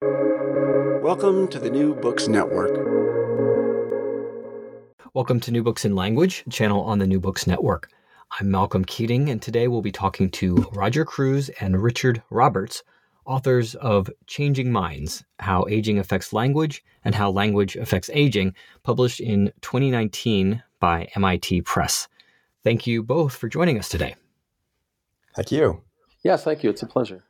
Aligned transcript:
Welcome 0.00 1.48
to 1.48 1.58
the 1.58 1.70
New 1.70 1.94
Books 1.94 2.28
Network. 2.28 2.70
Welcome 5.14 5.40
to 5.40 5.50
New 5.50 5.64
Books 5.64 5.84
in 5.84 5.96
Language, 5.96 6.44
channel 6.50 6.82
on 6.82 6.98
the 6.98 7.06
New 7.06 7.18
Books 7.18 7.46
Network. 7.46 7.90
I'm 8.38 8.50
Malcolm 8.50 8.84
Keating, 8.84 9.28
and 9.28 9.42
today 9.42 9.66
we'll 9.66 9.82
be 9.82 9.90
talking 9.90 10.30
to 10.32 10.68
Roger 10.72 11.04
Kreuz 11.04 11.50
and 11.60 11.82
Richard 11.82 12.22
Roberts, 12.30 12.84
authors 13.24 13.74
of 13.76 14.08
Changing 14.26 14.70
Minds 14.70 15.24
How 15.40 15.66
Aging 15.68 15.98
Affects 15.98 16.32
Language 16.32 16.84
and 17.04 17.14
How 17.14 17.30
Language 17.30 17.74
Affects 17.74 18.10
Aging, 18.12 18.54
published 18.84 19.18
in 19.18 19.52
2019 19.62 20.62
by 20.78 21.08
MIT 21.16 21.62
Press. 21.62 22.06
Thank 22.62 22.86
you 22.86 23.02
both 23.02 23.34
for 23.34 23.48
joining 23.48 23.78
us 23.78 23.88
today. 23.88 24.14
Thank 25.34 25.50
you. 25.50 25.82
Yes, 26.22 26.44
thank 26.44 26.62
you. 26.62 26.70
It's 26.70 26.82
a 26.82 26.86
pleasure. 26.86 27.24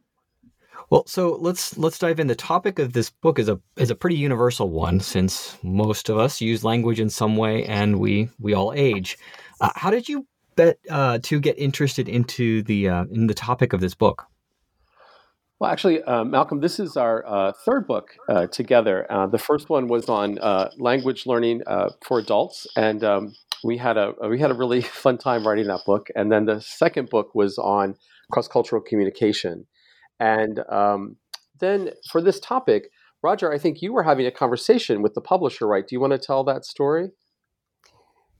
Well, 0.90 1.04
so 1.06 1.36
let's 1.40 1.76
let's 1.76 1.98
dive 1.98 2.18
in. 2.18 2.28
The 2.28 2.34
topic 2.34 2.78
of 2.78 2.94
this 2.94 3.10
book 3.10 3.38
is 3.38 3.48
a 3.48 3.60
is 3.76 3.90
a 3.90 3.94
pretty 3.94 4.16
universal 4.16 4.70
one, 4.70 5.00
since 5.00 5.58
most 5.62 6.08
of 6.08 6.16
us 6.16 6.40
use 6.40 6.64
language 6.64 6.98
in 6.98 7.10
some 7.10 7.36
way, 7.36 7.64
and 7.66 7.98
we 7.98 8.30
we 8.40 8.54
all 8.54 8.72
age. 8.72 9.18
Uh, 9.60 9.70
how 9.74 9.90
did 9.90 10.08
you 10.08 10.26
bet 10.56 10.78
uh, 10.88 11.18
to 11.24 11.40
get 11.40 11.58
interested 11.58 12.08
into 12.08 12.62
the 12.62 12.88
uh, 12.88 13.04
in 13.10 13.26
the 13.26 13.34
topic 13.34 13.74
of 13.74 13.80
this 13.80 13.94
book? 13.94 14.24
Well, 15.58 15.70
actually, 15.70 16.02
uh, 16.04 16.24
Malcolm, 16.24 16.60
this 16.60 16.80
is 16.80 16.96
our 16.96 17.26
uh, 17.26 17.52
third 17.66 17.86
book 17.86 18.16
uh, 18.28 18.46
together. 18.46 19.06
the 19.30 19.38
first 19.38 19.68
one 19.68 19.88
was 19.88 20.08
on 20.08 20.38
language 20.78 21.26
learning 21.26 21.64
for 22.02 22.18
adults, 22.18 22.66
and 22.76 23.04
um, 23.04 23.34
we 23.62 23.76
had 23.76 23.98
a 23.98 24.14
we 24.26 24.38
had 24.38 24.50
a 24.50 24.54
really 24.54 24.80
fun 25.04 25.18
time 25.18 25.46
writing 25.46 25.66
that 25.66 25.84
book. 25.84 26.08
And 26.16 26.32
then 26.32 26.46
the 26.46 26.62
second 26.62 27.10
book 27.10 27.34
was 27.34 27.58
on 27.58 27.96
cross 28.30 28.48
cultural 28.48 28.80
communication 28.80 29.66
and 30.20 30.60
um, 30.70 31.16
then 31.60 31.90
for 32.10 32.20
this 32.20 32.40
topic, 32.40 32.90
Roger, 33.22 33.52
I 33.52 33.58
think 33.58 33.82
you 33.82 33.92
were 33.92 34.02
having 34.02 34.26
a 34.26 34.30
conversation 34.30 35.02
with 35.02 35.14
the 35.14 35.20
publisher, 35.20 35.66
right? 35.66 35.86
Do 35.86 35.94
you 35.94 36.00
want 36.00 36.12
to 36.12 36.18
tell 36.18 36.44
that 36.44 36.64
story? 36.64 37.10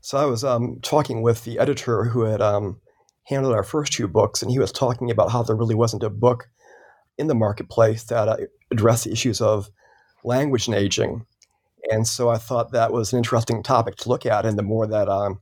So 0.00 0.18
I 0.18 0.24
was 0.24 0.44
um, 0.44 0.78
talking 0.82 1.22
with 1.22 1.44
the 1.44 1.58
editor 1.58 2.04
who 2.04 2.22
had 2.22 2.40
um, 2.40 2.80
handled 3.24 3.54
our 3.54 3.64
first 3.64 3.92
two 3.92 4.06
books, 4.06 4.42
and 4.42 4.50
he 4.50 4.58
was 4.58 4.70
talking 4.70 5.10
about 5.10 5.32
how 5.32 5.42
there 5.42 5.56
really 5.56 5.74
wasn't 5.74 6.04
a 6.04 6.10
book 6.10 6.48
in 7.18 7.26
the 7.26 7.34
marketplace 7.34 8.04
that 8.04 8.28
uh, 8.28 8.36
addressed 8.70 9.04
the 9.04 9.12
issues 9.12 9.40
of 9.40 9.68
language 10.24 10.68
and 10.68 10.76
aging. 10.76 11.26
And 11.90 12.06
so 12.06 12.28
I 12.28 12.38
thought 12.38 12.72
that 12.72 12.92
was 12.92 13.12
an 13.12 13.18
interesting 13.18 13.62
topic 13.62 13.96
to 13.96 14.08
look 14.08 14.26
at. 14.26 14.46
And 14.46 14.58
the 14.58 14.62
more 14.62 14.86
that 14.86 15.08
um, 15.08 15.40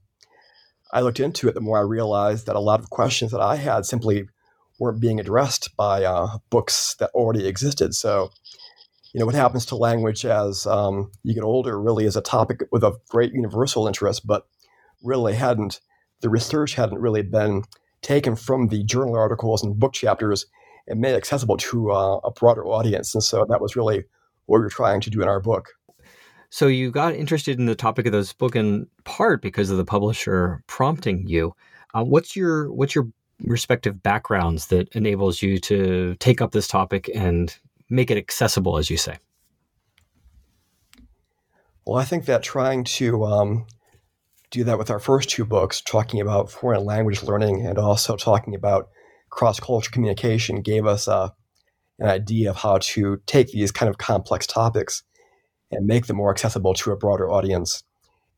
I 0.93 1.01
looked 1.01 1.21
into 1.21 1.49
it, 1.49 1.55
the 1.55 1.61
more 1.61 1.79
I 1.79 1.83
realized 1.83 2.47
that 2.47 2.57
a 2.57 2.61
lot 2.61 2.81
of 2.81 2.91
questions 2.91 3.33
that 3.33 3.41
I 3.41 3.57
had 3.57 3.85
simply 3.85 4.29
weren't 4.79 5.01
being 5.01 5.21
addressed 5.21 5.77
by 5.77 6.05
uh, 6.05 6.39
books 6.51 6.95
that 6.99 7.11
already 7.15 7.47
existed. 7.47 7.95
So, 7.95 8.31
you 9.13 9.21
know, 9.21 9.27
what 9.27 9.35
happens 9.35 9.67
to 9.67 9.77
language 9.77 10.25
as 10.27 10.67
um, 10.67 11.11
you 11.23 11.35
get 11.35 11.45
older 11.45 11.81
really 11.81 12.05
is 12.05 12.17
a 12.17 12.21
topic 12.21 12.61
with 12.71 12.85
a 12.85 12.97
great 13.09 13.33
universal 13.33 13.87
interest, 13.87 14.27
but 14.27 14.47
really 15.03 15.35
hadn't, 15.35 15.81
the 16.21 16.29
research 16.29 16.75
hadn't 16.75 17.01
really 17.01 17.23
been 17.23 17.63
taken 18.03 18.37
from 18.37 18.69
the 18.69 18.85
journal 18.85 19.17
articles 19.17 19.63
and 19.63 19.79
book 19.79 19.93
chapters 19.93 20.47
and 20.87 21.01
made 21.01 21.15
accessible 21.15 21.57
to 21.57 21.91
uh, 21.91 22.21
a 22.25 22.31
broader 22.31 22.65
audience. 22.67 23.15
And 23.15 23.25
so 23.25 23.45
that 23.49 23.61
was 23.61 23.77
really 23.77 24.05
what 24.47 24.59
we 24.59 24.65
were 24.65 24.71
trying 24.71 25.01
to 25.01 25.11
do 25.11 25.23
in 25.23 25.29
our 25.29 25.41
book. 25.41 25.71
So 26.51 26.69
you 26.69 26.91
got 26.91 27.15
interested 27.15 27.59
in 27.59 27.67
the 27.67 27.75
topic 27.75 28.07
of 28.07 28.13
this 28.13 28.33
book 28.33 28.55
in 28.55 28.87
part 29.05 29.43
because 29.43 29.71
of 29.71 29.79
the 29.79 29.85
publisher 29.85 30.63
prompting 30.67 31.27
you. 31.27 31.55
Uh, 31.93 32.05
what's 32.05 32.37
your 32.37 32.73
what's 32.73 32.95
your 32.95 33.09
respective 33.43 34.03
backgrounds 34.03 34.67
that 34.69 34.89
enables 34.95 35.43
you 35.43 35.59
to 35.59 36.17
take 36.19 36.41
up 36.41 36.53
this 36.53 36.69
topic 36.69 37.11
and 37.15 37.57
make 37.91 38.11
it 38.11 38.19
accessible, 38.19 38.79
as 38.79 38.91
you 38.91 38.97
say? 38.97 39.19
Well, 41.85 41.99
I 41.99 42.05
think 42.05 42.25
that 42.25 42.43
trying 42.43 42.85
to 42.85 43.25
um, 43.25 43.67
do 44.51 44.65
that 44.65 44.79
with 44.79 44.91
our 44.91 44.99
first 44.99 45.31
two 45.31 45.45
books, 45.45 45.81
talking 45.81 46.21
about 46.21 46.51
foreign 46.51 46.85
language 46.85 47.23
learning 47.23 47.65
and 47.65 47.79
also 47.79 48.17
talking 48.17 48.55
about 48.55 48.89
cross 49.31 49.61
cultural 49.61 49.93
communication, 49.93 50.63
gave 50.63 50.87
us 50.87 51.07
uh, 51.07 51.29
an 51.99 52.09
idea 52.09 52.51
of 52.51 52.57
how 52.57 52.79
to 52.79 53.21
take 53.27 53.53
these 53.53 53.71
kind 53.71 53.89
of 53.89 53.99
complex 53.99 54.47
topics 54.47 55.03
and 55.71 55.87
make 55.87 56.07
them 56.07 56.17
more 56.17 56.31
accessible 56.31 56.75
to 56.75 56.91
a 56.91 56.97
broader 56.97 57.31
audience. 57.31 57.85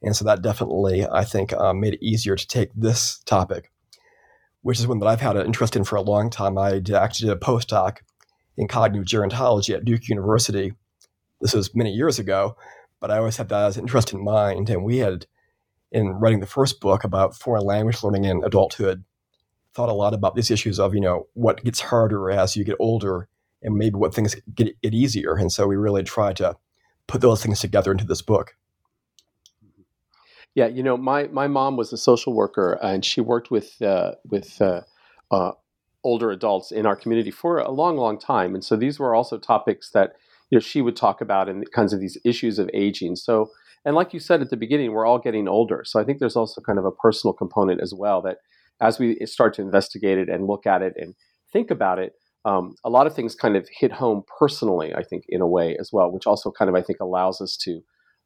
And 0.03 0.15
so 0.15 0.25
that 0.27 0.43
definitely, 0.43 1.07
I 1.07 1.25
think, 1.25 1.53
uh, 1.53 1.73
made 1.73 1.95
it 1.95 2.05
easier 2.05 2.37
to 2.37 2.47
take 2.47 2.71
this 2.75 3.19
topic 3.25 3.71
which 4.69 4.79
is 4.79 4.87
one 4.87 4.99
that 4.99 5.07
I've 5.07 5.23
had 5.23 5.35
an 5.35 5.47
interest 5.47 5.77
in 5.77 5.85
for 5.85 5.97
a 5.97 6.03
long 6.03 6.29
time. 6.29 6.59
I 6.59 6.83
actually 6.95 7.29
did 7.31 7.31
a 7.31 7.41
postdoc 7.41 8.01
in 8.59 8.69
cognitive 8.69 9.07
gerontology 9.07 9.75
at 9.75 9.87
Duke 9.87 10.11
University. 10.11 10.75
This 11.41 11.55
was 11.55 11.75
many 11.75 11.91
years 11.91 12.19
ago, 12.19 12.55
but 13.01 13.11
I 13.11 13.17
always 13.17 13.39
had 13.39 13.49
that 13.49 13.65
as 13.65 13.79
an 13.79 13.85
interest 13.85 14.13
in 14.13 14.23
mind. 14.23 14.69
And 14.69 14.85
we 14.85 14.99
had, 14.99 15.25
in 15.91 16.09
writing 16.09 16.41
the 16.41 16.47
first 16.47 16.81
book 16.81 17.03
about 17.03 17.35
foreign 17.35 17.65
language 17.65 18.03
learning 18.03 18.25
in 18.25 18.45
adulthood, 18.45 19.05
thought 19.73 19.89
a 19.89 19.95
lot 19.95 20.13
about 20.13 20.35
these 20.35 20.51
issues 20.51 20.79
of, 20.79 20.95
you 20.95 21.01
know, 21.01 21.29
what 21.33 21.65
gets 21.65 21.81
harder 21.81 22.31
as 22.31 22.55
you 22.55 22.63
get 22.63 22.77
older 22.79 23.27
and 23.63 23.75
maybe 23.75 23.95
what 23.95 24.15
things 24.15 24.37
get, 24.55 24.79
get 24.83 24.93
easier. 24.93 25.35
And 25.37 25.51
so 25.51 25.67
we 25.67 25.77
really 25.77 26.03
tried 26.03 26.37
to 26.37 26.57
put 27.07 27.23
those 27.23 27.43
things 27.43 27.61
together 27.61 27.91
into 27.91 28.05
this 28.05 28.21
book. 28.21 28.55
Yeah, 30.59 30.67
you 30.67 30.83
know, 30.83 30.97
my 30.97 31.29
my 31.29 31.47
mom 31.47 31.77
was 31.77 31.93
a 31.93 31.97
social 31.97 32.33
worker, 32.33 32.81
and 32.83 33.05
she 33.05 33.21
worked 33.21 33.49
with 33.49 33.81
uh, 33.81 34.15
with 34.29 34.61
uh, 34.61 34.81
uh, 35.31 35.53
older 36.03 36.33
adults 36.33 36.73
in 36.73 36.85
our 36.85 36.97
community 36.97 37.31
for 37.31 37.61
a 37.61 37.71
long, 37.71 37.97
long 37.97 38.19
time. 38.19 38.57
And 38.57 38.65
so 38.65 38.75
these 38.75 38.99
were 38.99 39.15
also 39.15 39.39
topics 39.39 39.91
that 39.91 40.15
you 40.51 40.57
know 40.57 40.61
she 40.61 40.83
would 40.83 40.97
talk 40.97 41.21
about 41.21 41.49
and 41.49 41.71
kinds 41.71 41.93
of 41.93 42.01
these 42.01 42.19
issues 42.25 42.59
of 42.59 42.69
aging. 42.75 43.15
So, 43.15 43.53
and 43.85 43.95
like 43.95 44.13
you 44.13 44.19
said 44.19 44.41
at 44.41 44.51
the 44.51 44.57
beginning, 44.57 44.91
we're 44.91 45.07
all 45.07 45.21
getting 45.21 45.47
older. 45.47 45.85
So 45.87 46.01
I 46.01 46.05
think 46.05 46.19
there's 46.19 46.35
also 46.35 46.61
kind 46.61 46.81
of 46.81 46.85
a 46.85 46.91
personal 46.91 47.35
component 47.35 47.81
as 47.81 47.95
well 47.95 48.21
that 48.23 48.39
as 48.81 48.99
we 48.99 49.15
start 49.27 49.55
to 49.55 49.63
investigate 49.63 50.19
it 50.19 50.29
and 50.29 50.49
look 50.49 50.67
at 50.67 50.83
it 50.83 50.95
and 50.97 51.15
think 51.53 51.71
about 51.71 52.01
it, 52.01 52.15
um, 52.45 52.75
a 52.83 52.91
lot 52.91 53.07
of 53.07 53.15
things 53.15 53.37
kind 53.37 53.55
of 53.55 53.69
hit 53.71 53.93
home 53.93 54.25
personally. 54.41 54.93
I 54.93 55.05
think 55.05 55.23
in 55.29 55.41
a 55.41 55.47
way 55.47 55.77
as 55.79 55.91
well, 55.93 56.11
which 56.11 56.27
also 56.27 56.51
kind 56.51 56.69
of 56.69 56.75
I 56.75 56.83
think 56.83 56.99
allows 56.99 57.41
us 57.41 57.57
to 57.59 57.81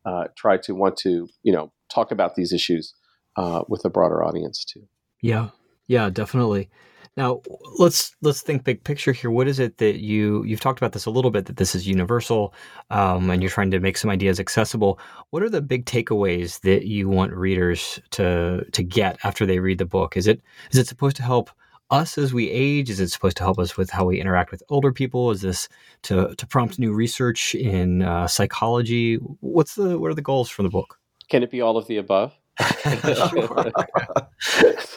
uh, 0.06 0.24
try 0.34 0.56
to 0.56 0.74
want 0.74 0.96
to 0.96 1.28
you 1.42 1.52
know 1.52 1.70
talk 1.92 2.10
about 2.10 2.34
these 2.34 2.52
issues 2.52 2.94
uh, 3.36 3.62
with 3.68 3.84
a 3.84 3.90
broader 3.90 4.24
audience 4.24 4.64
too. 4.64 4.86
Yeah, 5.20 5.50
yeah, 5.86 6.10
definitely. 6.10 6.70
Now 7.16 7.42
let's 7.78 8.16
let's 8.22 8.40
think 8.40 8.64
big 8.64 8.84
picture 8.84 9.12
here. 9.12 9.30
What 9.30 9.46
is 9.46 9.58
it 9.58 9.76
that 9.78 10.00
you 10.00 10.44
you've 10.44 10.60
talked 10.60 10.78
about 10.78 10.92
this 10.92 11.04
a 11.04 11.10
little 11.10 11.30
bit 11.30 11.44
that 11.44 11.58
this 11.58 11.74
is 11.74 11.86
universal, 11.86 12.54
um, 12.90 13.28
and 13.28 13.42
you're 13.42 13.50
trying 13.50 13.70
to 13.72 13.80
make 13.80 13.98
some 13.98 14.10
ideas 14.10 14.40
accessible. 14.40 14.98
What 15.28 15.42
are 15.42 15.50
the 15.50 15.60
big 15.60 15.84
takeaways 15.84 16.60
that 16.60 16.86
you 16.86 17.10
want 17.10 17.34
readers 17.34 18.00
to 18.12 18.64
to 18.72 18.82
get 18.82 19.18
after 19.24 19.44
they 19.44 19.58
read 19.58 19.76
the 19.76 19.84
book? 19.84 20.16
Is 20.16 20.26
it 20.26 20.40
is 20.70 20.78
it 20.78 20.86
supposed 20.86 21.16
to 21.16 21.22
help 21.22 21.50
us 21.90 22.16
as 22.16 22.32
we 22.32 22.48
age? 22.48 22.88
Is 22.88 22.98
it 22.98 23.10
supposed 23.10 23.36
to 23.36 23.42
help 23.42 23.58
us 23.58 23.76
with 23.76 23.90
how 23.90 24.06
we 24.06 24.18
interact 24.18 24.50
with 24.50 24.62
older 24.70 24.90
people? 24.90 25.30
Is 25.30 25.42
this 25.42 25.68
to 26.04 26.34
to 26.34 26.46
prompt 26.46 26.78
new 26.78 26.94
research 26.94 27.54
in 27.54 28.00
uh, 28.00 28.26
psychology? 28.26 29.16
What's 29.40 29.74
the 29.74 29.98
what 29.98 30.10
are 30.10 30.14
the 30.14 30.22
goals 30.22 30.48
for 30.48 30.62
the 30.62 30.70
book? 30.70 30.98
Can 31.28 31.42
it 31.42 31.50
be 31.50 31.60
all 31.60 31.76
of 31.76 31.86
the 31.86 31.96
above? 31.96 32.34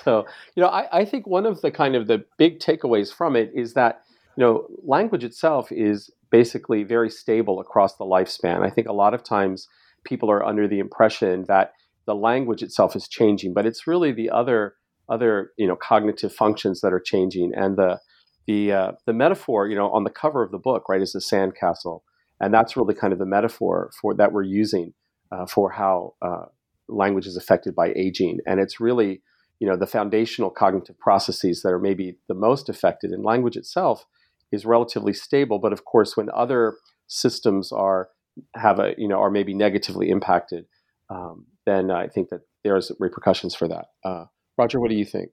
so, 0.03 0.25
you 0.55 0.61
know, 0.61 0.67
I, 0.67 0.99
I 0.99 1.05
think 1.05 1.25
one 1.27 1.45
of 1.45 1.61
the 1.61 1.71
kind 1.71 1.95
of 1.95 2.07
the 2.07 2.25
big 2.37 2.59
takeaways 2.59 3.13
from 3.13 3.35
it 3.35 3.51
is 3.55 3.73
that, 3.73 4.01
you 4.35 4.43
know, 4.43 4.67
language 4.83 5.23
itself 5.23 5.71
is 5.71 6.11
basically 6.29 6.83
very 6.83 7.09
stable 7.09 7.59
across 7.59 7.95
the 7.95 8.05
lifespan. 8.05 8.65
I 8.65 8.69
think 8.69 8.87
a 8.87 8.93
lot 8.93 9.13
of 9.13 9.23
times 9.23 9.67
people 10.03 10.29
are 10.29 10.45
under 10.45 10.67
the 10.67 10.79
impression 10.79 11.45
that 11.47 11.73
the 12.05 12.15
language 12.15 12.61
itself 12.61 12.95
is 12.95 13.07
changing, 13.07 13.53
but 13.53 13.65
it's 13.65 13.87
really 13.87 14.11
the 14.11 14.29
other 14.29 14.75
other 15.07 15.51
you 15.57 15.67
know 15.67 15.75
cognitive 15.75 16.33
functions 16.33 16.81
that 16.81 16.93
are 16.93 16.99
changing. 16.99 17.51
And 17.55 17.77
the 17.77 17.99
the 18.47 18.71
uh, 18.71 18.91
the 19.05 19.13
metaphor, 19.13 19.67
you 19.67 19.75
know, 19.75 19.89
on 19.91 20.03
the 20.03 20.09
cover 20.09 20.43
of 20.43 20.51
the 20.51 20.59
book, 20.59 20.87
right, 20.89 21.01
is 21.01 21.13
the 21.13 21.19
sandcastle, 21.19 22.01
and 22.39 22.53
that's 22.53 22.77
really 22.77 22.93
kind 22.93 23.13
of 23.13 23.19
the 23.19 23.25
metaphor 23.25 23.91
for 23.99 24.13
that 24.15 24.31
we're 24.31 24.43
using 24.43 24.93
uh, 25.31 25.45
for 25.45 25.71
how 25.71 26.13
uh, 26.21 26.45
language 26.87 27.27
is 27.27 27.37
affected 27.37 27.75
by 27.75 27.93
aging. 27.95 28.39
And 28.45 28.59
it's 28.59 28.79
really, 28.79 29.21
you 29.59 29.67
know, 29.67 29.77
the 29.77 29.87
foundational 29.87 30.49
cognitive 30.49 30.99
processes 30.99 31.61
that 31.61 31.69
are 31.69 31.79
maybe 31.79 32.17
the 32.27 32.33
most 32.33 32.69
affected. 32.69 33.11
And 33.11 33.23
language 33.23 33.55
itself 33.55 34.05
is 34.51 34.65
relatively 34.65 35.13
stable, 35.13 35.59
but 35.59 35.73
of 35.73 35.85
course, 35.85 36.15
when 36.15 36.29
other 36.33 36.77
systems 37.07 37.71
are 37.71 38.09
have 38.55 38.79
a 38.79 38.93
you 38.97 39.07
know 39.07 39.19
are 39.19 39.31
maybe 39.31 39.53
negatively 39.53 40.09
impacted, 40.09 40.65
um, 41.09 41.45
then 41.65 41.91
I 41.91 42.07
think 42.07 42.29
that 42.29 42.41
there's 42.63 42.91
repercussions 42.99 43.55
for 43.55 43.67
that. 43.67 43.85
Uh, 44.03 44.25
Roger, 44.57 44.79
what 44.79 44.89
do 44.89 44.95
you 44.95 45.05
think? 45.05 45.31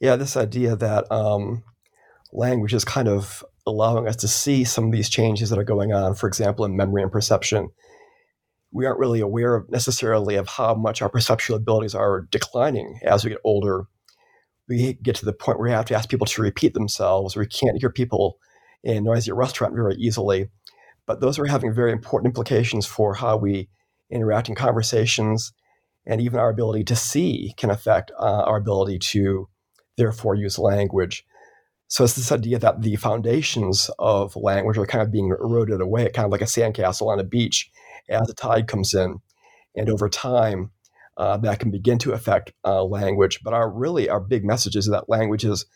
Yeah, 0.00 0.16
this 0.16 0.36
idea 0.36 0.76
that 0.76 1.10
um, 1.10 1.62
language 2.32 2.74
is 2.74 2.84
kind 2.84 3.08
of 3.08 3.44
allowing 3.66 4.06
us 4.08 4.16
to 4.16 4.28
see 4.28 4.64
some 4.64 4.86
of 4.86 4.92
these 4.92 5.08
changes 5.08 5.50
that 5.50 5.58
are 5.58 5.64
going 5.64 5.92
on. 5.92 6.14
For 6.14 6.26
example, 6.26 6.64
in 6.64 6.76
memory 6.76 7.02
and 7.02 7.12
perception, 7.12 7.70
we 8.74 8.84
aren't 8.84 8.98
really 8.98 9.20
aware 9.20 9.54
of 9.54 9.70
necessarily 9.70 10.34
of 10.34 10.48
how 10.48 10.74
much 10.74 11.00
our 11.00 11.08
perceptual 11.08 11.56
abilities 11.56 11.94
are 11.94 12.26
declining 12.32 12.98
as 13.04 13.24
we 13.24 13.30
get 13.30 13.38
older. 13.44 13.86
We 14.68 14.94
get 14.94 15.14
to 15.16 15.24
the 15.24 15.32
point 15.32 15.58
where 15.58 15.68
we 15.68 15.74
have 15.74 15.84
to 15.86 15.94
ask 15.94 16.08
people 16.08 16.26
to 16.26 16.42
repeat 16.42 16.74
themselves. 16.74 17.36
Or 17.36 17.40
we 17.40 17.46
can't 17.46 17.78
hear 17.78 17.90
people 17.90 18.38
in 18.82 18.96
a 18.96 19.00
noisy 19.00 19.30
restaurant 19.30 19.74
very 19.74 19.94
easily. 19.94 20.48
But 21.06 21.20
those 21.20 21.38
are 21.38 21.46
having 21.46 21.72
very 21.72 21.92
important 21.92 22.30
implications 22.30 22.84
for 22.84 23.14
how 23.14 23.36
we 23.36 23.68
interact 24.10 24.48
in 24.48 24.54
conversations, 24.56 25.52
and 26.04 26.20
even 26.20 26.40
our 26.40 26.50
ability 26.50 26.84
to 26.84 26.96
see 26.96 27.54
can 27.56 27.70
affect 27.70 28.10
uh, 28.18 28.42
our 28.44 28.56
ability 28.56 28.98
to, 28.98 29.48
therefore, 29.96 30.34
use 30.34 30.58
language. 30.58 31.24
So 31.86 32.02
it's 32.02 32.14
this 32.14 32.32
idea 32.32 32.58
that 32.58 32.82
the 32.82 32.96
foundations 32.96 33.88
of 33.98 34.34
language 34.34 34.78
are 34.78 34.86
kind 34.86 35.02
of 35.02 35.12
being 35.12 35.28
eroded 35.28 35.80
away, 35.80 36.10
kind 36.10 36.26
of 36.26 36.32
like 36.32 36.40
a 36.40 36.46
sandcastle 36.46 37.06
on 37.06 37.20
a 37.20 37.24
beach 37.24 37.70
as 38.08 38.26
the 38.26 38.34
tide 38.34 38.66
comes 38.66 38.94
in. 38.94 39.20
And 39.76 39.88
over 39.88 40.08
time, 40.08 40.70
uh, 41.16 41.36
that 41.38 41.60
can 41.60 41.70
begin 41.70 41.98
to 41.98 42.12
affect 42.12 42.52
uh, 42.64 42.84
language. 42.84 43.40
But 43.42 43.54
our 43.54 43.70
really 43.70 44.08
our 44.08 44.20
big 44.20 44.44
message 44.44 44.76
is 44.76 44.86
that 44.88 45.08
language 45.08 45.44
is 45.44 45.66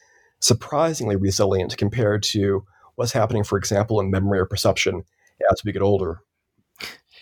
surprisingly 0.40 1.16
resilient 1.16 1.76
compared 1.76 2.22
to 2.22 2.64
what's 2.94 3.12
happening, 3.12 3.44
for 3.44 3.58
example, 3.58 4.00
in 4.00 4.10
memory 4.10 4.38
or 4.38 4.46
perception 4.46 5.04
as 5.50 5.64
we 5.64 5.72
get 5.72 5.82
older. 5.82 6.20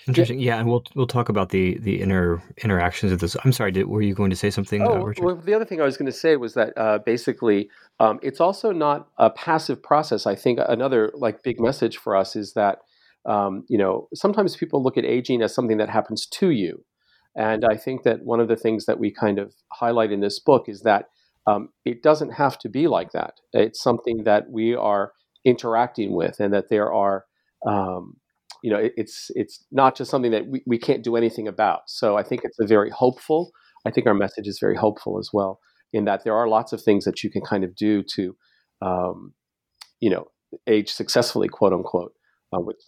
Interesting. 0.09 0.39
Yeah, 0.39 0.59
and 0.59 0.69
we'll 0.69 0.85
we'll 0.95 1.09
talk 1.09 1.29
about 1.29 1.49
the 1.49 1.79
the 1.79 2.01
inner 2.01 2.41
interactions 2.63 3.11
of 3.11 3.19
this. 3.19 3.37
I'm 3.45 3.53
sorry. 3.53 3.73
Did, 3.73 3.89
were 3.89 4.03
you 4.03 4.15
going 4.15 4.31
to 4.31 4.37
say 4.37 4.51
something? 4.51 4.83
Oh, 4.83 5.09
uh, 5.09 5.13
well, 5.19 5.37
the 5.37 5.53
other 5.53 5.65
thing 5.65 5.81
I 5.81 5.85
was 5.85 5.97
going 5.97 6.07
to 6.07 6.13
say 6.13 6.37
was 6.37 6.55
that 6.55 6.73
uh, 6.77 6.99
basically 6.99 7.71
um, 7.99 8.21
it's 8.23 8.41
also 8.41 8.71
not 8.71 9.09
a 9.19 9.31
passive 9.31 9.83
process. 9.83 10.25
I 10.25 10.37
think 10.37 10.61
another 10.69 11.11
like 11.15 11.43
big 11.43 11.61
message 11.61 11.97
for 11.97 12.15
us 12.15 12.37
is 12.37 12.53
that 12.53 12.83
um, 13.27 13.65
you 13.69 13.79
know 13.79 14.09
sometimes 14.15 14.57
people 14.57 14.83
look 14.83 14.97
at 14.97 15.05
aging 15.05 15.43
as 15.43 15.55
something 15.55 15.79
that 15.79 15.91
happens 15.91 16.27
to 16.27 16.51
you, 16.51 16.85
and 17.35 17.65
I 17.65 17.77
think 17.77 18.03
that 18.05 18.25
one 18.25 18.41
of 18.41 18.49
the 18.49 18.57
things 18.57 18.87
that 18.87 18.99
we 18.99 19.13
kind 19.13 19.39
of 19.39 19.55
highlight 19.73 20.13
in 20.13 20.21
this 20.21 20.39
book 20.39 20.65
is 20.69 20.83
that 20.83 21.07
um, 21.47 21.71
it 21.85 22.03
doesn't 22.03 22.33
have 22.33 22.59
to 22.59 22.69
be 22.69 22.89
like 22.89 23.13
that. 23.13 23.35
It's 23.53 23.83
something 23.83 24.25
that 24.25 24.51
we 24.51 24.75
are 24.75 25.13
interacting 25.45 26.15
with, 26.15 26.41
and 26.41 26.53
that 26.53 26.69
there 26.71 26.93
are 26.93 27.25
um, 27.67 28.17
you 28.63 28.71
know, 28.71 28.79
it, 28.79 28.93
it's 28.97 29.31
it's 29.35 29.65
not 29.71 29.97
just 29.97 30.11
something 30.11 30.33
that 30.33 30.47
we, 30.49 30.63
we 30.67 30.79
can't 30.79 31.05
do 31.05 31.17
anything 31.17 31.47
about. 31.47 31.83
So 31.87 32.17
I 32.17 32.23
think 32.23 32.43
it's 32.45 32.59
a 32.59 32.67
very 32.67 32.91
hopeful. 32.91 33.53
I 33.87 33.91
think 33.91 34.07
our 34.07 34.15
message 34.15 34.49
is 34.49 34.59
very 34.61 34.77
hopeful 34.77 35.19
as 35.19 35.31
well, 35.33 35.61
in 35.93 36.05
that 36.07 36.25
there 36.25 36.35
are 36.35 36.49
lots 36.49 36.73
of 36.73 36.83
things 36.83 37.05
that 37.05 37.23
you 37.23 37.31
can 37.31 37.43
kind 37.43 37.63
of 37.63 37.77
do 37.77 38.03
to, 38.15 38.37
um, 38.83 39.35
you 40.01 40.11
know, 40.11 40.27
age 40.67 40.91
successfully, 40.91 41.49
quote 41.49 41.73
unquote. 41.73 42.13
Uh, 42.53 42.61
which, 42.61 42.79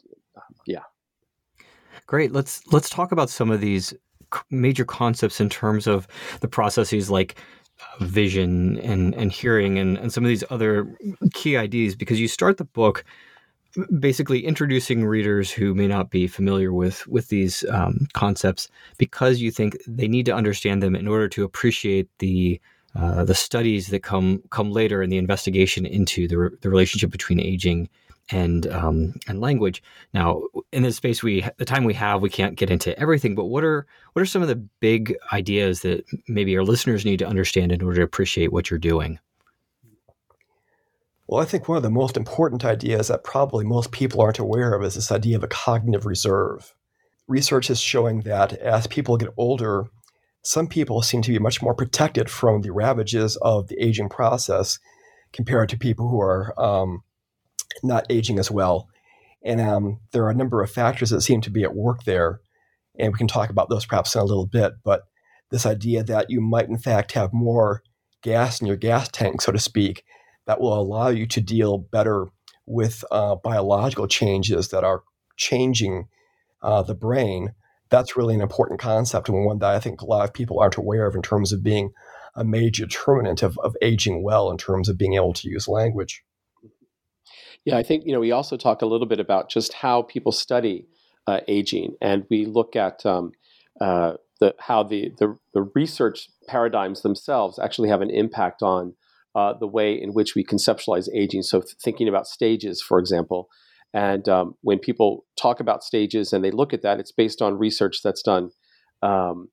yeah. 0.69 0.83
Great. 2.07 2.33
Let's 2.33 2.63
let's 2.73 2.91
talk 2.91 3.11
about 3.11 3.31
some 3.31 3.51
of 3.51 3.61
these 3.61 3.95
major 4.51 4.85
concepts 4.85 5.41
in 5.41 5.49
terms 5.49 5.87
of 5.87 6.07
the 6.41 6.49
processes 6.49 7.11
like 7.11 7.37
uh, 7.81 8.05
vision 8.05 8.79
and 8.81 9.15
and 9.15 9.33
hearing 9.33 9.79
and, 9.79 9.97
and 9.97 10.13
some 10.13 10.25
of 10.25 10.29
these 10.29 10.45
other 10.51 10.87
key 11.33 11.57
ideas 11.57 11.97
because 11.97 12.21
you 12.21 12.29
start 12.29 12.59
the 12.59 12.65
book 12.65 13.05
basically 13.99 14.45
introducing 14.45 15.05
readers 15.05 15.51
who 15.51 15.75
may 15.75 15.87
not 15.87 16.11
be 16.11 16.27
familiar 16.27 16.73
with 16.73 17.07
with 17.07 17.29
these 17.29 17.65
um, 17.71 18.07
concepts 18.13 18.69
because 18.99 19.41
you 19.41 19.51
think 19.51 19.79
they 19.87 20.09
need 20.09 20.27
to 20.27 20.35
understand 20.35 20.83
them 20.83 20.95
in 20.95 21.09
order 21.09 21.29
to 21.29 21.45
appreciate 21.45 22.09
the 22.19 22.61
uh, 22.95 23.25
the 23.25 23.35
studies 23.35 23.89
that 23.89 24.03
come 24.03 24.43
come 24.51 24.71
later 24.71 25.03
in 25.03 25.11
the 25.11 25.19
investigation 25.19 25.87
into 25.87 26.27
the, 26.29 26.39
re- 26.39 26.51
the 26.63 26.71
relationship 26.71 27.11
between 27.11 27.41
aging 27.41 27.89
and 28.31 28.67
um, 28.69 29.15
and 29.27 29.41
language. 29.41 29.83
Now, 30.13 30.43
in 30.73 30.83
this 30.83 30.97
space, 30.97 31.23
we 31.23 31.45
the 31.57 31.65
time 31.65 31.85
we 31.85 31.95
have, 31.95 32.21
we 32.21 32.31
can't 32.31 32.57
get 32.57 32.71
into 32.71 32.99
everything. 32.99 33.35
But 33.35 33.47
what 33.47 33.65
are 33.65 33.87
what 34.13 34.23
are 34.23 34.27
some 34.27 34.43
of 34.43 34.49
the 34.49 34.57
big 34.57 35.17
ideas 35.33 35.83
that 35.83 36.05
maybe 36.29 36.57
our 36.57 36.65
listeners 36.65 37.05
need 37.05 37.19
to 37.21 37.27
understand 37.27 37.73
in 37.73 37.83
order 37.83 37.97
to 37.97 38.03
appreciate 38.03 38.53
what 38.53 38.71
you're 38.71 38.79
doing? 38.79 39.19
Well, 41.27 41.43
I 41.43 41.45
think 41.45 41.69
one 41.69 41.77
of 41.77 41.83
the 41.83 41.91
most 41.91 42.17
important 42.17 42.65
ideas 42.65 43.09
that 43.09 43.23
probably 43.23 43.65
most 43.65 43.93
people 43.93 44.23
aren't 44.23 44.39
aware 44.39 44.73
of 44.73 44.83
is 44.83 44.95
this 44.95 45.13
idea 45.13 45.37
of 45.37 45.45
a 45.45 45.49
cognitive 45.49 46.07
reserve. 46.07 46.75
Research 47.27 47.69
is 47.69 47.79
showing 47.79 48.21
that 48.21 48.55
as 48.55 48.87
people 48.87 49.19
get 49.19 49.35
older, 49.37 49.85
some 50.43 50.67
people 50.67 51.03
seem 51.03 51.21
to 51.21 51.31
be 51.31 51.39
much 51.39 51.61
more 51.61 51.75
protected 51.75 52.31
from 52.31 52.63
the 52.63 52.73
ravages 52.73 53.37
of 53.43 53.69
the 53.69 53.77
aging 53.79 54.09
process 54.09 54.79
compared 55.33 55.69
to 55.69 55.77
people 55.77 56.09
who 56.09 56.19
are 56.19 56.59
um, 56.59 57.03
not 57.83 58.07
aging 58.11 58.39
as 58.39 58.51
well. 58.51 58.89
And 59.45 59.61
um, 59.61 60.01
there 60.13 60.25
are 60.25 60.31
a 60.31 60.35
number 60.35 60.63
of 60.63 60.71
factors 60.71 61.11
that 61.11 61.21
seem 61.21 61.41
to 61.43 61.51
be 61.51 61.65
at 61.65 61.75
work 61.75 62.05
there. 62.05 62.41
And 62.99 63.13
we 63.13 63.19
can 63.19 63.29
talk 63.29 63.51
about 63.51 63.69
those 63.69 63.87
perhaps 63.87 64.15
in 64.15 64.21
a 64.21 64.25
little 64.25 64.47
bit. 64.47 64.73
But 64.85 65.03
this 65.51 65.67
idea 65.67 66.03
that 66.05 66.31
you 66.31 66.41
might, 66.41 66.69
in 66.69 66.79
fact, 66.79 67.13
have 67.13 67.33
more 67.33 67.83
gas 68.23 68.61
in 68.61 68.67
your 68.67 68.77
gas 68.77 69.09
tank, 69.09 69.41
so 69.41 69.53
to 69.53 69.59
speak, 69.59 70.05
that 70.47 70.61
will 70.61 70.79
allow 70.79 71.09
you 71.09 71.27
to 71.27 71.41
deal 71.41 71.79
better 71.79 72.27
with 72.67 73.05
uh, 73.11 73.37
biological 73.37 74.07
changes 74.07 74.69
that 74.69 74.85
are 74.85 75.03
changing 75.37 76.09
uh, 76.63 76.83
the 76.83 76.95
brain. 76.95 77.55
That's 77.91 78.17
really 78.17 78.35
an 78.35 78.43
important 78.43 78.81
concept 78.81 79.29
and 79.29 79.47
one 79.47 79.61
that 79.61 79.75
I 79.75 79.81
think 79.81 80.03
a 80.03 80.07
lot 80.07 80.25
of 80.25 80.35
people 80.35 80.61
aren't 80.61 80.77
aware 80.77 81.07
of 81.07 81.15
in 81.15 81.23
terms 81.23 81.53
of 81.53 81.63
being 81.63 81.91
a 82.35 82.45
major 82.45 82.85
determinant 82.85 83.43
of, 83.43 83.59
of 83.59 83.75
aging 83.81 84.23
well 84.23 84.51
in 84.51 84.59
terms 84.59 84.89
of 84.89 84.99
being 84.99 85.15
able 85.15 85.33
to 85.33 85.49
use 85.49 85.67
language. 85.67 86.23
Yeah, 87.69 87.77
I 87.77 87.83
think 87.83 88.07
you 88.07 88.13
know 88.15 88.21
we 88.21 88.33
also 88.33 88.57
talk 88.57 88.81
a 88.81 88.87
little 88.87 89.07
bit 89.07 89.21
about 89.21 89.51
just 89.51 89.75
how 89.75 90.01
people 90.01 90.33
study 90.33 90.87
uh, 91.27 91.41
aging, 91.49 91.97
and 92.01 92.25
we 92.31 92.47
look 92.47 92.75
at 92.77 93.05
um, 93.05 93.33
uh, 93.79 94.15
the 94.41 94.55
how 94.59 94.83
the, 94.85 95.13
the 95.19 95.37
the 95.53 95.71
research 95.75 96.31
paradigms 96.47 97.03
themselves 97.03 97.59
actually 97.59 97.91
have 97.91 98.01
an 98.01 98.09
impact 98.09 98.63
on 98.63 98.95
uh, 99.35 99.53
the 99.53 99.67
way 99.67 99.93
in 99.93 100.15
which 100.15 100.35
we 100.35 100.43
conceptualize 100.43 101.09
aging. 101.15 101.43
So, 101.43 101.63
thinking 101.85 102.09
about 102.09 102.27
stages, 102.27 102.81
for 102.81 102.99
example, 102.99 103.51
and 103.93 104.27
um, 104.31 104.55
when 104.63 104.79
people 104.79 105.27
talk 105.39 105.61
about 105.61 105.85
stages 105.85 106.33
and 106.33 106.43
they 106.43 106.51
look 106.51 106.73
at 106.73 106.81
that, 106.81 106.99
it's 106.99 107.13
based 107.13 107.43
on 107.43 107.59
research 107.59 108.01
that's 108.03 108.23
done 108.23 108.49
um, 109.03 109.49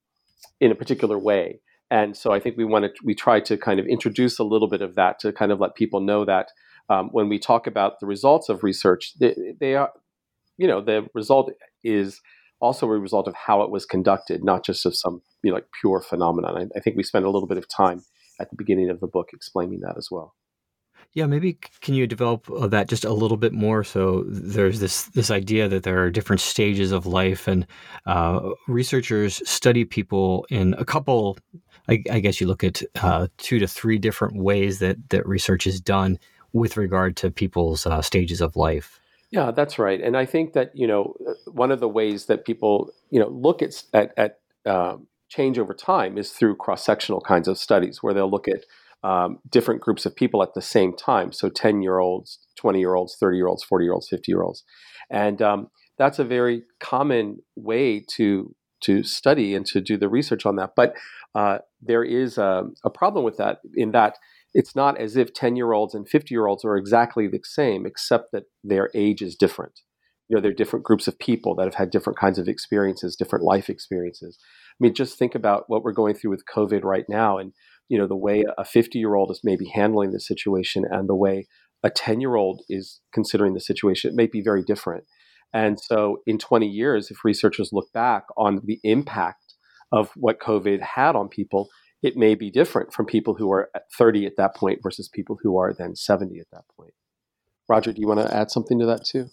in 0.62 0.72
a 0.72 0.76
particular 0.76 1.20
way. 1.20 1.60
And 1.92 2.16
so, 2.16 2.32
I 2.32 2.40
think 2.40 2.56
we 2.56 2.64
want 2.64 2.86
to 2.86 2.92
we 3.04 3.14
try 3.14 3.42
to 3.42 3.58
kind 3.58 3.78
of 3.78 3.86
introduce 3.88 4.40
a 4.40 4.46
little 4.46 4.70
bit 4.70 4.82
of 4.82 4.96
that 4.96 5.20
to 5.20 5.34
kind 5.34 5.52
of 5.52 5.60
let 5.60 5.76
people 5.76 6.00
know 6.00 6.24
that 6.24 6.48
um, 6.90 7.10
when 7.12 7.30
we 7.30 7.40
talk 7.40 7.68
about 7.68 8.00
the 8.00 8.06
results 8.06 8.50
of 8.50 8.64
research, 8.64 9.14
they, 9.20 9.36
they 9.60 9.76
are, 9.76 9.92
you 10.58 10.68
know, 10.68 10.82
the 10.82 11.08
result 11.14 11.52
is 11.84 12.22
also 12.60 12.88
a 12.88 12.98
result 12.98 13.28
of 13.28 13.36
how 13.36 13.62
it 13.62 13.70
was 13.70 13.86
conducted, 13.86 14.44
not 14.44 14.64
just 14.64 14.86
of 14.86 14.96
some 14.96 15.22
you 15.44 15.52
know, 15.52 15.56
like 15.56 15.68
pure 15.80 16.02
phenomenon. 16.02 16.58
I, 16.58 16.78
I 16.78 16.82
think 16.82 16.98
we 16.98 17.04
spend 17.04 17.26
a 17.26 17.30
little 17.30 17.48
bit 17.48 17.58
of 17.58 17.68
time 17.68 18.04
at 18.40 18.50
the 18.50 18.56
beginning 18.56 18.90
of 18.90 19.00
the 19.00 19.08
book 19.08 19.30
explaining 19.34 19.82
that 19.82 19.96
as 19.98 20.10
well. 20.12 20.36
Yeah, 21.14 21.28
maybe 21.28 21.58
can 21.80 21.94
you 21.94 22.08
develop 22.08 22.50
uh, 22.52 22.68
that 22.68 22.90
just 22.90 23.06
a 23.06 23.14
little 23.14 23.38
bit 23.38 23.54
more? 23.54 23.84
So 23.84 24.26
there's 24.28 24.82
this 24.82 25.04
this 25.04 25.32
idea 25.32 25.70
that 25.70 25.84
there 25.84 26.04
are 26.04 26.12
different 26.12 26.42
stages 26.42 26.92
of 26.92 27.06
life, 27.06 27.48
and 27.48 27.66
uh, 28.06 28.50
researchers 28.68 29.48
study 29.50 29.86
people 29.86 30.46
in 30.50 30.76
a 30.78 30.84
couple. 30.84 31.38
I, 31.88 32.04
I 32.12 32.20
guess 32.20 32.42
you 32.42 32.48
look 32.48 32.64
at 32.64 32.82
uh, 33.02 33.28
two 33.38 33.60
to 33.60 33.68
three 33.68 33.98
different 33.98 34.36
ways 34.38 34.80
that 34.80 34.98
that 35.10 35.26
research 35.26 35.68
is 35.68 35.80
done 35.80 36.20
with 36.56 36.78
regard 36.78 37.18
to 37.18 37.30
people's 37.30 37.86
uh, 37.86 38.02
stages 38.02 38.40
of 38.40 38.56
life. 38.56 39.02
Yeah, 39.30 39.52
that's 39.52 39.78
right, 39.78 40.00
and 40.00 40.16
I 40.16 40.26
think 40.26 40.54
that 40.54 40.72
you 40.74 40.88
know 40.88 41.16
one 41.52 41.72
of 41.72 41.80
the 41.82 41.90
ways 41.90 42.28
that 42.28 42.46
people 42.46 42.92
you 43.10 43.20
know 43.20 43.28
look 43.28 43.62
at 43.62 43.84
at, 43.94 44.14
at 44.18 44.40
um, 44.66 45.08
change 45.30 45.60
over 45.60 45.74
time 45.74 46.18
is 46.18 46.32
through 46.32 46.56
cross 46.56 46.84
sectional 46.84 47.20
kinds 47.20 47.48
of 47.48 47.58
studies 47.58 48.02
where 48.02 48.14
they'll 48.14 48.32
look 48.32 48.48
at 48.48 48.64
um, 49.04 49.40
different 49.50 49.82
groups 49.82 50.06
of 50.06 50.16
people 50.16 50.42
at 50.42 50.54
the 50.54 50.62
same 50.62 50.96
time. 50.96 51.32
So 51.32 51.50
10 51.50 51.82
year 51.82 52.00
olds, 52.00 52.40
20 52.56 52.80
year 52.80 52.96
olds, 52.96 53.18
30 53.20 53.38
year 53.38 53.48
olds, 53.48 53.64
40 53.64 53.86
year 53.86 53.94
olds, 53.94 54.08
50 54.08 54.32
year 54.32 54.42
olds. 54.42 54.64
And 55.12 55.42
um, 55.42 55.70
that's 55.98 56.18
a 56.18 56.24
very 56.24 56.64
common 56.80 57.40
way 57.56 58.04
to, 58.16 58.56
to 58.82 59.04
study 59.04 59.54
and 59.54 59.66
to 59.68 59.82
do 59.82 59.98
the 59.98 60.10
research 60.10 60.46
on 60.46 60.56
that. 60.56 60.72
But 60.76 60.96
uh, 61.36 61.60
there 61.82 62.04
is 62.04 62.38
a, 62.38 62.64
a 62.84 62.90
problem 62.90 63.24
with 63.26 63.38
that 63.38 63.60
in 63.76 63.92
that 63.92 64.18
it's 64.56 64.74
not 64.74 64.98
as 64.98 65.18
if 65.18 65.34
10 65.34 65.58
year 65.58 65.74
olds 65.74 65.94
and 65.94 66.08
50 66.08 66.34
year 66.34 66.48
olds 66.48 66.64
are 66.64 66.78
exactly 66.78 67.28
the 67.28 67.42
same, 67.44 67.86
except 67.86 68.32
that 68.32 68.44
their 68.64 68.90
age 68.96 69.22
is 69.22 69.36
different. 69.36 69.82
You 70.30 70.36
know, 70.36 70.42
they're 70.42 70.54
different 70.54 70.86
groups 70.86 71.08
of 71.08 71.20
people 71.20 71.56
that 71.56 71.66
have 71.66 71.76
had 71.76 71.92
different 71.92 72.18
kinds 72.18 72.40
of 72.40 72.48
experiences, 72.48 73.18
different 73.18 73.44
life 73.44 73.70
experiences. 73.70 74.40
I 74.42 74.78
mean, 74.80 74.96
just 74.96 75.20
think 75.20 75.36
about 75.36 75.66
what 75.68 75.84
we're 75.84 75.92
going 75.92 76.16
through 76.16 76.32
with 76.32 76.46
COVID 76.54 76.84
right 76.86 77.04
now, 77.10 77.38
and 77.38 77.52
you 77.90 78.00
know 78.00 78.08
the 78.08 78.16
way 78.16 78.44
a 78.58 78.64
50 78.64 78.98
year 78.98 79.14
old 79.16 79.30
is 79.30 79.42
maybe 79.44 79.70
handling 79.76 80.14
the 80.14 80.22
situation, 80.22 80.86
and 80.90 81.08
the 81.08 81.16
way 81.16 81.48
a 81.84 81.90
10 81.90 82.22
year 82.22 82.36
old 82.36 82.62
is 82.70 83.02
considering 83.14 83.54
the 83.54 83.60
situation, 83.60 84.10
it 84.10 84.16
may 84.16 84.26
be 84.26 84.42
very 84.42 84.64
different. 84.64 85.04
And 85.54 85.80
so, 85.80 86.22
in 86.26 86.38
20 86.40 86.66
years, 86.66 87.12
if 87.12 87.26
researchers 87.26 87.70
look 87.74 87.92
back 87.94 88.24
on 88.38 88.62
the 88.64 88.80
impact 88.84 89.54
of 89.92 90.12
what 90.16 90.40
COVID 90.40 90.82
had 90.82 91.16
on 91.16 91.28
people, 91.28 91.68
it 92.06 92.16
may 92.16 92.36
be 92.36 92.52
different 92.52 92.94
from 92.94 93.08
people 93.08 93.34
who 93.34 93.52
are 93.52 93.72
at 93.74 93.92
30 93.98 94.28
at 94.28 94.38
that 94.38 94.56
point 94.56 94.80
versus 94.84 95.10
people 95.10 95.40
who 95.42 95.58
are 95.58 95.74
then 95.74 95.96
70 95.96 96.40
at 96.40 96.46
that 96.52 96.66
point. 96.78 96.94
Roger, 97.68 97.92
do 97.92 98.00
you 98.00 98.08
want 98.08 98.20
to 98.20 98.32
add 98.32 98.52
something 98.52 98.78
to 98.78 98.86
that 98.86 99.04
too? 99.04 99.30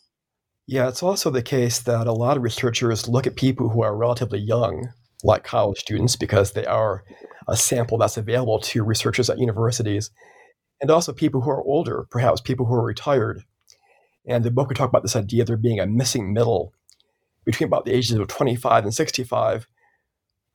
Yeah, 0.66 0.88
it's 0.88 1.02
also 1.02 1.28
the 1.28 1.42
case 1.42 1.80
that 1.80 2.06
a 2.06 2.12
lot 2.12 2.38
of 2.38 2.42
researchers 2.42 3.08
look 3.08 3.26
at 3.26 3.36
people 3.36 3.68
who 3.68 3.82
are 3.82 3.94
relatively 3.94 4.38
young, 4.38 4.88
like 5.22 5.44
college 5.44 5.80
students, 5.80 6.16
because 6.16 6.52
they 6.52 6.64
are 6.64 7.04
a 7.46 7.58
sample 7.58 7.98
that's 7.98 8.16
available 8.16 8.58
to 8.60 8.82
researchers 8.82 9.28
at 9.28 9.38
universities, 9.38 10.10
and 10.80 10.90
also 10.90 11.12
people 11.12 11.42
who 11.42 11.50
are 11.50 11.62
older, 11.62 12.06
perhaps 12.10 12.40
people 12.40 12.64
who 12.64 12.74
are 12.74 12.84
retired. 12.84 13.44
And 14.26 14.44
the 14.44 14.50
book 14.50 14.70
we 14.70 14.74
talk 14.74 14.88
about 14.88 15.02
this 15.02 15.16
idea 15.16 15.42
of 15.42 15.48
there 15.48 15.58
being 15.58 15.78
a 15.78 15.86
missing 15.86 16.32
middle 16.32 16.72
between 17.44 17.66
about 17.66 17.84
the 17.84 17.92
ages 17.92 18.12
of 18.12 18.28
25 18.28 18.84
and 18.84 18.94
65. 18.94 19.66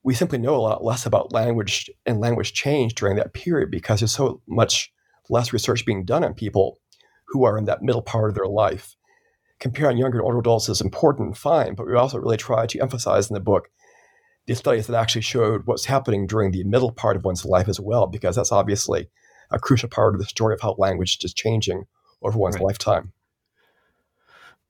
We 0.08 0.14
simply 0.14 0.38
know 0.38 0.56
a 0.56 0.56
lot 0.56 0.82
less 0.82 1.04
about 1.04 1.34
language 1.34 1.90
and 2.06 2.18
language 2.18 2.54
change 2.54 2.94
during 2.94 3.16
that 3.16 3.34
period 3.34 3.70
because 3.70 4.00
there's 4.00 4.16
so 4.16 4.40
much 4.48 4.90
less 5.28 5.52
research 5.52 5.84
being 5.84 6.06
done 6.06 6.24
on 6.24 6.32
people 6.32 6.78
who 7.26 7.44
are 7.44 7.58
in 7.58 7.66
that 7.66 7.82
middle 7.82 8.00
part 8.00 8.30
of 8.30 8.34
their 8.34 8.46
life. 8.46 8.96
Comparing 9.60 9.98
younger 9.98 10.16
and 10.16 10.24
older 10.24 10.38
adults 10.38 10.70
is 10.70 10.80
important, 10.80 11.26
and 11.26 11.36
fine, 11.36 11.74
but 11.74 11.86
we 11.86 11.94
also 11.94 12.16
really 12.16 12.38
try 12.38 12.64
to 12.64 12.80
emphasize 12.80 13.28
in 13.28 13.34
the 13.34 13.40
book 13.40 13.68
the 14.46 14.54
studies 14.54 14.86
that 14.86 14.98
actually 14.98 15.20
showed 15.20 15.66
what's 15.66 15.84
happening 15.84 16.26
during 16.26 16.52
the 16.52 16.64
middle 16.64 16.90
part 16.90 17.14
of 17.14 17.26
one's 17.26 17.44
life 17.44 17.68
as 17.68 17.78
well, 17.78 18.06
because 18.06 18.34
that's 18.34 18.50
obviously 18.50 19.10
a 19.50 19.58
crucial 19.58 19.90
part 19.90 20.14
of 20.14 20.20
the 20.22 20.26
story 20.26 20.54
of 20.54 20.62
how 20.62 20.74
language 20.78 21.18
is 21.22 21.34
changing 21.34 21.84
over 22.22 22.38
one's 22.38 22.54
right. 22.54 22.64
lifetime. 22.64 23.12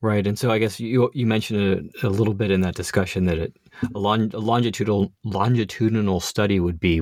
Right, 0.00 0.26
and 0.26 0.36
so 0.36 0.50
I 0.50 0.58
guess 0.58 0.80
you 0.80 1.10
you 1.14 1.26
mentioned 1.26 1.92
a, 2.02 2.06
a 2.06 2.10
little 2.10 2.34
bit 2.34 2.50
in 2.50 2.60
that 2.62 2.74
discussion 2.74 3.26
that 3.26 3.38
it, 3.38 3.56
a, 3.94 3.98
long, 3.98 4.32
a, 4.34 4.38
longitudinal 4.38 5.12
longitudinal 5.24 6.20
study 6.20 6.60
would 6.60 6.80
be 6.80 7.00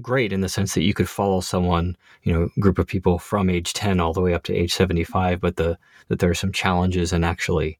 great 0.00 0.32
in 0.32 0.40
the 0.40 0.48
sense 0.48 0.74
that 0.74 0.82
you 0.82 0.94
could 0.94 1.08
follow 1.08 1.40
someone, 1.40 1.96
you 2.22 2.32
know, 2.32 2.48
group 2.60 2.78
of 2.78 2.86
people 2.86 3.18
from 3.18 3.50
age 3.50 3.72
ten 3.72 4.00
all 4.00 4.12
the 4.12 4.20
way 4.20 4.34
up 4.34 4.42
to 4.44 4.54
age 4.54 4.72
seventy 4.74 5.04
five, 5.04 5.40
but 5.40 5.56
the 5.56 5.78
that 6.08 6.18
there 6.18 6.30
are 6.30 6.34
some 6.34 6.52
challenges 6.52 7.12
in 7.12 7.24
actually 7.24 7.78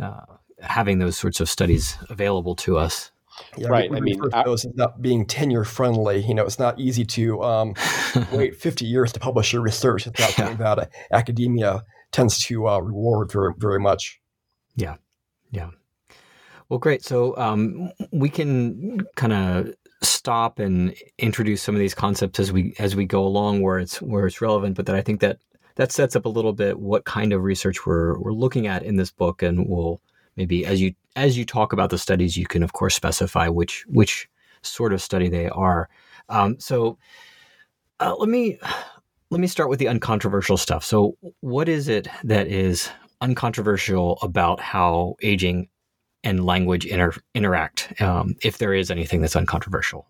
uh, 0.00 0.24
having 0.60 0.98
those 0.98 1.16
sorts 1.16 1.40
of 1.40 1.48
studies 1.48 1.96
available 2.08 2.54
to 2.56 2.78
us. 2.78 3.10
Yeah, 3.56 3.68
right. 3.68 3.90
We, 3.90 3.94
we 3.94 3.96
I 3.96 4.00
mean, 4.00 4.20
I, 4.32 4.44
those 4.44 4.64
as 4.64 4.74
not 4.74 5.00
being 5.00 5.26
tenure 5.26 5.64
friendly. 5.64 6.24
You 6.24 6.34
know, 6.34 6.44
it's 6.44 6.58
not 6.58 6.78
easy 6.78 7.04
to 7.04 7.42
um, 7.42 7.74
wait 8.32 8.56
50 8.56 8.84
years 8.84 9.12
to 9.12 9.20
publish 9.20 9.52
your 9.52 9.62
research. 9.62 10.06
It's 10.06 10.18
not 10.18 10.30
something 10.30 10.56
that 10.58 10.78
uh, 10.78 10.86
academia 11.12 11.84
tends 12.10 12.38
to 12.46 12.68
uh, 12.68 12.78
reward 12.78 13.30
very, 13.30 13.52
very 13.56 13.80
much. 13.80 14.20
Yeah. 14.76 14.96
Yeah. 15.50 15.70
Well, 16.68 16.78
great. 16.78 17.04
So 17.04 17.36
um, 17.36 17.90
we 18.12 18.28
can 18.28 19.00
kind 19.16 19.32
of 19.32 19.74
stop 20.02 20.58
and 20.58 20.94
introduce 21.18 21.62
some 21.62 21.74
of 21.74 21.78
these 21.80 21.94
concepts 21.94 22.38
as 22.38 22.52
we 22.52 22.74
as 22.78 22.94
we 22.94 23.04
go 23.06 23.24
along, 23.24 23.62
where 23.62 23.78
it's 23.78 24.02
where 24.02 24.26
it's 24.26 24.40
relevant. 24.40 24.76
But 24.76 24.86
that 24.86 24.94
I 24.94 25.00
think 25.00 25.20
that 25.20 25.38
that 25.76 25.92
sets 25.92 26.14
up 26.14 26.26
a 26.26 26.28
little 26.28 26.52
bit 26.52 26.78
what 26.78 27.04
kind 27.04 27.32
of 27.32 27.42
research 27.42 27.86
we're 27.86 28.18
we're 28.18 28.32
looking 28.32 28.66
at 28.66 28.82
in 28.82 28.96
this 28.96 29.10
book, 29.10 29.42
and 29.42 29.68
we'll 29.68 30.00
maybe 30.36 30.66
as 30.66 30.80
you 30.80 30.94
as 31.16 31.38
you 31.38 31.44
talk 31.44 31.72
about 31.72 31.90
the 31.90 31.98
studies, 31.98 32.36
you 32.36 32.46
can 32.46 32.62
of 32.62 32.74
course 32.74 32.94
specify 32.94 33.48
which 33.48 33.84
which 33.88 34.28
sort 34.62 34.92
of 34.92 35.00
study 35.00 35.28
they 35.28 35.48
are. 35.48 35.88
Um, 36.28 36.60
so 36.60 36.98
uh, 38.00 38.14
let 38.16 38.28
me 38.28 38.58
let 39.30 39.40
me 39.40 39.46
start 39.46 39.68
with 39.68 39.78
the 39.78 39.88
uncontroversial 39.88 40.56
stuff. 40.56 40.84
So, 40.84 41.16
what 41.40 41.68
is 41.68 41.88
it 41.88 42.08
that 42.24 42.46
is 42.46 42.90
uncontroversial 43.20 44.18
about 44.22 44.60
how 44.60 45.16
aging 45.22 45.68
and 46.24 46.44
language 46.44 46.86
inter- 46.86 47.20
interact? 47.34 48.00
Um, 48.00 48.36
if 48.42 48.58
there 48.58 48.74
is 48.74 48.90
anything 48.90 49.20
that's 49.20 49.36
uncontroversial. 49.36 50.06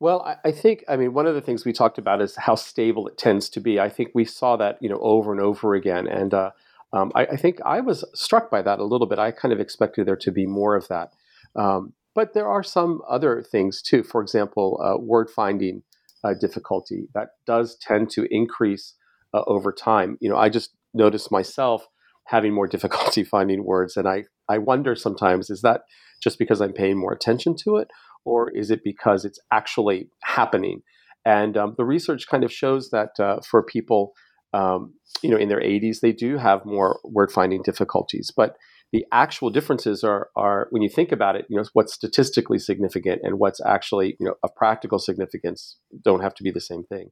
Well, 0.00 0.22
I, 0.22 0.48
I 0.48 0.52
think 0.52 0.84
I 0.88 0.96
mean 0.96 1.14
one 1.14 1.26
of 1.26 1.34
the 1.34 1.40
things 1.40 1.64
we 1.64 1.72
talked 1.72 1.96
about 1.96 2.20
is 2.20 2.34
how 2.34 2.56
stable 2.56 3.06
it 3.06 3.16
tends 3.16 3.48
to 3.50 3.60
be. 3.60 3.78
I 3.78 3.88
think 3.88 4.10
we 4.14 4.24
saw 4.24 4.56
that 4.56 4.78
you 4.80 4.88
know 4.88 4.98
over 5.00 5.30
and 5.30 5.40
over 5.40 5.74
again, 5.74 6.08
and 6.08 6.34
uh, 6.34 6.50
um, 6.92 7.12
I, 7.14 7.26
I, 7.26 7.36
think 7.36 7.60
I 7.64 7.80
was 7.80 8.04
struck 8.12 8.50
by 8.50 8.62
that 8.62 8.80
a 8.80 8.84
little 8.84 9.06
bit. 9.06 9.18
I 9.18 9.30
kind 9.30 9.52
of 9.52 9.60
expected 9.60 10.06
there 10.06 10.16
to 10.16 10.32
be 10.32 10.44
more 10.44 10.74
of 10.74 10.88
that. 10.88 11.12
Um, 11.54 11.92
but 12.14 12.34
there 12.34 12.48
are 12.48 12.62
some 12.62 13.00
other 13.08 13.42
things 13.42 13.80
too. 13.80 14.02
For 14.02 14.20
example, 14.20 14.80
uh, 14.82 15.00
word 15.00 15.30
finding 15.30 15.82
uh, 16.24 16.34
difficulty 16.34 17.08
that 17.14 17.30
does 17.46 17.76
tend 17.76 18.10
to 18.10 18.26
increase 18.30 18.94
uh, 19.32 19.42
over 19.46 19.72
time. 19.72 20.18
You 20.20 20.30
know, 20.30 20.36
I 20.36 20.48
just 20.48 20.74
noticed 20.92 21.30
myself 21.30 21.86
having 22.26 22.54
more 22.54 22.66
difficulty 22.74 23.24
finding 23.24 23.64
words, 23.64 23.96
and 23.96 24.08
I 24.08 24.24
I 24.48 24.58
wonder 24.58 24.94
sometimes 24.94 25.50
is 25.50 25.62
that 25.62 25.82
just 26.22 26.38
because 26.38 26.60
I'm 26.60 26.72
paying 26.72 26.98
more 26.98 27.12
attention 27.12 27.56
to 27.64 27.76
it, 27.76 27.88
or 28.24 28.50
is 28.50 28.70
it 28.70 28.80
because 28.84 29.24
it's 29.24 29.40
actually 29.52 30.08
happening? 30.22 30.82
And 31.24 31.56
um, 31.56 31.74
the 31.76 31.84
research 31.84 32.26
kind 32.28 32.42
of 32.42 32.52
shows 32.52 32.90
that 32.90 33.18
uh, 33.20 33.38
for 33.48 33.62
people 33.62 34.12
um, 34.54 34.94
you 35.22 35.30
know, 35.30 35.36
in 35.36 35.48
their 35.48 35.60
80s, 35.60 36.00
they 36.00 36.12
do 36.12 36.36
have 36.36 36.64
more 36.64 37.00
word 37.04 37.32
finding 37.32 37.62
difficulties. 37.62 38.30
But 38.34 38.56
the 38.92 39.06
actual 39.10 39.48
differences 39.48 40.04
are, 40.04 40.28
are 40.36 40.68
when 40.70 40.82
you 40.82 40.90
think 40.90 41.12
about 41.12 41.36
it, 41.36 41.46
you 41.48 41.56
know, 41.56 41.64
what's 41.72 41.94
statistically 41.94 42.58
significant 42.58 43.22
and 43.24 43.38
what's 43.38 43.60
actually, 43.64 44.16
you 44.20 44.26
know, 44.26 44.34
of 44.42 44.54
practical 44.54 44.98
significance 44.98 45.78
don't 46.04 46.22
have 46.22 46.34
to 46.34 46.42
be 46.42 46.50
the 46.50 46.60
same 46.60 46.84
thing. 46.84 47.08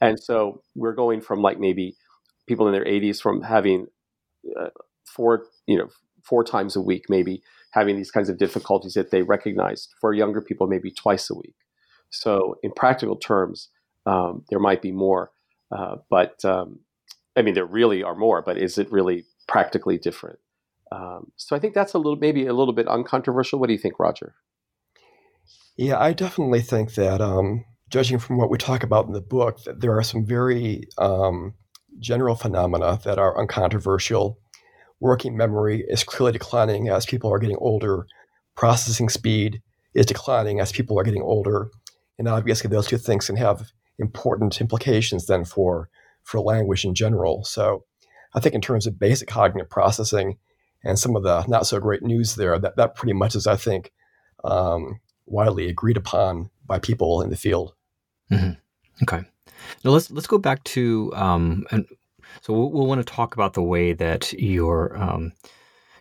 And 0.00 0.22
so 0.22 0.62
we're 0.74 0.94
going 0.94 1.22
from 1.22 1.40
like 1.40 1.58
maybe 1.58 1.96
people 2.46 2.66
in 2.66 2.72
their 2.72 2.84
80s 2.84 3.22
from 3.22 3.42
having 3.42 3.86
uh, 4.58 4.68
four, 5.04 5.44
you 5.66 5.76
know, 5.78 5.88
four 6.24 6.44
times 6.44 6.76
a 6.76 6.80
week, 6.80 7.04
maybe 7.08 7.42
having 7.72 7.96
these 7.96 8.10
kinds 8.10 8.28
of 8.28 8.38
difficulties 8.38 8.94
that 8.94 9.10
they 9.10 9.22
recognized. 9.22 9.88
For 10.00 10.12
younger 10.12 10.40
people, 10.40 10.66
maybe 10.66 10.90
twice 10.90 11.30
a 11.30 11.34
week. 11.34 11.54
So 12.10 12.56
in 12.62 12.72
practical 12.72 13.16
terms, 13.16 13.70
um, 14.06 14.44
there 14.50 14.60
might 14.60 14.82
be 14.82 14.92
more. 14.92 15.30
Uh, 15.74 15.96
but 16.10 16.44
um, 16.44 16.80
I 17.36 17.42
mean, 17.42 17.54
there 17.54 17.64
really 17.64 18.02
are 18.02 18.14
more, 18.14 18.42
but 18.42 18.58
is 18.58 18.78
it 18.78 18.92
really 18.92 19.24
practically 19.48 19.98
different? 19.98 20.38
Um, 20.90 21.32
so 21.36 21.56
I 21.56 21.58
think 21.58 21.74
that's 21.74 21.94
a 21.94 21.98
little, 21.98 22.16
maybe 22.16 22.46
a 22.46 22.52
little 22.52 22.74
bit 22.74 22.86
uncontroversial. 22.86 23.58
What 23.58 23.68
do 23.68 23.72
you 23.72 23.78
think, 23.78 23.98
Roger? 23.98 24.34
Yeah, 25.76 25.98
I 25.98 26.12
definitely 26.12 26.60
think 26.60 26.94
that, 26.94 27.22
um, 27.22 27.64
judging 27.88 28.18
from 28.18 28.36
what 28.36 28.50
we 28.50 28.58
talk 28.58 28.82
about 28.82 29.06
in 29.06 29.12
the 29.12 29.20
book, 29.22 29.64
that 29.64 29.80
there 29.80 29.96
are 29.96 30.02
some 30.02 30.26
very 30.26 30.84
um, 30.98 31.54
general 31.98 32.34
phenomena 32.34 32.98
that 33.04 33.18
are 33.18 33.38
uncontroversial. 33.38 34.38
Working 35.00 35.36
memory 35.36 35.84
is 35.88 36.04
clearly 36.04 36.32
declining 36.32 36.88
as 36.88 37.06
people 37.06 37.32
are 37.32 37.38
getting 37.38 37.56
older. 37.58 38.06
Processing 38.54 39.08
speed 39.08 39.62
is 39.94 40.06
declining 40.06 40.60
as 40.60 40.72
people 40.72 40.98
are 40.98 41.04
getting 41.04 41.22
older. 41.22 41.70
And 42.18 42.28
obviously, 42.28 42.68
those 42.68 42.86
two 42.86 42.98
things 42.98 43.26
can 43.26 43.36
have 43.36 43.70
important 43.98 44.60
implications 44.60 45.26
then 45.26 45.44
for 45.44 45.88
for 46.22 46.40
language 46.40 46.84
in 46.84 46.94
general. 46.94 47.44
So 47.44 47.84
I 48.34 48.40
think 48.40 48.54
in 48.54 48.60
terms 48.60 48.86
of 48.86 48.98
basic 48.98 49.28
cognitive 49.28 49.68
processing 49.68 50.38
and 50.84 50.98
some 50.98 51.16
of 51.16 51.22
the 51.22 51.44
not 51.46 51.66
so 51.66 51.80
great 51.80 52.02
news 52.02 52.36
there, 52.36 52.58
that 52.58 52.76
that 52.76 52.94
pretty 52.94 53.12
much 53.12 53.34
is 53.34 53.46
I 53.46 53.56
think 53.56 53.92
um, 54.44 55.00
widely 55.26 55.68
agreed 55.68 55.96
upon 55.96 56.50
by 56.66 56.78
people 56.78 57.22
in 57.22 57.30
the 57.30 57.36
field. 57.36 57.74
Mm-hmm. 58.30 58.52
Okay. 59.02 59.24
Now 59.84 59.90
let's 59.90 60.10
let's 60.10 60.26
go 60.26 60.38
back 60.38 60.62
to 60.64 61.12
um, 61.14 61.66
and 61.70 61.86
so 62.40 62.52
we'll, 62.52 62.70
we'll, 62.70 62.86
want 62.86 63.04
to 63.04 63.12
talk 63.12 63.34
about 63.34 63.54
the 63.54 63.62
way 63.62 63.92
that 63.92 64.32
your 64.32 64.96
um, 64.96 65.32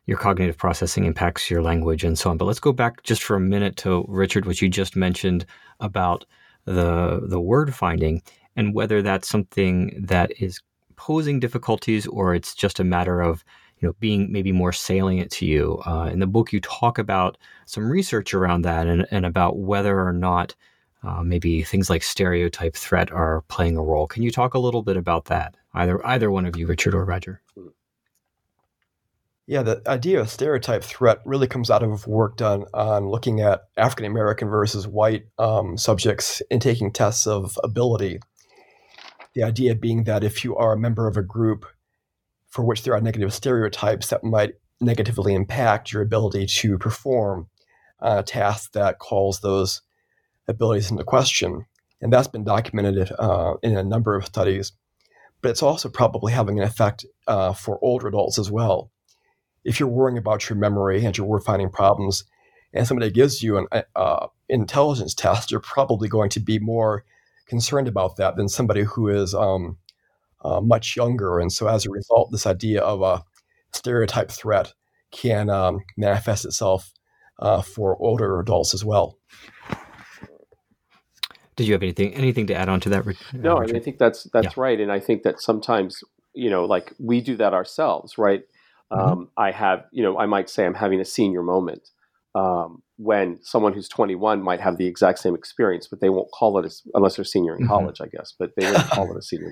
your 0.05 0.17
cognitive 0.17 0.57
processing 0.57 1.05
impacts 1.05 1.50
your 1.50 1.62
language 1.62 2.03
and 2.03 2.17
so 2.17 2.29
on. 2.29 2.38
But 2.38 2.45
let's 2.45 2.60
go 2.60 2.71
back 2.71 3.03
just 3.03 3.24
for 3.24 3.36
a 3.36 3.39
minute 3.39 3.77
to 3.77 4.05
Richard, 4.07 4.45
what 4.45 4.62
you 4.62 4.69
just 4.69 4.95
mentioned 4.95 5.45
about 5.79 6.25
the 6.65 7.21
the 7.27 7.39
word 7.39 7.74
finding 7.74 8.21
and 8.55 8.74
whether 8.74 9.01
that's 9.01 9.27
something 9.27 10.03
that 10.07 10.31
is 10.39 10.62
posing 10.95 11.39
difficulties 11.39 12.05
or 12.07 12.36
it's 12.36 12.53
just 12.53 12.79
a 12.79 12.83
matter 12.83 13.21
of 13.21 13.43
you 13.79 13.88
know 13.88 13.95
being 14.00 14.31
maybe 14.31 14.51
more 14.51 14.71
salient 14.71 15.31
to 15.31 15.45
you. 15.45 15.81
Uh, 15.86 16.10
in 16.12 16.19
the 16.19 16.27
book, 16.27 16.53
you 16.53 16.60
talk 16.62 16.98
about 16.98 17.38
some 17.65 17.89
research 17.89 18.33
around 18.33 18.63
that 18.63 18.88
and, 18.88 19.07
and 19.12 19.25
about 19.25 19.57
whether 19.57 20.00
or 20.00 20.13
not 20.13 20.55
uh, 21.03 21.24
maybe 21.24 21.63
things 21.63 21.89
like 21.89 22.03
stereotype 22.03 22.75
threat 22.75 23.12
are 23.12 23.41
playing 23.48 23.77
a 23.77 23.84
role. 23.84 24.08
Can 24.08 24.24
you 24.24 24.31
talk 24.31 24.53
a 24.53 24.60
little 24.60 24.84
bit 24.84 24.98
about 24.98 25.25
that? 25.25 25.55
Either 25.74 26.05
either 26.05 26.29
one 26.29 26.46
of 26.46 26.55
you, 26.55 26.67
Richard 26.67 26.93
or 26.93 27.05
Roger. 27.05 27.41
Yeah, 29.48 29.63
the 29.63 29.81
idea 29.88 30.22
of 30.22 30.29
stereotype 30.29 30.84
threat 30.84 31.20
really 31.25 31.48
comes 31.48 31.70
out 31.70 31.84
of 31.84 32.08
work 32.08 32.38
done 32.38 32.65
on 32.74 33.10
looking 33.10 33.41
at 33.41 33.63
African 33.75 34.05
American 34.05 34.48
versus 34.48 34.88
white 34.88 35.25
um, 35.39 35.77
subjects 35.77 36.41
in 36.51 36.60
taking 36.60 36.91
tests 36.91 37.25
of 37.25 37.58
ability. 37.63 38.20
The 39.34 39.43
idea 39.43 39.75
being 39.75 40.03
that 40.03 40.24
if 40.24 40.43
you 40.43 40.55
are 40.55 40.74
a 40.74 40.79
member 40.79 41.08
of 41.08 41.17
a 41.17 41.24
group 41.24 41.65
for 42.48 42.63
which 42.63 42.84
there 42.84 42.93
are 42.93 43.01
negative 43.01 43.34
stereotypes 43.34 44.08
that 44.10 44.24
might 44.24 44.55
negatively 44.79 45.34
impact 45.34 45.91
your 45.91 46.01
ability 46.01 46.46
to 46.46 46.77
perform 46.77 47.48
a 48.00 48.24
task 48.24 48.74
that 48.74 49.00
calls 49.00 49.39
those 49.39 49.81
abilities 50.51 50.91
into 50.91 51.03
question. 51.03 51.65
And 52.01 52.12
that's 52.12 52.27
been 52.27 52.43
documented 52.43 53.12
uh, 53.17 53.53
in 53.62 53.77
a 53.77 53.84
number 53.84 54.15
of 54.15 54.25
studies. 54.25 54.74
but 55.41 55.50
it's 55.50 55.63
also 55.63 55.89
probably 55.89 56.34
having 56.34 56.60
an 56.60 56.65
effect 56.65 57.05
uh, 57.27 57.53
for 57.53 57.79
older 57.81 58.08
adults 58.08 58.38
as 58.38 58.51
well. 58.51 58.91
If 59.63 59.79
you're 59.79 59.89
worrying 59.89 60.17
about 60.17 60.50
your 60.50 60.58
memory 60.58 61.03
and 61.05 61.17
your 61.17 61.27
word 61.27 61.43
finding 61.43 61.70
problems, 61.70 62.25
and 62.74 62.88
somebody 62.88 63.12
gives 63.12 63.43
you 63.43 63.58
an 63.58 63.67
uh, 63.96 64.27
intelligence 64.50 65.13
test, 65.13 65.51
you're 65.51 65.60
probably 65.60 66.08
going 66.08 66.29
to 66.31 66.39
be 66.39 66.60
more 66.60 67.03
concerned 67.48 67.88
about 67.88 68.15
that 68.15 68.36
than 68.38 68.48
somebody 68.48 68.84
who 68.84 69.10
is 69.10 69.34
um, 69.34 69.77
uh, 70.43 70.62
much 70.62 70.96
younger. 70.96 71.39
And 71.39 71.51
so, 71.51 71.67
as 71.67 71.86
a 71.86 71.91
result, 71.91 72.31
this 72.31 72.48
idea 72.48 72.81
of 72.81 73.01
a 73.01 73.24
stereotype 73.74 74.31
threat 74.31 74.74
can 75.12 75.50
um, 75.50 75.79
manifest 75.98 76.46
itself 76.46 76.93
uh, 77.39 77.62
for 77.62 77.98
older 78.01 78.39
adults 78.39 78.74
as 78.74 78.86
well. 78.86 79.17
Did 81.62 81.68
you 81.68 81.74
have 81.74 81.84
anything 81.84 82.15
anything 82.15 82.48
to 82.48 82.56
add 82.56 82.70
on 82.70 82.80
to 82.80 82.89
that? 82.89 83.06
Richard? 83.06 83.44
No, 83.44 83.58
I, 83.58 83.68
mean, 83.68 83.75
I 83.75 83.80
think 83.80 84.00
that's 84.00 84.24
that's 84.34 84.58
yeah. 84.58 84.63
right, 84.63 84.80
and 84.80 84.91
I 84.91 85.00
think 85.00 85.22
that 85.22 85.39
sometimes 85.39 86.03
you 86.34 86.50
know, 86.50 86.65
like 86.65 86.94
we 87.00 87.22
do 87.22 87.36
that 87.38 87.53
ourselves, 87.53 88.18
right? 88.18 88.44
Mm-hmm. 88.91 89.12
Um, 89.12 89.30
I 89.38 89.51
have, 89.51 89.86
you 89.91 90.03
know, 90.03 90.18
I 90.18 90.25
might 90.25 90.50
say 90.50 90.65
I'm 90.65 90.74
having 90.74 91.00
a 91.00 91.06
senior 91.06 91.44
moment 91.44 91.89
um, 92.36 92.82
when 92.98 93.39
someone 93.41 93.74
who's 93.74 93.88
21 93.89 94.41
might 94.41 94.60
have 94.60 94.77
the 94.77 94.88
exact 94.88 95.20
same 95.20 95.36
experience, 95.36 95.88
but 95.88 96.01
they 96.01 96.10
won't 96.10 96.32
call 96.32 96.58
it 96.58 96.65
a, 96.65 96.72
unless 96.94 97.15
they're 97.15 97.25
senior 97.25 97.53
in 97.53 97.62
mm-hmm. 97.62 97.70
college, 97.70 98.01
I 98.01 98.08
guess. 98.08 98.34
But 98.38 98.51
they 98.56 98.72
won't 98.72 98.89
call 98.89 99.12
it 99.12 99.18
a 99.18 99.22
senior 99.22 99.51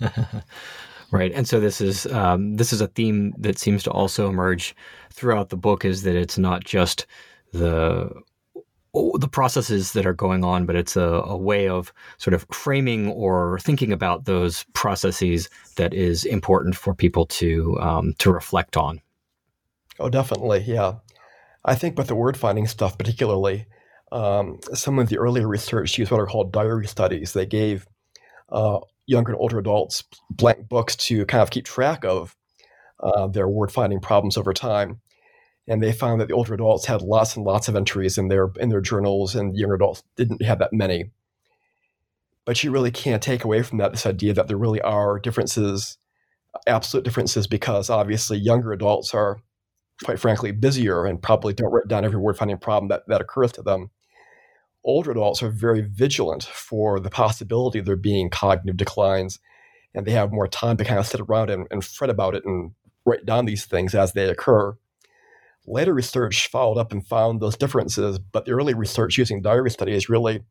moment. 0.00 0.44
right, 1.10 1.32
and 1.32 1.46
so 1.46 1.60
this 1.60 1.80
is 1.80 2.06
um, 2.06 2.56
this 2.56 2.72
is 2.72 2.80
a 2.80 2.88
theme 2.88 3.34
that 3.38 3.58
seems 3.58 3.82
to 3.84 3.90
also 3.90 4.28
emerge 4.28 4.74
throughout 5.12 5.50
the 5.50 5.56
book. 5.56 5.84
Is 5.84 6.02
that 6.02 6.16
it's 6.16 6.38
not 6.38 6.64
just 6.64 7.06
the 7.52 8.10
the 8.94 9.28
processes 9.28 9.92
that 9.92 10.04
are 10.04 10.12
going 10.12 10.44
on, 10.44 10.66
but 10.66 10.76
it's 10.76 10.96
a, 10.96 11.02
a, 11.02 11.36
way 11.36 11.66
of 11.66 11.92
sort 12.18 12.34
of 12.34 12.46
framing 12.52 13.08
or 13.08 13.58
thinking 13.60 13.90
about 13.90 14.26
those 14.26 14.64
processes 14.74 15.48
that 15.76 15.94
is 15.94 16.26
important 16.26 16.76
for 16.76 16.94
people 16.94 17.24
to 17.26 17.78
um, 17.80 18.14
to 18.18 18.30
reflect 18.30 18.76
on. 18.76 19.00
Oh, 19.98 20.10
definitely, 20.10 20.64
yeah. 20.66 20.96
I 21.64 21.74
think 21.74 21.96
with 21.96 22.08
the 22.08 22.14
word 22.14 22.36
finding 22.36 22.66
stuff, 22.66 22.98
particularly, 22.98 23.66
um, 24.10 24.58
some 24.74 24.98
of 24.98 25.08
the 25.08 25.18
earlier 25.18 25.48
research 25.48 25.96
used 25.96 26.10
what 26.10 26.20
are 26.20 26.26
called 26.26 26.52
diary 26.52 26.86
studies. 26.86 27.32
They 27.32 27.46
gave 27.46 27.86
uh, 28.50 28.80
younger 29.06 29.32
and 29.32 29.40
older 29.40 29.58
adults 29.58 30.04
blank 30.30 30.68
books 30.68 30.96
to 30.96 31.24
kind 31.24 31.40
of 31.40 31.50
keep 31.50 31.64
track 31.64 32.04
of 32.04 32.36
uh, 33.00 33.26
their 33.28 33.48
word 33.48 33.72
finding 33.72 34.00
problems 34.00 34.36
over 34.36 34.52
time 34.52 35.00
and 35.68 35.82
they 35.82 35.92
found 35.92 36.20
that 36.20 36.28
the 36.28 36.34
older 36.34 36.54
adults 36.54 36.86
had 36.86 37.02
lots 37.02 37.36
and 37.36 37.44
lots 37.44 37.68
of 37.68 37.76
entries 37.76 38.18
in 38.18 38.28
their 38.28 38.50
in 38.58 38.68
their 38.68 38.80
journals, 38.80 39.34
and 39.34 39.56
younger 39.56 39.76
adults 39.76 40.02
didn't 40.16 40.42
have 40.42 40.58
that 40.58 40.72
many. 40.72 41.10
But 42.44 42.62
you 42.64 42.72
really 42.72 42.90
can't 42.90 43.22
take 43.22 43.44
away 43.44 43.62
from 43.62 43.78
that 43.78 43.92
this 43.92 44.06
idea 44.06 44.34
that 44.34 44.48
there 44.48 44.56
really 44.56 44.80
are 44.80 45.20
differences, 45.20 45.98
absolute 46.66 47.04
differences, 47.04 47.46
because 47.46 47.88
obviously 47.88 48.36
younger 48.36 48.72
adults 48.72 49.14
are, 49.14 49.38
quite 50.02 50.18
frankly, 50.18 50.50
busier 50.50 51.04
and 51.06 51.22
probably 51.22 51.54
don't 51.54 51.70
write 51.70 51.86
down 51.86 52.04
every 52.04 52.18
word 52.18 52.36
finding 52.36 52.58
problem 52.58 52.88
that, 52.88 53.06
that 53.06 53.20
occurs 53.20 53.52
to 53.52 53.62
them. 53.62 53.90
Older 54.84 55.12
adults 55.12 55.44
are 55.44 55.50
very 55.50 55.82
vigilant 55.82 56.42
for 56.42 56.98
the 56.98 57.10
possibility 57.10 57.78
of 57.78 57.84
there 57.84 57.94
being 57.94 58.28
cognitive 58.28 58.76
declines, 58.76 59.38
and 59.94 60.04
they 60.04 60.10
have 60.10 60.32
more 60.32 60.48
time 60.48 60.76
to 60.78 60.84
kind 60.84 60.98
of 60.98 61.06
sit 61.06 61.20
around 61.20 61.50
and, 61.50 61.68
and 61.70 61.84
fret 61.84 62.10
about 62.10 62.34
it 62.34 62.44
and 62.44 62.72
write 63.04 63.24
down 63.24 63.44
these 63.44 63.64
things 63.64 63.94
as 63.94 64.12
they 64.12 64.28
occur. 64.28 64.76
Later 65.66 65.94
research 65.94 66.48
followed 66.48 66.78
up 66.78 66.92
and 66.92 67.06
found 67.06 67.40
those 67.40 67.56
differences, 67.56 68.18
but 68.18 68.44
the 68.44 68.52
early 68.52 68.74
research 68.74 69.16
using 69.16 69.42
diary 69.42 69.70
studies 69.70 70.08
really 70.08 70.42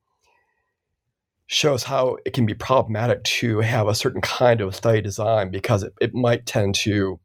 shows 1.48 1.84
how 1.84 2.18
it 2.26 2.32
can 2.32 2.46
be 2.46 2.54
problematic 2.54 3.22
to 3.26 3.60
have 3.60 3.88
a 3.88 3.96
certain 3.96 4.22
kind 4.22 4.62
of 4.62 4.74
study 4.74 5.02
design 5.02 5.52
because 5.52 5.84
it, 5.84 5.94
it 6.00 6.14
might 6.14 6.46
tend 6.46 6.74
to 6.76 7.20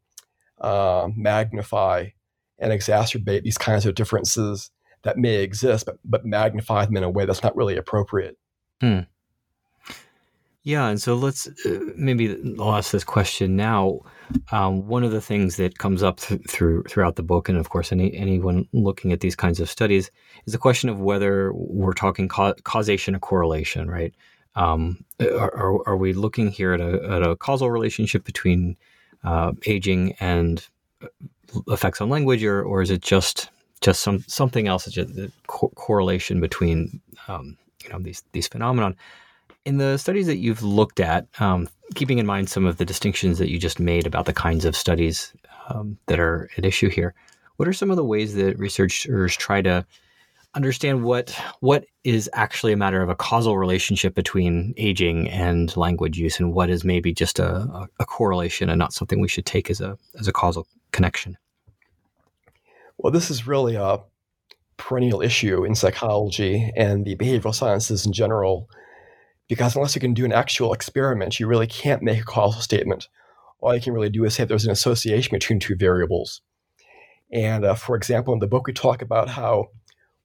uh, 0.60 1.08
magnify 1.14 2.06
and 2.58 2.72
exacerbate 2.72 3.42
these 3.42 3.58
kinds 3.58 3.86
of 3.86 3.94
differences 3.94 4.70
that 5.04 5.16
may 5.16 5.36
exist, 5.36 5.86
but, 5.86 5.99
but 6.04 6.25
magnify 6.25 6.84
them 6.84 6.96
in 6.96 7.04
a 7.04 7.10
way 7.10 7.25
that's 7.25 7.44
not 7.44 7.54
really 7.54 7.76
appropriate. 7.76 8.36
Hmm. 8.80 9.00
Yeah, 10.66 10.88
and 10.88 11.00
so 11.00 11.14
let's 11.14 11.46
uh, 11.46 11.78
maybe 11.94 12.36
I'll 12.58 12.74
ask 12.74 12.90
this 12.90 13.04
question 13.04 13.54
now. 13.54 14.00
Um, 14.50 14.88
one 14.88 15.04
of 15.04 15.12
the 15.12 15.20
things 15.20 15.58
that 15.58 15.78
comes 15.78 16.02
up 16.02 16.18
th- 16.18 16.40
through 16.48 16.82
throughout 16.88 17.14
the 17.14 17.22
book, 17.22 17.48
and 17.48 17.56
of 17.56 17.68
course, 17.68 17.92
any 17.92 18.12
anyone 18.16 18.66
looking 18.72 19.12
at 19.12 19.20
these 19.20 19.36
kinds 19.36 19.60
of 19.60 19.70
studies, 19.70 20.10
is 20.44 20.52
the 20.52 20.58
question 20.58 20.88
of 20.88 20.98
whether 20.98 21.52
we're 21.54 21.92
talking 21.92 22.26
ca- 22.26 22.54
causation 22.64 23.14
or 23.14 23.20
correlation, 23.20 23.88
right? 23.88 24.12
Um, 24.56 25.04
are, 25.20 25.54
are, 25.54 25.88
are, 25.90 25.96
we 25.96 26.12
looking 26.14 26.50
here 26.50 26.72
at 26.72 26.80
a, 26.80 27.12
at 27.12 27.22
a 27.22 27.36
causal 27.36 27.70
relationship 27.70 28.24
between 28.24 28.76
uh, 29.22 29.52
aging 29.66 30.14
and 30.18 30.66
uh, 31.00 31.06
effects 31.68 32.00
on 32.00 32.08
language, 32.08 32.42
or, 32.42 32.64
or 32.64 32.82
is 32.82 32.90
it 32.90 33.02
just 33.02 33.50
just 33.82 34.02
some 34.02 34.24
something 34.26 34.66
else? 34.66 34.86
Just 34.86 35.14
the 35.14 35.30
co- 35.46 35.72
correlation 35.76 36.40
between 36.40 37.00
um, 37.28 37.56
you 37.84 37.88
know 37.90 38.00
these 38.00 38.24
these 38.32 38.48
phenomenon 38.48 38.96
in 39.66 39.78
the 39.78 39.98
studies 39.98 40.26
that 40.28 40.36
you've 40.36 40.62
looked 40.62 41.00
at, 41.00 41.26
um, 41.40 41.68
keeping 41.96 42.18
in 42.18 42.24
mind 42.24 42.48
some 42.48 42.64
of 42.64 42.78
the 42.78 42.84
distinctions 42.84 43.38
that 43.38 43.50
you 43.50 43.58
just 43.58 43.80
made 43.80 44.06
about 44.06 44.24
the 44.24 44.32
kinds 44.32 44.64
of 44.64 44.76
studies 44.76 45.34
um, 45.68 45.98
that 46.06 46.20
are 46.20 46.48
at 46.56 46.64
issue 46.64 46.88
here, 46.88 47.14
what 47.56 47.68
are 47.68 47.72
some 47.72 47.90
of 47.90 47.96
the 47.96 48.04
ways 48.04 48.34
that 48.36 48.58
researchers 48.58 49.36
try 49.36 49.60
to 49.60 49.84
understand 50.54 51.04
what 51.04 51.38
what 51.60 51.84
is 52.04 52.30
actually 52.32 52.72
a 52.72 52.76
matter 52.76 53.02
of 53.02 53.10
a 53.10 53.14
causal 53.14 53.58
relationship 53.58 54.14
between 54.14 54.72
aging 54.76 55.28
and 55.28 55.76
language 55.76 56.16
use, 56.16 56.38
and 56.38 56.54
what 56.54 56.70
is 56.70 56.84
maybe 56.84 57.12
just 57.12 57.38
a, 57.38 57.88
a 57.98 58.04
correlation 58.04 58.70
and 58.70 58.78
not 58.78 58.92
something 58.92 59.20
we 59.20 59.28
should 59.28 59.44
take 59.44 59.68
as 59.68 59.80
a 59.80 59.98
as 60.18 60.28
a 60.28 60.32
causal 60.32 60.66
connection? 60.92 61.36
Well, 62.98 63.12
this 63.12 63.30
is 63.30 63.46
really 63.46 63.74
a 63.74 63.98
perennial 64.76 65.22
issue 65.22 65.64
in 65.64 65.74
psychology 65.74 66.70
and 66.76 67.04
the 67.04 67.16
behavioral 67.16 67.54
sciences 67.54 68.06
in 68.06 68.12
general 68.12 68.70
because 69.49 69.76
unless 69.76 69.95
you 69.95 70.00
can 70.00 70.15
do 70.15 70.25
an 70.25 70.32
actual 70.32 70.73
experiment, 70.73 71.39
you 71.39 71.47
really 71.47 71.67
can't 71.67 72.02
make 72.02 72.21
a 72.21 72.25
causal 72.25 72.61
statement. 72.61 73.09
All 73.61 73.75
you 73.75 73.80
can 73.80 73.93
really 73.93 74.11
do 74.11 74.25
is 74.25 74.35
say 74.35 74.45
there's 74.45 74.67
an 74.67 74.73
association 74.73 75.35
between 75.35 75.61
two 75.61 75.76
variables. 75.76 76.43
And 77.32 77.65
uh, 77.65 77.75
for 77.75 77.97
example, 77.97 78.32
in 78.35 78.41
the 78.41 78.47
book, 78.47 78.67
we 78.67 78.73
talk 78.73 79.02
about 79.02 79.28
how 79.28 79.69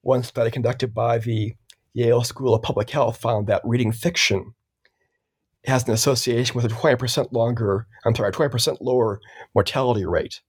one 0.01 0.23
study 0.23 0.51
conducted 0.51 0.93
by 0.93 1.17
the 1.17 1.53
Yale 1.93 2.23
School 2.23 2.53
of 2.53 2.61
Public 2.61 2.89
Health 2.89 3.17
found 3.17 3.47
that 3.47 3.61
reading 3.63 3.91
fiction 3.91 4.53
has 5.65 5.87
an 5.87 5.93
association 5.93 6.55
with 6.55 6.65
a 6.65 6.75
20% 6.75 7.31
longer, 7.31 7.87
I'm 8.05 8.15
sorry, 8.15 8.31
20% 8.31 8.77
lower 8.81 9.19
mortality 9.53 10.05
rate, 10.05 10.41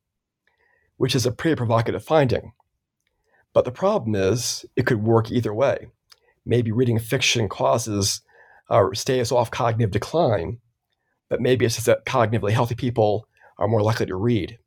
which 0.97 1.15
is 1.15 1.27
a 1.27 1.33
pretty 1.33 1.57
provocative 1.57 2.05
finding. 2.05 2.53
But 3.53 3.67
the 3.67 3.73
problem 3.73 4.15
is, 4.15 4.65
it 4.77 4.87
could 4.87 5.03
work 5.03 5.31
either 5.31 5.53
way. 5.53 5.89
Maybe 6.47 6.73
reading 6.73 6.99
fiction 6.99 7.49
causes 7.49 8.23
or 8.69 8.95
stay 8.95 9.21
us 9.21 9.33
off 9.33 9.51
cognitive 9.51 9.91
decline, 9.91 10.59
but 11.29 11.41
maybe 11.41 11.65
it's 11.65 11.77
just 11.77 11.87
that 11.87 12.05
cognitively 12.05 12.53
healthy 12.53 12.75
people 12.75 13.27
are 13.59 13.69
more 13.69 13.83
likely 13.83 14.07
to 14.07 14.17
read. 14.17 14.59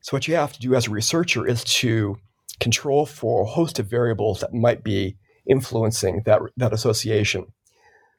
So, 0.00 0.16
what 0.16 0.28
you 0.28 0.34
have 0.34 0.52
to 0.52 0.60
do 0.60 0.74
as 0.74 0.86
a 0.86 0.90
researcher 0.90 1.46
is 1.46 1.64
to 1.64 2.18
control 2.60 3.06
for 3.06 3.42
a 3.42 3.46
host 3.46 3.78
of 3.78 3.86
variables 3.86 4.40
that 4.40 4.54
might 4.54 4.82
be 4.82 5.16
influencing 5.48 6.22
that, 6.26 6.40
that 6.56 6.72
association. 6.72 7.46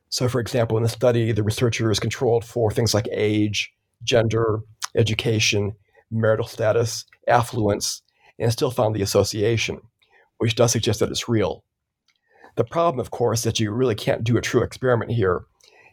So, 0.09 0.27
for 0.27 0.39
example, 0.41 0.77
in 0.77 0.83
the 0.83 0.89
study, 0.89 1.31
the 1.31 1.43
researcher 1.43 1.85
researchers 1.85 1.99
controlled 1.99 2.43
for 2.43 2.71
things 2.71 2.93
like 2.93 3.07
age, 3.11 3.71
gender, 4.03 4.61
education, 4.95 5.73
marital 6.11 6.47
status, 6.47 7.05
affluence, 7.27 8.01
and 8.39 8.51
still 8.51 8.71
found 8.71 8.95
the 8.95 9.03
association, 9.03 9.79
which 10.39 10.55
does 10.55 10.71
suggest 10.71 10.99
that 10.99 11.09
it's 11.09 11.29
real. 11.29 11.63
The 12.55 12.63
problem, 12.63 12.99
of 12.99 13.12
course, 13.12 13.39
is 13.39 13.43
that 13.45 13.59
you 13.59 13.71
really 13.71 13.95
can't 13.95 14.23
do 14.23 14.38
a 14.38 14.41
true 14.41 14.63
experiment 14.63 15.12
here. 15.12 15.43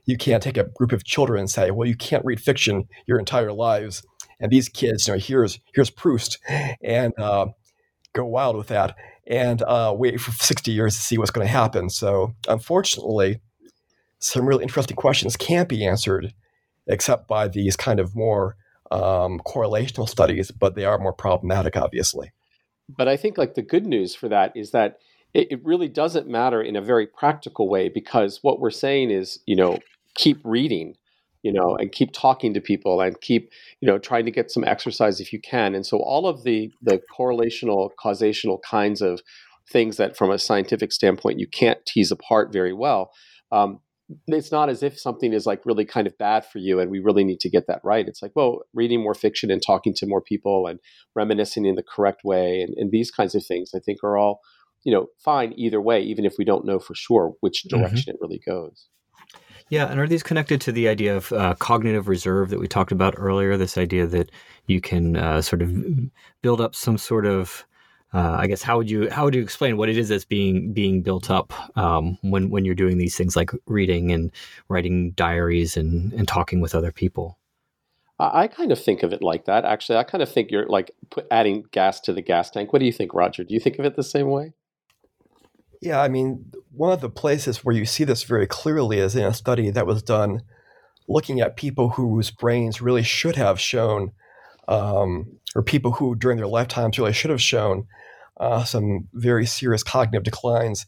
You 0.04 0.16
can't 0.16 0.42
take 0.42 0.56
a 0.56 0.64
group 0.64 0.92
of 0.92 1.04
children 1.04 1.40
and 1.40 1.50
say, 1.50 1.70
well, 1.70 1.88
you 1.88 1.96
can't 1.96 2.24
read 2.24 2.40
fiction 2.40 2.88
your 3.06 3.18
entire 3.18 3.52
lives. 3.52 4.02
And 4.40 4.52
these 4.52 4.68
kids, 4.68 5.06
you 5.06 5.14
know, 5.14 5.18
here's 5.18 5.58
here's 5.74 5.90
Proust, 5.90 6.38
and 6.82 7.12
uh, 7.18 7.46
go 8.12 8.24
wild 8.24 8.56
with 8.56 8.68
that, 8.68 8.94
and 9.26 9.62
uh, 9.62 9.94
wait 9.96 10.20
for 10.20 10.32
60 10.32 10.70
years 10.70 10.94
to 10.96 11.02
see 11.02 11.18
what's 11.18 11.30
going 11.30 11.46
to 11.46 11.52
happen. 11.52 11.88
So, 11.88 12.34
unfortunately, 12.48 13.40
some 14.18 14.46
really 14.46 14.62
interesting 14.62 14.96
questions 14.96 15.36
can't 15.36 15.68
be 15.68 15.86
answered 15.86 16.34
except 16.86 17.26
by 17.26 17.48
these 17.48 17.76
kind 17.76 17.98
of 17.98 18.14
more 18.14 18.56
um, 18.90 19.40
correlational 19.40 20.08
studies, 20.08 20.50
but 20.50 20.74
they 20.74 20.84
are 20.84 20.98
more 20.98 21.12
problematic, 21.12 21.76
obviously. 21.76 22.32
But 22.88 23.08
I 23.08 23.16
think 23.16 23.36
like 23.36 23.54
the 23.54 23.62
good 23.62 23.86
news 23.86 24.14
for 24.14 24.28
that 24.28 24.52
is 24.54 24.70
that 24.70 24.98
it, 25.36 25.48
it 25.50 25.60
really 25.64 25.88
doesn't 25.88 26.26
matter 26.26 26.62
in 26.62 26.76
a 26.76 26.80
very 26.80 27.06
practical 27.06 27.68
way 27.68 27.90
because 27.90 28.38
what 28.42 28.58
we're 28.58 28.70
saying 28.70 29.10
is, 29.10 29.38
you 29.46 29.54
know, 29.54 29.78
keep 30.14 30.38
reading, 30.44 30.94
you 31.42 31.52
know, 31.52 31.76
and 31.76 31.92
keep 31.92 32.12
talking 32.12 32.54
to 32.54 32.60
people 32.60 33.02
and 33.02 33.20
keep, 33.20 33.50
you 33.80 33.86
know, 33.86 33.98
trying 33.98 34.24
to 34.24 34.30
get 34.30 34.50
some 34.50 34.64
exercise 34.64 35.20
if 35.20 35.34
you 35.34 35.40
can. 35.40 35.74
And 35.74 35.84
so 35.84 35.98
all 35.98 36.26
of 36.26 36.42
the 36.44 36.72
the 36.80 37.02
correlational, 37.16 37.90
causational 38.02 38.58
kinds 38.62 39.02
of 39.02 39.20
things 39.70 39.98
that 39.98 40.16
from 40.16 40.30
a 40.30 40.38
scientific 40.38 40.92
standpoint 40.92 41.40
you 41.40 41.48
can't 41.48 41.84
tease 41.84 42.10
apart 42.10 42.52
very 42.52 42.72
well. 42.72 43.10
Um, 43.52 43.80
it's 44.28 44.52
not 44.52 44.68
as 44.70 44.84
if 44.84 44.98
something 44.98 45.32
is 45.32 45.46
like 45.46 45.66
really 45.66 45.84
kind 45.84 46.06
of 46.06 46.16
bad 46.16 46.46
for 46.46 46.58
you 46.58 46.78
and 46.78 46.90
we 46.90 47.00
really 47.00 47.24
need 47.24 47.40
to 47.40 47.50
get 47.50 47.66
that 47.66 47.80
right. 47.82 48.06
It's 48.06 48.22
like, 48.22 48.30
well, 48.36 48.60
reading 48.72 49.02
more 49.02 49.14
fiction 49.14 49.50
and 49.50 49.60
talking 49.60 49.92
to 49.96 50.06
more 50.06 50.22
people 50.22 50.68
and 50.68 50.78
reminiscing 51.16 51.66
in 51.66 51.74
the 51.74 51.82
correct 51.82 52.20
way 52.24 52.60
and, 52.62 52.72
and 52.78 52.92
these 52.92 53.10
kinds 53.10 53.34
of 53.34 53.44
things, 53.44 53.72
I 53.74 53.80
think 53.80 54.04
are 54.04 54.16
all, 54.16 54.40
you 54.86 54.92
know, 54.92 55.08
fine 55.18 55.52
either 55.56 55.80
way, 55.80 56.00
even 56.00 56.24
if 56.24 56.34
we 56.38 56.44
don't 56.44 56.64
know 56.64 56.78
for 56.78 56.94
sure 56.94 57.34
which 57.40 57.64
mm-hmm. 57.64 57.76
direction 57.76 58.12
mm-hmm. 58.12 58.16
it 58.16 58.20
really 58.20 58.40
goes. 58.46 58.86
Yeah, 59.68 59.86
and 59.86 59.98
are 59.98 60.06
these 60.06 60.22
connected 60.22 60.60
to 60.60 60.70
the 60.70 60.86
idea 60.86 61.16
of 61.16 61.32
uh, 61.32 61.56
cognitive 61.58 62.06
reserve 62.06 62.50
that 62.50 62.60
we 62.60 62.68
talked 62.68 62.92
about 62.92 63.14
earlier? 63.16 63.56
This 63.56 63.76
idea 63.76 64.06
that 64.06 64.30
you 64.66 64.80
can 64.80 65.16
uh, 65.16 65.42
sort 65.42 65.60
of 65.60 65.74
build 66.40 66.60
up 66.60 66.76
some 66.76 66.98
sort 66.98 67.26
of 67.26 67.66
uh, 68.14 68.36
I 68.38 68.46
guess 68.46 68.62
how 68.62 68.76
would 68.76 68.88
you 68.88 69.10
how 69.10 69.24
would 69.24 69.34
you 69.34 69.42
explain 69.42 69.76
what 69.76 69.88
it 69.88 69.98
is 69.98 70.08
that's 70.08 70.24
being 70.24 70.72
being 70.72 71.02
built 71.02 71.32
up 71.32 71.52
um, 71.76 72.16
when 72.22 72.50
when 72.50 72.64
you're 72.64 72.76
doing 72.76 72.96
these 72.96 73.16
things 73.16 73.34
like 73.34 73.50
reading 73.66 74.12
and 74.12 74.30
writing 74.68 75.10
diaries 75.10 75.76
and 75.76 76.12
and 76.12 76.28
talking 76.28 76.60
with 76.60 76.76
other 76.76 76.92
people? 76.92 77.36
I 78.18 78.46
kind 78.46 78.72
of 78.72 78.82
think 78.82 79.02
of 79.02 79.12
it 79.12 79.22
like 79.22 79.44
that. 79.44 79.64
Actually, 79.66 79.98
I 79.98 80.04
kind 80.04 80.22
of 80.22 80.32
think 80.32 80.50
you're 80.50 80.66
like 80.66 80.90
put, 81.10 81.26
adding 81.30 81.64
gas 81.72 82.00
to 82.02 82.14
the 82.14 82.22
gas 82.22 82.50
tank. 82.50 82.72
What 82.72 82.78
do 82.78 82.86
you 82.86 82.92
think, 82.92 83.12
Roger? 83.12 83.44
Do 83.44 83.52
you 83.52 83.60
think 83.60 83.78
of 83.78 83.84
it 83.84 83.96
the 83.96 84.02
same 84.02 84.30
way? 84.30 84.54
Yeah, 85.80 86.00
I 86.00 86.08
mean, 86.08 86.52
one 86.70 86.92
of 86.92 87.00
the 87.00 87.10
places 87.10 87.64
where 87.64 87.74
you 87.74 87.84
see 87.84 88.04
this 88.04 88.22
very 88.22 88.46
clearly 88.46 88.98
is 88.98 89.14
in 89.14 89.24
a 89.24 89.34
study 89.34 89.70
that 89.70 89.86
was 89.86 90.02
done 90.02 90.42
looking 91.08 91.40
at 91.40 91.56
people 91.56 91.90
whose 91.90 92.30
brains 92.30 92.80
really 92.80 93.02
should 93.02 93.36
have 93.36 93.60
shown 93.60 94.12
um, 94.68 95.38
or 95.54 95.62
people 95.62 95.92
who 95.92 96.14
during 96.14 96.36
their 96.36 96.46
lifetimes 96.46 96.98
really 96.98 97.12
should 97.12 97.30
have 97.30 97.40
shown 97.40 97.86
uh, 98.38 98.64
some 98.64 99.08
very 99.12 99.46
serious 99.46 99.82
cognitive 99.82 100.24
declines. 100.24 100.86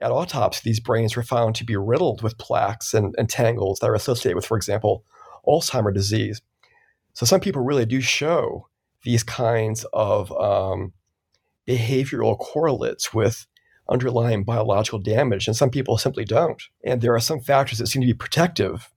At 0.00 0.12
autopsy, 0.12 0.62
these 0.64 0.80
brains 0.80 1.16
were 1.16 1.22
found 1.22 1.54
to 1.56 1.64
be 1.64 1.76
riddled 1.76 2.22
with 2.22 2.38
plaques 2.38 2.94
and, 2.94 3.14
and 3.18 3.28
tangles 3.28 3.80
that 3.80 3.90
are 3.90 3.94
associated 3.94 4.36
with, 4.36 4.46
for 4.46 4.56
example, 4.56 5.04
Alzheimer's 5.46 5.94
disease. 5.94 6.40
So 7.12 7.26
some 7.26 7.40
people 7.40 7.62
really 7.62 7.84
do 7.84 8.00
show 8.00 8.68
these 9.02 9.22
kinds 9.22 9.84
of 9.92 10.32
um, 10.32 10.92
behavioral 11.68 12.38
correlates 12.38 13.12
with 13.12 13.46
underlying 13.90 14.44
biological 14.44 15.00
damage, 15.00 15.46
and 15.46 15.56
some 15.56 15.70
people 15.70 15.98
simply 15.98 16.24
don't. 16.24 16.62
And 16.84 17.00
there 17.00 17.14
are 17.14 17.20
some 17.20 17.40
factors 17.40 17.78
that 17.78 17.88
seem 17.88 18.02
to 18.02 18.06
be 18.06 18.14
protective, 18.14 18.90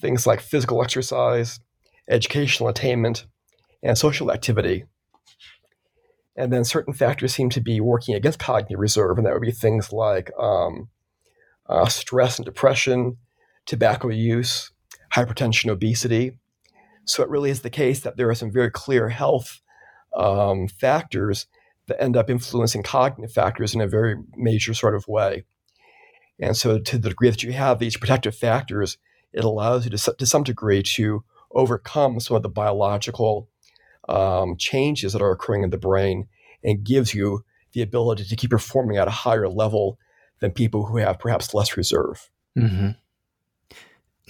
things 0.00 0.26
like 0.26 0.40
physical 0.40 0.82
exercise, 0.82 1.60
educational 2.08 2.68
attainment, 2.68 3.26
and 3.82 3.96
social 3.96 4.30
activity. 4.30 4.84
And 6.36 6.52
then 6.52 6.64
certain 6.64 6.92
factors 6.92 7.34
seem 7.34 7.50
to 7.50 7.60
be 7.60 7.80
working 7.80 8.14
against 8.14 8.38
cognitive 8.38 8.78
reserve, 8.78 9.18
and 9.18 9.26
that 9.26 9.32
would 9.32 9.42
be 9.42 9.50
things 9.50 9.92
like 9.92 10.30
um, 10.38 10.88
uh, 11.68 11.86
stress 11.86 12.38
and 12.38 12.46
depression, 12.46 13.16
tobacco 13.66 14.08
use, 14.08 14.70
hypertension, 15.12 15.70
obesity. 15.70 16.38
So 17.06 17.22
it 17.22 17.30
really 17.30 17.50
is 17.50 17.62
the 17.62 17.70
case 17.70 18.00
that 18.00 18.16
there 18.16 18.28
are 18.28 18.34
some 18.34 18.52
very 18.52 18.70
clear 18.70 19.08
health 19.08 19.60
um, 20.14 20.68
factors 20.68 21.46
that 21.88 22.00
end 22.02 22.16
up 22.16 22.30
influencing 22.30 22.82
cognitive 22.82 23.32
factors 23.32 23.74
in 23.74 23.80
a 23.80 23.86
very 23.86 24.16
major 24.36 24.74
sort 24.74 24.94
of 24.94 25.08
way. 25.08 25.44
And 26.40 26.56
so, 26.56 26.78
to 26.78 26.98
the 26.98 27.08
degree 27.08 27.30
that 27.30 27.42
you 27.42 27.52
have 27.52 27.78
these 27.78 27.96
protective 27.96 28.36
factors, 28.36 28.96
it 29.32 29.44
allows 29.44 29.84
you 29.84 29.90
to, 29.90 30.14
to 30.16 30.26
some 30.26 30.44
degree 30.44 30.82
to 30.82 31.24
overcome 31.50 32.20
some 32.20 32.36
of 32.36 32.42
the 32.42 32.48
biological 32.48 33.48
um, 34.08 34.56
changes 34.56 35.12
that 35.12 35.22
are 35.22 35.32
occurring 35.32 35.64
in 35.64 35.70
the 35.70 35.78
brain 35.78 36.28
and 36.62 36.84
gives 36.84 37.14
you 37.14 37.44
the 37.72 37.82
ability 37.82 38.24
to 38.24 38.36
keep 38.36 38.50
performing 38.50 38.96
at 38.96 39.08
a 39.08 39.12
higher 39.12 39.48
level 39.48 39.98
than 40.40 40.50
people 40.52 40.86
who 40.86 40.96
have 40.98 41.18
perhaps 41.18 41.52
less 41.54 41.76
reserve. 41.76 42.30
Mm-hmm. 42.56 42.90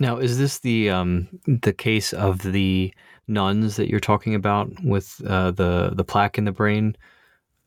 Now, 0.00 0.18
is 0.18 0.38
this 0.38 0.60
the 0.60 0.90
um, 0.90 1.28
the 1.46 1.72
case 1.72 2.12
of 2.12 2.42
the 2.42 2.92
nuns 3.26 3.76
that 3.76 3.88
you're 3.88 4.00
talking 4.00 4.34
about 4.34 4.70
with 4.82 5.20
uh, 5.26 5.50
the 5.50 5.92
the 5.94 6.04
plaque 6.04 6.38
in 6.38 6.44
the 6.44 6.52
brain, 6.52 6.96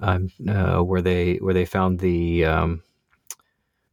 um, 0.02 0.32
uh, 0.48 0.80
where 0.80 1.02
they 1.02 1.36
where 1.36 1.54
they 1.54 1.66
found 1.66 2.00
the 2.00 2.42
because 2.42 2.64
um, 2.64 2.84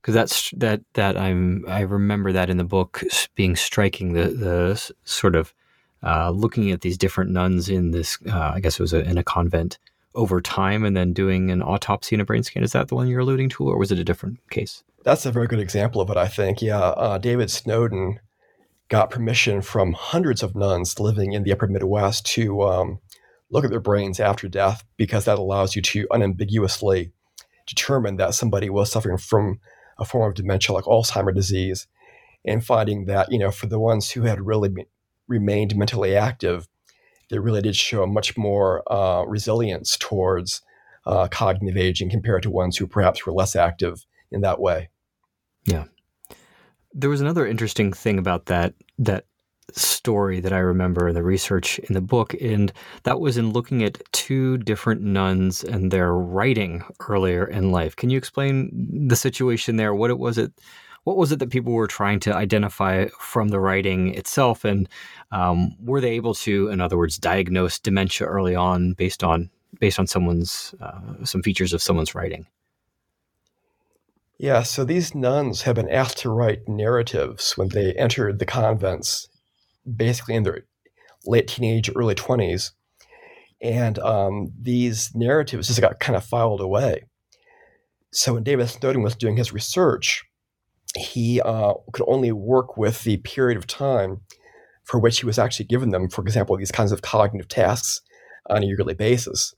that's 0.04 0.50
that 0.52 0.80
that 0.94 1.16
I'm 1.16 1.64
I 1.68 1.80
remember 1.80 2.32
that 2.32 2.50
in 2.50 2.56
the 2.56 2.64
book 2.64 3.02
being 3.34 3.56
striking 3.56 4.12
the 4.14 4.28
the 4.28 4.92
sort 5.04 5.36
of 5.36 5.54
uh, 6.02 6.30
looking 6.30 6.70
at 6.70 6.80
these 6.80 6.96
different 6.96 7.30
nuns 7.30 7.68
in 7.68 7.90
this, 7.90 8.18
uh, 8.30 8.52
I 8.54 8.60
guess 8.60 8.78
it 8.78 8.82
was 8.82 8.92
a, 8.92 9.00
in 9.00 9.18
a 9.18 9.24
convent 9.24 9.78
over 10.14 10.40
time, 10.40 10.84
and 10.84 10.96
then 10.96 11.12
doing 11.12 11.50
an 11.50 11.62
autopsy 11.62 12.14
and 12.14 12.22
a 12.22 12.24
brain 12.24 12.42
scan. 12.42 12.62
Is 12.62 12.72
that 12.72 12.88
the 12.88 12.94
one 12.94 13.08
you're 13.08 13.20
alluding 13.20 13.48
to, 13.50 13.68
or 13.68 13.78
was 13.78 13.92
it 13.92 13.98
a 13.98 14.04
different 14.04 14.38
case? 14.50 14.84
That's 15.04 15.26
a 15.26 15.32
very 15.32 15.46
good 15.46 15.60
example 15.60 16.00
of 16.00 16.10
it, 16.10 16.16
I 16.16 16.28
think. 16.28 16.62
Yeah, 16.62 16.78
uh, 16.80 17.18
David 17.18 17.50
Snowdon 17.50 18.20
got 18.88 19.10
permission 19.10 19.60
from 19.60 19.92
hundreds 19.92 20.42
of 20.42 20.54
nuns 20.54 20.98
living 20.98 21.32
in 21.32 21.42
the 21.42 21.52
upper 21.52 21.66
Midwest 21.66 22.26
to 22.26 22.62
um, 22.62 23.00
look 23.50 23.64
at 23.64 23.70
their 23.70 23.80
brains 23.80 24.20
after 24.20 24.48
death 24.48 24.84
because 24.96 25.24
that 25.24 25.38
allows 25.38 25.74
you 25.74 25.82
to 25.82 26.06
unambiguously 26.10 27.12
determine 27.66 28.16
that 28.16 28.34
somebody 28.34 28.70
was 28.70 28.90
suffering 28.90 29.18
from 29.18 29.60
a 29.98 30.04
form 30.04 30.28
of 30.28 30.34
dementia 30.34 30.74
like 30.74 30.84
Alzheimer's 30.84 31.34
disease 31.34 31.86
and 32.44 32.64
finding 32.64 33.06
that, 33.06 33.30
you 33.30 33.38
know, 33.38 33.50
for 33.50 33.66
the 33.66 33.78
ones 33.78 34.10
who 34.10 34.22
had 34.22 34.40
really 34.40 34.68
been, 34.68 34.86
remained 35.26 35.76
mentally 35.76 36.16
active, 36.16 36.66
they 37.30 37.38
really 37.38 37.60
did 37.60 37.76
show 37.76 38.06
much 38.06 38.36
more 38.36 38.82
uh, 38.90 39.24
resilience 39.26 39.96
towards 39.98 40.62
uh, 41.06 41.28
cognitive 41.28 41.76
aging 41.76 42.10
compared 42.10 42.42
to 42.42 42.50
ones 42.50 42.76
who 42.76 42.86
perhaps 42.86 43.24
were 43.26 43.32
less 43.32 43.54
active 43.54 44.06
in 44.30 44.40
that 44.40 44.60
way. 44.60 44.88
Yeah. 45.64 45.84
There 46.92 47.10
was 47.10 47.20
another 47.20 47.46
interesting 47.46 47.92
thing 47.92 48.18
about 48.18 48.46
that 48.46 48.74
that 48.98 49.26
story 49.72 50.40
that 50.40 50.52
I 50.52 50.58
remember 50.58 51.08
in 51.08 51.14
the 51.14 51.22
research 51.22 51.78
in 51.80 51.94
the 51.94 52.00
book, 52.00 52.34
and 52.40 52.72
that 53.02 53.20
was 53.20 53.36
in 53.36 53.52
looking 53.52 53.82
at 53.82 54.00
two 54.12 54.58
different 54.58 55.02
nuns 55.02 55.62
and 55.64 55.90
their 55.90 56.14
writing 56.14 56.84
earlier 57.08 57.44
in 57.44 57.70
life. 57.72 57.96
Can 57.96 58.10
you 58.10 58.18
explain 58.18 58.70
the 59.08 59.16
situation 59.16 59.76
there? 59.76 59.94
What 59.94 60.10
it 60.10 60.18
was 60.18 60.38
it 60.38 60.52
what 61.04 61.16
was 61.16 61.32
it 61.32 61.38
that 61.38 61.50
people 61.50 61.72
were 61.72 61.86
trying 61.86 62.20
to 62.20 62.34
identify 62.34 63.06
from 63.18 63.48
the 63.48 63.60
writing 63.60 64.14
itself, 64.14 64.64
and 64.64 64.88
um, 65.32 65.74
were 65.82 66.00
they 66.00 66.10
able 66.10 66.34
to, 66.34 66.68
in 66.68 66.80
other 66.80 66.98
words, 66.98 67.16
diagnose 67.18 67.78
dementia 67.78 68.26
early 68.26 68.54
on 68.54 68.92
based 68.92 69.24
on 69.24 69.48
based 69.80 69.98
on 69.98 70.06
someone's 70.06 70.74
uh, 70.80 71.24
some 71.24 71.42
features 71.42 71.72
of 71.72 71.82
someone's 71.82 72.14
writing? 72.14 72.46
Yeah, 74.38 74.62
so 74.62 74.84
these 74.84 75.14
nuns 75.14 75.62
have 75.62 75.74
been 75.74 75.90
asked 75.90 76.18
to 76.18 76.30
write 76.30 76.68
narratives 76.68 77.56
when 77.56 77.70
they 77.70 77.92
entered 77.94 78.38
the 78.38 78.46
convents, 78.46 79.28
basically 79.96 80.34
in 80.34 80.42
their 80.42 80.66
late 81.26 81.48
teenage, 81.48 81.90
early 81.94 82.14
20s. 82.14 82.72
And 83.60 83.98
um, 83.98 84.52
these 84.60 85.14
narratives 85.14 85.68
just 85.68 85.80
got 85.80 86.00
kind 86.00 86.16
of 86.16 86.24
filed 86.24 86.60
away. 86.60 87.04
So 88.12 88.34
when 88.34 88.44
David 88.44 88.68
Snowdon 88.68 89.02
was 89.02 89.16
doing 89.16 89.36
his 89.36 89.52
research, 89.52 90.24
he 90.96 91.40
uh, 91.40 91.74
could 91.92 92.04
only 92.08 92.32
work 92.32 92.76
with 92.76 93.04
the 93.04 93.18
period 93.18 93.58
of 93.58 93.66
time 93.66 94.20
for 94.84 94.98
which 94.98 95.20
he 95.20 95.26
was 95.26 95.38
actually 95.38 95.66
given 95.66 95.90
them, 95.90 96.08
for 96.08 96.22
example, 96.22 96.56
these 96.56 96.72
kinds 96.72 96.92
of 96.92 97.02
cognitive 97.02 97.48
tasks 97.48 98.00
on 98.48 98.62
a 98.62 98.66
yearly 98.66 98.94
basis. 98.94 99.54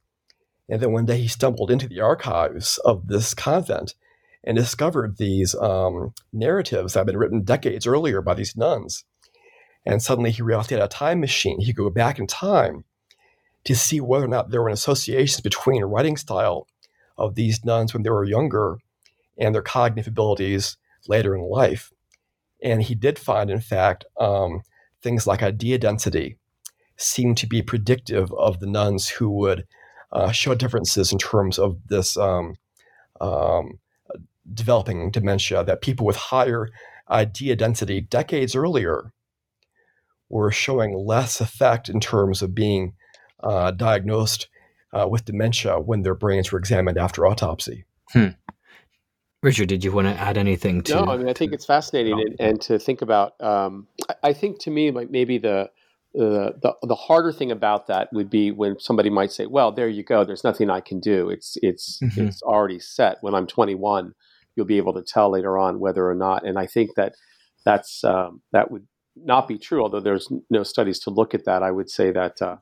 And 0.69 0.81
then 0.81 0.93
one 0.93 1.05
day 1.05 1.21
he 1.21 1.29
stumbled 1.29 1.71
into 1.71 1.89
the 1.89 2.01
archives 2.01 2.79
of 2.79 3.07
this 3.07 3.35
convent 3.35 3.95
and 4.43 4.57
discovered 4.57 5.19
these 5.19 5.55
um, 5.55 6.15
narratives 6.33 6.95
that 6.95 7.01
had 7.01 7.07
been 7.07 7.17
written 7.17 7.45
decades 7.45 7.87
earlier 7.87 8.23
by 8.23 8.35
these 8.35 8.57
nuns. 8.57 9.05
And 9.87 10.03
suddenly 10.03 10.31
he 10.31 10.43
realized 10.43 10.71
he 10.71 10.75
had 10.75 10.85
a 10.85 10.89
time 10.89 11.21
machine. 11.21 11.61
He 11.61 11.73
could 11.73 11.85
go 11.85 11.91
back 11.91 12.19
in 12.19 12.27
time 12.27 12.85
to 13.65 13.75
see 13.75 14.01
whether 14.01 14.25
or 14.25 14.29
not 14.29 14.51
there 14.51 14.63
were 14.63 14.69
associations 14.69 15.41
between 15.41 15.85
writing 15.85 16.17
style 16.17 16.67
of 17.17 17.35
these 17.35 17.65
nuns 17.65 17.93
when 17.93 18.03
they 18.03 18.11
were 18.11 18.25
younger 18.25 18.79
and 19.39 19.55
their 19.55 19.63
cognitive 19.63 20.09
abilities 20.09 20.77
later 21.09 21.35
in 21.35 21.43
life. 21.43 21.93
And 22.63 22.83
he 22.83 22.95
did 22.95 23.19
find, 23.19 23.51
in 23.51 23.61
fact, 23.61 24.05
um, 24.19 24.63
things 25.03 25.27
like 25.27 25.43
idea 25.43 25.79
density 25.79 26.37
seemed 26.97 27.39
to 27.39 27.47
be 27.47 27.63
predictive 27.63 28.33
of 28.35 28.61
the 28.61 28.67
nuns 28.67 29.09
who 29.09 29.31
would 29.31 29.67
uh, 30.13 30.31
show 30.33 30.55
differences 30.55 31.13
in 31.13 31.19
terms 31.19 31.59
of 31.59 31.79
this 31.89 32.17
um, 32.17 32.57
um, 33.21 33.79
developing 34.53 35.11
dementia, 35.11 35.65
that 35.65 35.81
people 35.81 36.05
with 36.05 36.17
higher 36.17 36.69
idea 37.11 37.57
density 37.57 38.01
decades 38.01 38.55
earlier 38.55 39.13
were 40.31 40.51
showing 40.51 40.97
less 40.97 41.41
effect 41.41 41.89
in 41.89 42.01
terms 42.01 42.41
of 42.41 42.55
being 42.55 42.95
uh, 43.43 43.73
diagnosed 43.73 44.49
uh, 44.93 45.07
with 45.09 45.25
dementia 45.25 45.79
when 45.79 46.03
their 46.03 46.15
brains 46.15 46.51
were 46.51 46.59
examined 46.59 46.97
after 46.97 47.27
autopsy. 47.27 47.85
Hmm. 48.13 48.29
Richard, 49.43 49.69
did 49.69 49.85
you 49.85 49.93
want 49.93 50.07
to 50.07 50.15
add 50.15 50.37
anything 50.37 50.83
to? 50.83 50.95
No, 50.95 51.13
I 51.13 51.17
mean 51.17 51.29
I 51.29 51.33
think 51.33 51.53
it's 51.53 51.65
fascinating, 51.65 52.21
and, 52.21 52.37
and 52.39 52.61
to 52.63 52.79
think 52.79 53.01
about. 53.01 53.41
Um, 53.41 53.87
I, 54.23 54.35
think 54.35 54.59
to 54.61 54.71
me, 54.71 54.91
like 54.91 55.11
maybe 55.11 55.39
the, 55.39 55.71
the 56.13 56.55
the 56.61 56.75
the 56.83 56.95
harder 56.95 57.33
thing 57.33 57.51
about 57.51 57.87
that 57.87 58.13
would 58.13 58.29
be 58.29 58.51
when 58.51 58.79
somebody 58.79 59.09
might 59.09 59.33
say, 59.33 59.47
"Well, 59.47 59.73
there 59.73 59.89
you 59.89 60.05
go. 60.05 60.25
There's 60.25 60.45
nothing 60.45 60.69
I 60.69 60.81
can 60.81 61.01
do. 61.01 61.31
It's 61.31 61.57
it's 61.63 62.01
mm-hmm. 62.03 62.29
it's 62.29 62.43
already 62.43 62.81
set." 62.81 63.17
When 63.23 63.35
I'm 63.35 63.47
21, 63.47 64.13
you'll 64.57 64.67
be 64.67 64.77
able 64.77 64.93
to 64.93 65.03
tell 65.03 65.31
later 65.31 65.57
on 65.57 65.81
whether 65.81 66.07
or 66.07 66.15
not. 66.15 66.47
And 66.47 66.59
I 66.59 66.67
think 66.67 66.91
that 66.97 67.15
that's 67.65 68.05
um, 68.05 68.43
that 68.53 68.71
would 68.71 68.87
not 69.25 69.49
be 69.49 69.59
true. 69.59 69.83
Although 69.83 70.01
there's 70.01 70.29
no 70.49 70.63
studies 70.63 70.99
to 71.01 71.11
look 71.11 71.35
at 71.35 71.45
that, 71.45 71.63
I 71.63 71.71
would 71.71 71.91
say 71.91 72.11
that 72.11 72.41
uh, 72.43 72.57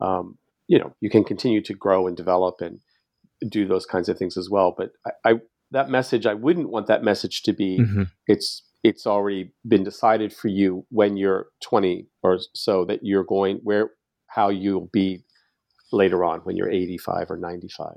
um, 0.00 0.38
you 0.68 0.78
know 0.78 0.94
you 1.00 1.10
can 1.10 1.24
continue 1.24 1.60
to 1.62 1.74
grow 1.74 2.06
and 2.06 2.16
develop 2.16 2.60
and 2.60 2.80
do 3.48 3.66
those 3.66 3.86
kinds 3.86 4.08
of 4.08 4.18
things 4.18 4.36
as 4.36 4.48
well. 4.50 4.74
But 4.76 4.92
I, 5.06 5.30
I 5.30 5.40
that 5.70 5.90
message, 5.90 6.26
I 6.26 6.34
wouldn't 6.34 6.70
want 6.70 6.86
that 6.86 7.02
message 7.02 7.42
to 7.42 7.52
be 7.52 7.78
mm-hmm. 7.78 8.04
it's 8.26 8.62
it's 8.82 9.06
already 9.06 9.52
been 9.66 9.82
decided 9.82 10.32
for 10.32 10.48
you 10.48 10.84
when 10.90 11.16
you're 11.16 11.46
20 11.62 12.06
or 12.22 12.38
so 12.54 12.84
that 12.84 13.00
you're 13.02 13.24
going 13.24 13.56
where 13.62 13.90
how 14.26 14.50
you'll 14.50 14.90
be 14.92 15.24
later 15.90 16.24
on 16.24 16.40
when 16.40 16.56
you're 16.56 16.70
85 16.70 17.30
or 17.30 17.36
95. 17.36 17.96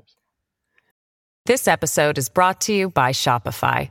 This 1.44 1.66
episode 1.66 2.18
is 2.18 2.28
brought 2.28 2.60
to 2.62 2.72
you 2.72 2.90
by 2.90 3.12
Shopify. 3.12 3.90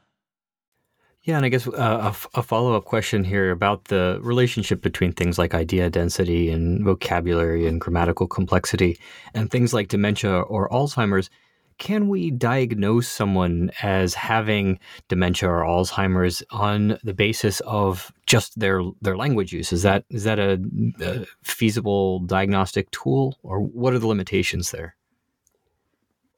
Yeah, 1.31 1.37
and 1.37 1.45
I 1.45 1.49
guess 1.49 1.65
uh, 1.65 2.13
a, 2.33 2.43
follow 2.43 2.75
up 2.75 2.83
question 2.83 3.23
here 3.23 3.51
about 3.51 3.85
the 3.85 4.19
relationship 4.21 4.81
between 4.81 5.13
things 5.13 5.39
like 5.39 5.53
idea 5.53 5.89
density 5.89 6.49
and 6.49 6.83
vocabulary 6.83 7.67
and 7.67 7.79
grammatical 7.79 8.27
complexity 8.27 8.99
and 9.33 9.49
things 9.49 9.73
like 9.73 9.87
dementia 9.87 10.41
or 10.41 10.67
Alzheimer's. 10.71 11.29
Can 11.77 12.09
we 12.09 12.31
diagnose 12.31 13.07
someone 13.07 13.71
as 13.81 14.13
having 14.13 14.77
dementia 15.07 15.49
or 15.49 15.61
Alzheimer's 15.63 16.43
on 16.51 16.97
the 17.01 17.13
basis 17.13 17.61
of 17.61 18.11
just 18.25 18.59
their 18.59 18.81
their 19.01 19.15
language 19.15 19.53
use? 19.53 19.71
Is 19.71 19.83
that 19.83 20.03
is 20.09 20.25
that 20.25 20.37
a, 20.37 20.61
a 20.99 21.25
feasible 21.43 22.19
diagnostic 22.19 22.91
tool, 22.91 23.37
or 23.41 23.61
what 23.61 23.93
are 23.93 23.99
the 23.99 24.07
limitations 24.07 24.71
there? 24.71 24.97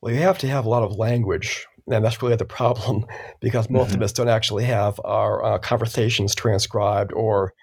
Well, 0.01 0.13
you 0.13 0.19
have 0.19 0.38
to 0.38 0.47
have 0.49 0.67
a 0.67 0.69
lot 0.69 0.84
of 0.84 0.97
language 0.97 1.65
and 1.91 2.04
that's 2.04 2.22
really 2.22 2.36
the 2.36 2.46
problem 2.46 3.06
because 3.41 3.69
most 3.69 3.89
mm-hmm. 3.89 3.98
of 3.98 4.04
us 4.04 4.13
don't 4.13 4.30
actually 4.30 4.65
have 4.65 5.00
our 5.04 5.43
uh, 5.43 5.58
conversations 5.60 6.36
transcribed 6.36 7.12
or 7.13 7.54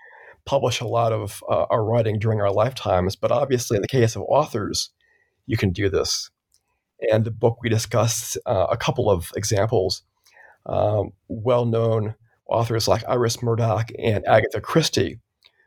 publish 0.44 0.80
a 0.80 0.86
lot 0.86 1.12
of 1.12 1.42
uh, 1.48 1.66
our 1.70 1.84
writing 1.84 2.18
during 2.18 2.40
our 2.40 2.52
lifetimes. 2.52 3.16
But 3.16 3.32
obviously, 3.32 3.76
in 3.76 3.82
the 3.82 3.88
case 3.88 4.16
of 4.16 4.22
authors, 4.22 4.90
you 5.46 5.56
can 5.56 5.70
do 5.70 5.88
this. 5.88 6.30
And 7.10 7.24
the 7.24 7.30
book 7.30 7.58
we 7.62 7.68
discussed 7.68 8.36
uh, 8.46 8.66
a 8.70 8.76
couple 8.76 9.10
of 9.10 9.30
examples. 9.36 10.02
Um, 10.66 11.12
well 11.28 11.64
known 11.64 12.14
authors 12.46 12.86
like 12.86 13.02
Iris 13.08 13.42
Murdoch 13.42 13.90
and 13.98 14.26
Agatha 14.26 14.60
Christie, 14.60 15.20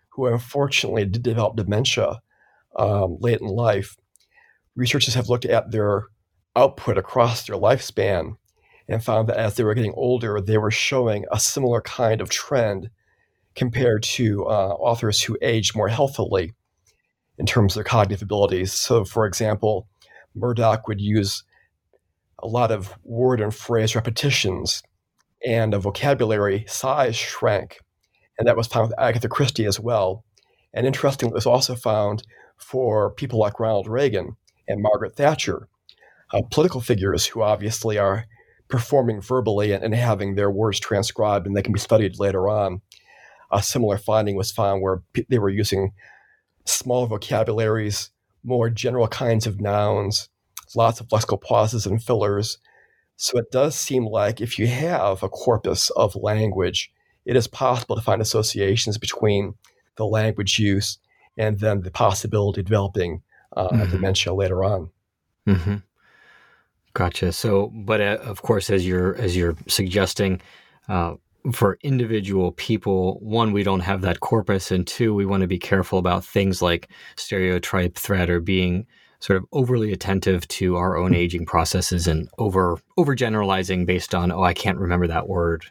who 0.09 0.27
unfortunately 0.27 1.05
did 1.05 1.23
develop 1.23 1.55
dementia 1.55 2.21
um, 2.77 3.17
late 3.19 3.41
in 3.41 3.47
life. 3.47 3.95
Researchers 4.75 5.15
have 5.15 5.29
looked 5.29 5.45
at 5.45 5.71
their 5.71 6.07
output 6.55 6.97
across 6.97 7.47
their 7.47 7.55
lifespan 7.55 8.35
and 8.87 9.03
found 9.03 9.29
that 9.29 9.37
as 9.37 9.55
they 9.55 9.63
were 9.63 9.73
getting 9.73 9.93
older, 9.95 10.41
they 10.41 10.57
were 10.57 10.71
showing 10.71 11.25
a 11.31 11.39
similar 11.39 11.81
kind 11.81 12.21
of 12.21 12.29
trend 12.29 12.89
compared 13.55 14.03
to 14.03 14.45
uh, 14.45 14.69
authors 14.79 15.21
who 15.21 15.37
aged 15.41 15.75
more 15.75 15.87
healthily 15.87 16.53
in 17.37 17.45
terms 17.45 17.73
of 17.73 17.75
their 17.75 17.83
cognitive 17.83 18.21
abilities. 18.21 18.73
So, 18.73 19.05
for 19.05 19.25
example, 19.25 19.87
Murdoch 20.35 20.87
would 20.87 21.01
use 21.01 21.43
a 22.39 22.47
lot 22.47 22.71
of 22.71 22.93
word 23.03 23.39
and 23.39 23.55
phrase 23.55 23.95
repetitions, 23.95 24.83
and 25.45 25.73
a 25.73 25.79
vocabulary 25.79 26.65
size 26.67 27.15
shrank. 27.15 27.79
And 28.37 28.47
that 28.47 28.57
was 28.57 28.67
found 28.67 28.89
with 28.89 28.99
Agatha 28.99 29.29
Christie 29.29 29.65
as 29.65 29.79
well. 29.79 30.23
And 30.73 30.87
interestingly, 30.87 31.31
it 31.31 31.35
was 31.35 31.45
also 31.45 31.75
found 31.75 32.23
for 32.57 33.11
people 33.11 33.39
like 33.39 33.59
Ronald 33.59 33.87
Reagan 33.87 34.35
and 34.67 34.81
Margaret 34.81 35.15
Thatcher, 35.15 35.67
uh, 36.33 36.41
political 36.49 36.81
figures 36.81 37.25
who 37.25 37.41
obviously 37.41 37.97
are 37.97 38.25
performing 38.73 39.21
verbally 39.21 39.71
and, 39.71 39.83
and, 39.83 39.93
having 39.93 40.33
their 40.33 40.49
words 40.49 40.79
transcribed 40.79 41.45
and 41.45 41.55
they 41.55 41.61
can 41.61 41.73
be 41.73 41.79
studied 41.79 42.17
later 42.17 42.49
on. 42.49 42.81
A 43.51 43.61
similar 43.61 43.99
finding 43.99 44.35
was 44.35 44.51
found 44.51 44.81
where 44.81 45.03
p- 45.13 45.27
they 45.29 45.37
were 45.37 45.51
using 45.51 45.93
small 46.65 47.05
vocabularies, 47.05 48.09
more 48.43 48.71
general 48.71 49.07
kinds 49.07 49.45
of 49.45 49.61
nouns, 49.61 50.27
lots 50.75 50.99
of 50.99 51.07
lexical 51.09 51.39
pauses 51.39 51.85
and 51.85 52.01
fillers. 52.01 52.57
So 53.15 53.37
it 53.37 53.51
does 53.51 53.75
seem 53.75 54.07
like 54.07 54.41
if 54.41 54.57
you 54.57 54.65
have 54.65 55.21
a 55.21 55.29
corpus 55.29 55.91
of 55.91 56.15
language, 56.15 56.91
it 57.25 57.35
is 57.35 57.45
possible 57.45 57.95
to 57.95 58.01
find 58.01 58.23
associations 58.23 58.97
between 58.97 59.53
the 59.97 60.05
language 60.07 60.57
use 60.57 60.97
and 61.37 61.59
then 61.59 61.81
the 61.81 61.91
possibility 61.91 62.61
of 62.61 62.65
developing 62.65 63.21
uh, 63.55 63.67
mm-hmm. 63.67 63.91
dementia 63.91 64.33
later 64.33 64.63
on. 64.63 64.89
Mm-hmm. 65.47 65.75
Gotcha. 66.93 67.31
So, 67.31 67.71
but 67.73 68.01
uh, 68.01 68.17
of 68.21 68.43
course, 68.43 68.69
as 68.69 68.85
you're 68.85 69.15
as 69.15 69.35
you're 69.35 69.55
suggesting, 69.67 70.41
uh, 70.87 71.15
for 71.51 71.79
individual 71.81 72.51
people, 72.53 73.19
one, 73.19 73.51
we 73.51 73.63
don't 73.63 73.79
have 73.79 74.01
that 74.01 74.19
corpus, 74.19 74.71
and 74.71 74.85
two, 74.85 75.13
we 75.13 75.25
want 75.25 75.41
to 75.41 75.47
be 75.47 75.57
careful 75.57 75.97
about 75.97 76.23
things 76.23 76.61
like 76.61 76.89
stereotype 77.15 77.95
threat 77.95 78.29
or 78.29 78.39
being 78.39 78.85
sort 79.19 79.37
of 79.37 79.45
overly 79.53 79.91
attentive 79.91 80.47
to 80.49 80.75
our 80.75 80.95
own 80.97 81.15
aging 81.15 81.45
processes 81.45 82.07
and 82.07 82.29
over 82.37 82.77
overgeneralizing 82.99 83.85
based 83.85 84.13
on 84.13 84.31
oh, 84.31 84.43
I 84.43 84.53
can't 84.53 84.77
remember 84.77 85.07
that 85.07 85.27
word. 85.27 85.65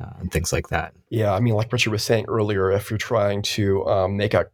Uh, 0.00 0.10
and 0.18 0.32
things 0.32 0.52
like 0.52 0.70
that. 0.70 0.92
Yeah, 1.08 1.32
I 1.32 1.38
mean, 1.38 1.54
like 1.54 1.72
Richard 1.72 1.90
was 1.90 2.02
saying 2.02 2.24
earlier, 2.26 2.72
if 2.72 2.90
you're 2.90 2.98
trying 2.98 3.42
to 3.42 3.86
um, 3.86 4.16
make 4.16 4.34
a 4.34 4.46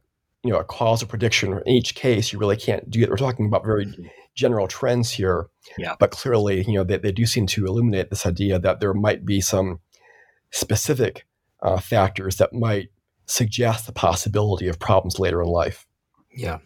you 0.45 0.53
know 0.53 0.59
a 0.59 0.65
causal 0.65 1.09
prediction 1.09 1.55
in 1.55 1.67
each 1.67 1.95
case, 1.95 2.31
you 2.31 2.39
really 2.39 2.59
can't 2.59 2.91
do 2.91 3.01
it. 3.01 3.09
We're 3.09 3.17
talking 3.17 3.47
about 3.47 3.65
very 3.65 3.87
mm-hmm 3.87 4.07
general 4.35 4.69
trends 4.69 5.11
here. 5.11 5.49
Yeah. 5.79 5.95
But 5.99 6.11
clearly, 6.11 6.65
you 6.65 6.75
know, 6.75 6.85
they, 6.85 6.99
they 6.99 7.13
do 7.13 7.27
seem 7.27 7.47
to 7.49 7.67
illuminate 7.67 8.11
this 8.11 8.27
idea 8.27 8.59
that 8.59 8.81
there 8.81 8.95
might 8.95 9.25
be 9.25 9.41
some 9.41 9.81
specific 10.51 11.27
uh, 11.63 11.79
factors 11.79 12.37
that 12.37 12.53
might 12.53 12.89
suggest 13.27 13.87
the 13.87 13.93
possibility 13.93 14.69
of 14.69 14.79
problems 14.79 15.19
later 15.19 15.43
in 15.43 15.49
life. 15.49 15.87
Yeah. 16.33 16.59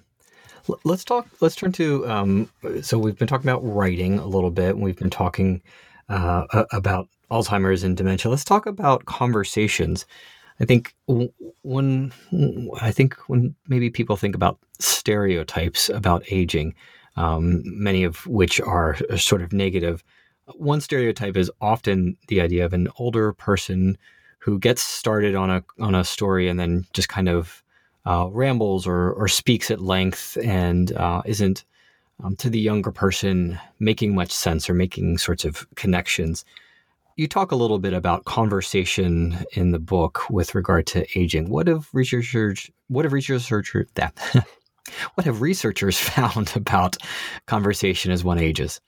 let's 0.84 1.04
talk. 1.04 1.28
Let's 1.40 1.56
turn 1.56 1.72
to. 1.72 2.08
Um, 2.08 2.50
so 2.82 2.98
we've 2.98 3.18
been 3.18 3.28
talking 3.28 3.48
about 3.48 3.64
writing 3.64 4.18
a 4.18 4.26
little 4.26 4.50
bit, 4.50 4.70
and 4.70 4.82
we've 4.82 4.96
been 4.96 5.10
talking 5.10 5.62
uh, 6.08 6.64
about 6.72 7.08
Alzheimer's 7.30 7.82
and 7.82 7.96
dementia. 7.96 8.30
Let's 8.30 8.44
talk 8.44 8.66
about 8.66 9.04
conversations. 9.04 10.06
I 10.60 10.64
think 10.64 10.94
when 11.62 12.12
I 12.80 12.92
think 12.92 13.14
when 13.28 13.54
maybe 13.66 13.90
people 13.90 14.16
think 14.16 14.34
about 14.34 14.58
stereotypes 14.78 15.88
about 15.88 16.22
aging, 16.30 16.74
um, 17.16 17.62
many 17.64 18.04
of 18.04 18.26
which 18.26 18.60
are 18.60 18.96
sort 19.16 19.42
of 19.42 19.52
negative. 19.52 20.02
One 20.56 20.80
stereotype 20.80 21.36
is 21.36 21.50
often 21.60 22.16
the 22.28 22.40
idea 22.40 22.64
of 22.64 22.72
an 22.72 22.88
older 22.98 23.32
person 23.32 23.96
who 24.38 24.58
gets 24.58 24.82
started 24.82 25.34
on 25.34 25.50
a 25.50 25.64
on 25.80 25.94
a 25.94 26.04
story 26.04 26.48
and 26.48 26.60
then 26.60 26.84
just 26.92 27.08
kind 27.08 27.28
of 27.28 27.62
uh, 28.06 28.28
rambles 28.30 28.86
or 28.86 29.12
or 29.12 29.28
speaks 29.28 29.70
at 29.70 29.80
length 29.80 30.36
and 30.44 30.92
uh, 30.92 31.22
isn't 31.24 31.64
um, 32.22 32.36
to 32.36 32.50
the 32.50 32.60
younger 32.60 32.92
person 32.92 33.58
making 33.78 34.14
much 34.14 34.30
sense 34.30 34.68
or 34.68 34.74
making 34.74 35.18
sorts 35.18 35.44
of 35.44 35.66
connections. 35.76 36.44
You 37.16 37.28
talk 37.28 37.52
a 37.52 37.56
little 37.56 37.78
bit 37.78 37.94
about 37.94 38.24
conversation 38.24 39.38
in 39.52 39.70
the 39.70 39.78
book 39.78 40.28
with 40.28 40.54
regard 40.54 40.86
to 40.88 41.06
aging. 41.18 41.48
What 41.48 41.68
have 41.68 41.88
researchers 41.92 42.70
what 42.88 43.04
have 43.04 43.12
researchers 43.12 43.88
that 43.94 44.18
what 45.14 45.26
have 45.26 45.40
researchers 45.40 45.98
found 46.14 46.52
about 46.54 46.96
conversation 47.46 48.10
as 48.10 48.24
one 48.24 48.38
ages? 48.38 48.80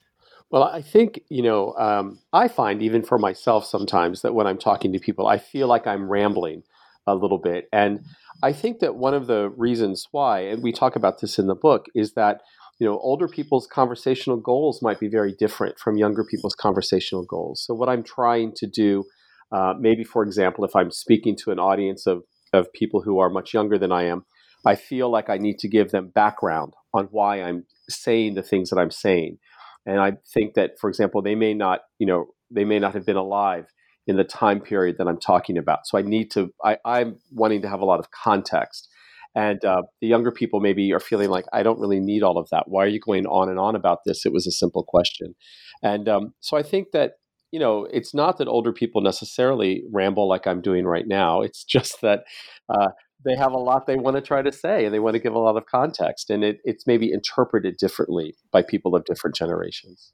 Well, 0.51 0.63
I 0.63 0.81
think, 0.81 1.21
you 1.29 1.43
know, 1.43 1.73
um, 1.75 2.21
I 2.33 2.47
find 2.49 2.81
even 2.81 3.03
for 3.03 3.19
myself 3.19 3.67
sometimes 3.67 4.23
that 4.23 4.35
when 4.35 4.47
I'm 4.47 4.59
talking 4.59 4.93
to 4.93 5.01
people, 5.01 5.27
I 5.27 5.39
feel 5.39 5.67
like 5.67 5.87
I'm 5.87 6.09
rambling 6.09 6.63
a 7.07 7.15
little 7.15 7.39
bit. 7.39 7.69
And 7.73 8.05
I 8.43 8.53
think 8.53 8.79
that 8.81 8.97
one 8.97 9.15
of 9.15 9.27
the 9.27 9.51
reasons 9.57 10.07
why, 10.13 10.41
and 10.41 10.63
we 10.63 10.73
talk 10.73 10.95
about 10.95 11.21
this 11.21 11.39
in 11.39 11.47
the 11.47 11.55
book, 11.55 11.87
is 11.95 12.13
that, 12.15 12.43
you 12.79 12.87
know, 12.87 12.99
older 12.99 13.27
people's 13.27 13.67
conversational 13.67 14.37
goals 14.37 14.83
might 14.83 15.01
be 15.01 15.09
very 15.09 15.33
different 15.33 15.79
from 15.79 15.97
younger 15.97 16.25
people's 16.25 16.55
conversational 16.55 17.25
goals. 17.25 17.65
So, 17.65 17.75
what 17.75 17.89
I'm 17.89 18.03
trying 18.03 18.53
to 18.57 18.67
do, 18.67 19.05
uh, 19.51 19.75
maybe 19.79 20.05
for 20.05 20.23
example, 20.23 20.65
if 20.65 20.77
I'm 20.77 20.91
speaking 20.91 21.37
to 21.45 21.53
an 21.53 21.59
audience 21.59 22.07
of, 22.07 22.23
of 22.53 22.73
people 22.73 23.03
who 23.03 23.19
are 23.19 23.31
much 23.31 23.55
younger 23.55 23.79
than 23.79 23.93
I 23.93 24.05
am, 24.05 24.27
I 24.67 24.75
feel 24.75 25.11
like 25.11 25.31
I 25.31 25.39
need 25.39 25.59
to 25.61 25.69
give 25.69 25.93
them 25.93 26.11
background 26.15 26.75
on 26.93 27.07
why 27.13 27.43
I'm 27.43 27.65
saying 27.89 28.35
the 28.35 28.43
things 28.43 28.71
that 28.71 28.79
I'm 28.79 28.91
saying. 28.91 29.39
And 29.87 30.01
I 30.01 30.15
think 30.35 30.55
that, 30.55 30.73
for 30.81 30.91
example, 30.91 31.23
they 31.23 31.37
may 31.37 31.55
not, 31.55 31.81
you 31.99 32.07
know, 32.07 32.27
they 32.51 32.65
may 32.65 32.79
not 32.79 32.95
have 32.95 33.07
been 33.07 33.17
alive 33.17 33.67
in 34.09 34.17
the 34.17 34.25
time 34.25 34.61
period 34.61 34.97
that 34.99 35.07
I'm 35.09 35.21
talking 35.21 35.57
about. 35.57 35.81
So 35.85 35.99
I 35.99 36.03
need 36.03 36.31
to, 36.33 36.51
I, 36.65 36.79
I'm 36.85 37.19
wanting 37.31 37.63
to 37.63 37.69
have 37.69 37.81
a 37.81 37.85
lot 37.85 38.01
of 38.01 38.11
context. 38.11 38.89
And 39.35 39.65
uh, 39.65 39.83
the 40.01 40.09
younger 40.09 40.33
people 40.33 40.61
maybe 40.61 40.93
are 40.93 41.01
feeling 41.01 41.29
like, 41.29 41.45
I 41.53 41.63
don't 41.63 41.79
really 41.79 42.01
need 42.01 42.23
all 42.23 42.39
of 42.39 42.49
that. 42.51 42.65
Why 42.67 42.85
are 42.85 42.89
you 42.89 43.01
going 43.01 43.27
on 43.27 43.49
and 43.49 43.59
on 43.59 43.77
about 43.77 43.99
this? 44.07 44.25
It 44.25 44.33
was 44.33 44.47
a 44.47 44.53
simple 44.53 44.83
question. 44.83 45.35
And 45.83 46.09
um, 46.09 46.35
so 46.41 46.57
I 46.57 46.63
think 46.63 46.93
that, 46.93 47.13
you 47.53 47.61
know, 47.61 47.87
it's 47.93 48.15
not 48.15 48.39
that 48.39 48.49
older 48.49 48.73
people 48.73 49.03
necessarily 49.03 49.83
ramble 49.93 50.29
like 50.29 50.47
I'm 50.47 50.63
doing 50.63 50.87
right 50.87 51.07
now. 51.07 51.43
It's 51.43 51.65
just 51.65 52.01
that 52.01 52.25
uh, 52.69 52.89
they 53.25 53.37
have 53.37 53.53
a 53.53 53.59
lot 53.59 53.87
they 53.87 53.97
want 53.97 54.17
to 54.17 54.23
try 54.23 54.43
to 54.43 54.53
say 54.53 54.85
and 54.85 54.95
they 54.95 54.99
want 54.99 55.15
to 55.15 55.21
give 55.21 55.35
a 55.35 55.39
lot 55.39 55.57
of 55.57 55.67
context. 55.67 56.31
And 56.31 56.45
it, 56.45 56.61
it's 56.65 56.87
maybe 56.87 57.13
interpreted 57.13 57.77
differently 57.77 58.37
by 58.53 58.63
people 58.63 58.95
of 58.95 59.05
different 59.05 59.37
generations. 59.37 60.13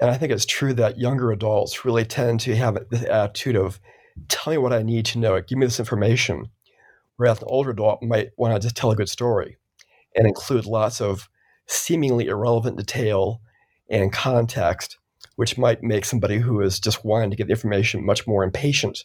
And 0.00 0.10
I 0.10 0.16
think 0.16 0.32
it's 0.32 0.46
true 0.46 0.74
that 0.74 0.98
younger 0.98 1.30
adults 1.30 1.84
really 1.84 2.04
tend 2.04 2.40
to 2.40 2.56
have 2.56 2.74
the 2.90 3.10
attitude 3.10 3.56
of, 3.56 3.80
tell 4.28 4.52
me 4.52 4.58
what 4.58 4.72
I 4.72 4.82
need 4.82 5.06
to 5.06 5.18
know, 5.18 5.40
give 5.40 5.58
me 5.58 5.66
this 5.66 5.78
information. 5.78 6.50
Whereas 7.16 7.38
an 7.38 7.48
older 7.48 7.70
adult 7.70 8.02
might 8.02 8.30
want 8.36 8.54
to 8.54 8.60
just 8.60 8.76
tell 8.76 8.90
a 8.90 8.96
good 8.96 9.08
story 9.08 9.56
and 10.16 10.26
include 10.26 10.66
lots 10.66 11.00
of 11.00 11.28
seemingly 11.66 12.26
irrelevant 12.26 12.76
detail 12.76 13.40
and 13.88 14.12
context, 14.12 14.98
which 15.36 15.56
might 15.58 15.82
make 15.82 16.04
somebody 16.04 16.38
who 16.38 16.60
is 16.60 16.80
just 16.80 17.04
wanting 17.04 17.30
to 17.30 17.36
get 17.36 17.46
the 17.46 17.52
information 17.52 18.04
much 18.04 18.26
more 18.26 18.42
impatient. 18.42 19.04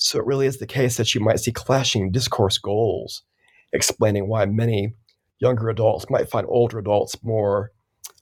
So 0.00 0.18
it 0.18 0.26
really 0.26 0.46
is 0.46 0.58
the 0.58 0.66
case 0.66 0.96
that 0.96 1.14
you 1.14 1.20
might 1.20 1.40
see 1.40 1.52
clashing 1.52 2.10
discourse 2.10 2.56
goals, 2.56 3.22
explaining 3.72 4.28
why 4.28 4.46
many 4.46 4.94
younger 5.40 5.68
adults 5.68 6.06
might 6.08 6.30
find 6.30 6.46
older 6.48 6.78
adults 6.78 7.22
more 7.22 7.70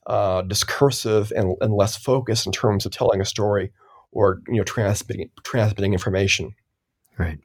uh, 0.05 0.41
discursive 0.41 1.31
and, 1.35 1.55
and 1.61 1.73
less 1.73 1.95
focused 1.95 2.45
in 2.45 2.51
terms 2.51 2.85
of 2.85 2.91
telling 2.91 3.21
a 3.21 3.25
story 3.25 3.71
or 4.11 4.41
you 4.47 4.57
know 4.57 4.63
transmitting 4.63 5.29
transmitting 5.43 5.93
information. 5.93 6.51
Right. 7.17 7.39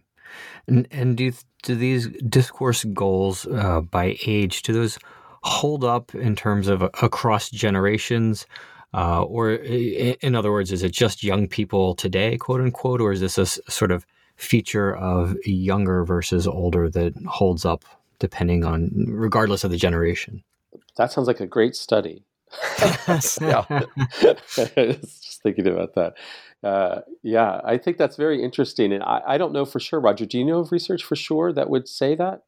And, 0.66 0.88
and 0.90 1.16
do 1.16 1.33
do 1.62 1.77
these 1.77 2.09
discourse 2.29 2.85
goals 2.85 3.47
uh, 3.47 3.83
by 3.83 4.16
age 4.27 4.62
do 4.62 4.73
those 4.73 4.99
hold 5.42 5.85
up 5.85 6.14
in 6.14 6.35
terms 6.35 6.66
of 6.66 6.83
across 6.83 7.51
generations? 7.51 8.47
Uh, 8.94 9.23
or 9.23 9.53
in 9.53 10.35
other 10.37 10.53
words, 10.53 10.70
is 10.70 10.85
it 10.85 10.92
just 10.92 11.25
young 11.25 11.49
people 11.49 11.94
today, 11.97 12.37
quote 12.37 12.61
unquote, 12.61 13.01
or 13.01 13.12
is 13.12 13.20
this 13.20 13.38
a 13.38 13.47
sort 13.47 13.90
of 13.90 14.07
feature 14.37 14.97
of 14.97 15.37
younger 15.44 16.05
versus 16.05 16.47
older 16.47 16.88
that 16.90 17.14
holds 17.27 17.64
up 17.64 17.85
depending 18.18 18.64
on 18.64 18.90
regardless 19.09 19.64
of 19.64 19.70
the 19.70 19.77
generation? 19.77 20.42
That 20.97 21.12
sounds 21.12 21.27
like 21.27 21.40
a 21.40 21.47
great 21.47 21.77
study. 21.77 22.25
yeah, 23.40 23.64
just 24.55 25.42
thinking 25.42 25.66
about 25.66 25.94
that. 25.94 26.14
Uh, 26.62 27.01
yeah, 27.23 27.61
I 27.64 27.79
think 27.79 27.99
that's 27.99 28.16
very 28.16 28.42
interesting, 28.42 28.92
and 28.92 29.03
I, 29.03 29.23
I 29.27 29.38
don't 29.38 29.53
know 29.53 29.64
for 29.64 29.81
sure, 29.81 30.01
Roger. 30.01 30.25
Do 30.25 30.38
you 30.38 30.44
know 30.44 30.61
of 30.61 30.73
research 30.73 31.03
for 31.03 31.16
sure 31.16 31.53
that 31.53 31.68
would 31.68 31.88
say 31.88 32.14
that? 32.14 32.44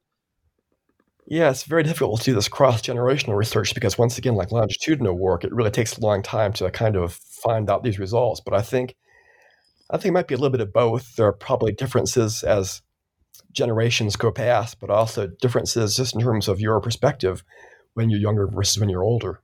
Yeah, 1.26 1.50
it's 1.50 1.64
very 1.64 1.82
difficult 1.82 2.20
to 2.20 2.26
do 2.26 2.34
this 2.34 2.48
cross 2.48 2.80
generational 2.80 3.36
research 3.36 3.74
because, 3.74 3.98
once 3.98 4.16
again, 4.16 4.36
like 4.36 4.52
longitudinal 4.52 5.14
work, 5.14 5.42
it 5.42 5.52
really 5.52 5.72
takes 5.72 5.98
a 5.98 6.00
long 6.00 6.22
time 6.22 6.52
to 6.54 6.70
kind 6.70 6.96
of 6.96 7.14
find 7.14 7.68
out 7.68 7.82
these 7.82 7.98
results. 7.98 8.40
But 8.40 8.54
I 8.54 8.62
think, 8.62 8.94
I 9.90 9.96
think 9.96 10.06
it 10.06 10.12
might 10.12 10.28
be 10.28 10.34
a 10.34 10.38
little 10.38 10.50
bit 10.50 10.60
of 10.60 10.72
both. 10.72 11.16
There 11.16 11.26
are 11.26 11.32
probably 11.32 11.72
differences 11.72 12.42
as 12.42 12.82
generations 13.52 14.16
go 14.16 14.32
past, 14.32 14.80
but 14.80 14.90
also 14.90 15.28
differences 15.40 15.96
just 15.96 16.14
in 16.14 16.20
terms 16.20 16.48
of 16.48 16.60
your 16.60 16.80
perspective 16.80 17.44
when 17.94 18.10
you're 18.10 18.20
younger 18.20 18.46
versus 18.46 18.78
when 18.78 18.88
you're 18.88 19.04
older. 19.04 19.40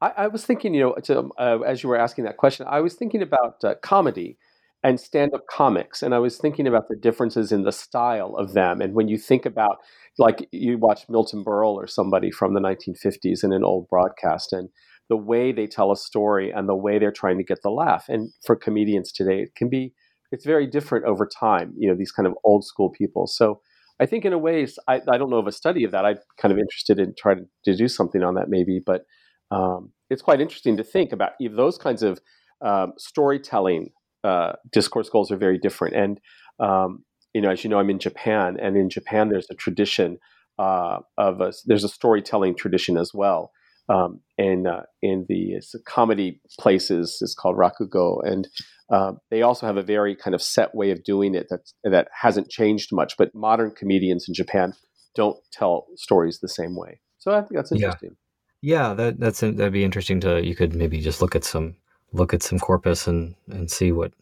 I, 0.00 0.12
I 0.16 0.26
was 0.28 0.44
thinking, 0.44 0.74
you 0.74 0.82
know, 0.82 0.94
to, 1.04 1.30
uh, 1.38 1.60
as 1.66 1.82
you 1.82 1.88
were 1.88 1.96
asking 1.96 2.24
that 2.24 2.36
question, 2.36 2.66
I 2.68 2.80
was 2.80 2.94
thinking 2.94 3.22
about 3.22 3.64
uh, 3.64 3.74
comedy 3.82 4.38
and 4.82 5.00
stand-up 5.00 5.46
comics, 5.50 6.02
and 6.02 6.14
I 6.14 6.18
was 6.18 6.36
thinking 6.36 6.66
about 6.66 6.88
the 6.88 6.96
differences 6.96 7.50
in 7.50 7.64
the 7.64 7.72
style 7.72 8.36
of 8.36 8.52
them. 8.52 8.80
And 8.80 8.94
when 8.94 9.08
you 9.08 9.18
think 9.18 9.46
about, 9.46 9.78
like, 10.18 10.46
you 10.52 10.78
watch 10.78 11.08
Milton 11.08 11.42
Berle 11.44 11.74
or 11.74 11.86
somebody 11.86 12.30
from 12.30 12.54
the 12.54 12.60
1950s 12.60 13.42
in 13.42 13.52
an 13.52 13.64
old 13.64 13.88
broadcast, 13.88 14.52
and 14.52 14.68
the 15.08 15.16
way 15.16 15.52
they 15.52 15.66
tell 15.66 15.92
a 15.92 15.96
story 15.96 16.50
and 16.50 16.68
the 16.68 16.74
way 16.74 16.98
they're 16.98 17.12
trying 17.12 17.38
to 17.38 17.44
get 17.44 17.62
the 17.62 17.70
laugh. 17.70 18.06
And 18.08 18.30
for 18.44 18.56
comedians 18.56 19.12
today, 19.12 19.40
it 19.42 19.54
can 19.56 19.68
be 19.68 19.92
it's 20.32 20.44
very 20.44 20.66
different 20.66 21.04
over 21.04 21.26
time. 21.26 21.72
You 21.78 21.88
know, 21.88 21.94
these 21.96 22.12
kind 22.12 22.26
of 22.26 22.34
old 22.44 22.64
school 22.64 22.90
people. 22.90 23.26
So 23.26 23.60
I 24.00 24.06
think 24.06 24.24
in 24.24 24.32
a 24.32 24.38
way, 24.38 24.66
I, 24.88 25.00
I 25.08 25.16
don't 25.16 25.30
know 25.30 25.38
of 25.38 25.46
a 25.46 25.52
study 25.52 25.84
of 25.84 25.92
that. 25.92 26.04
I'm 26.04 26.18
kind 26.38 26.52
of 26.52 26.58
interested 26.58 26.98
in 26.98 27.14
trying 27.16 27.46
to 27.64 27.76
do 27.76 27.88
something 27.88 28.22
on 28.22 28.34
that 28.34 28.48
maybe, 28.48 28.80
but 28.84 29.04
um, 29.50 29.92
it's 30.10 30.22
quite 30.22 30.40
interesting 30.40 30.76
to 30.76 30.84
think 30.84 31.12
about 31.12 31.32
those 31.52 31.78
kinds 31.78 32.02
of 32.02 32.20
um, 32.64 32.92
storytelling 32.98 33.90
uh, 34.24 34.52
discourse 34.72 35.08
goals 35.08 35.30
are 35.30 35.36
very 35.36 35.58
different. 35.58 35.94
And 35.94 36.20
um, 36.58 37.04
you 37.32 37.40
know, 37.40 37.50
as 37.50 37.62
you 37.62 37.70
know, 37.70 37.78
I'm 37.78 37.90
in 37.90 37.98
Japan, 37.98 38.56
and 38.60 38.76
in 38.76 38.88
Japan, 38.88 39.28
there's 39.28 39.46
a 39.50 39.54
tradition 39.54 40.18
uh, 40.58 41.00
of 41.18 41.40
a, 41.40 41.52
there's 41.66 41.84
a 41.84 41.88
storytelling 41.88 42.56
tradition 42.56 42.96
as 42.96 43.12
well. 43.12 43.52
Um, 43.88 44.20
and 44.36 44.66
uh, 44.66 44.82
in 45.00 45.26
the 45.28 45.60
comedy 45.86 46.40
places, 46.58 47.18
it's 47.20 47.34
called 47.34 47.56
rakugo, 47.56 48.20
and 48.24 48.48
uh, 48.90 49.12
they 49.30 49.42
also 49.42 49.66
have 49.66 49.76
a 49.76 49.82
very 49.82 50.16
kind 50.16 50.34
of 50.34 50.42
set 50.42 50.74
way 50.74 50.90
of 50.90 51.04
doing 51.04 51.34
it 51.34 51.46
that 51.50 51.60
that 51.84 52.08
hasn't 52.12 52.50
changed 52.50 52.90
much. 52.92 53.16
But 53.16 53.34
modern 53.34 53.70
comedians 53.70 54.26
in 54.28 54.34
Japan 54.34 54.74
don't 55.14 55.38
tell 55.52 55.86
stories 55.96 56.40
the 56.40 56.48
same 56.48 56.76
way. 56.76 57.00
So 57.18 57.32
I 57.32 57.40
think 57.40 57.54
that's 57.54 57.72
interesting. 57.72 58.10
Yeah. 58.10 58.16
Yeah, 58.62 58.94
that 58.94 59.20
that's 59.20 59.40
that'd 59.40 59.72
be 59.72 59.84
interesting 59.84 60.20
to. 60.20 60.44
You 60.44 60.54
could 60.54 60.74
maybe 60.74 61.00
just 61.00 61.22
look 61.22 61.36
at 61.36 61.44
some 61.44 61.76
look 62.12 62.34
at 62.34 62.42
some 62.42 62.58
corpus 62.58 63.06
and 63.06 63.34
and 63.48 63.70
see 63.70 63.92
what 63.92 64.12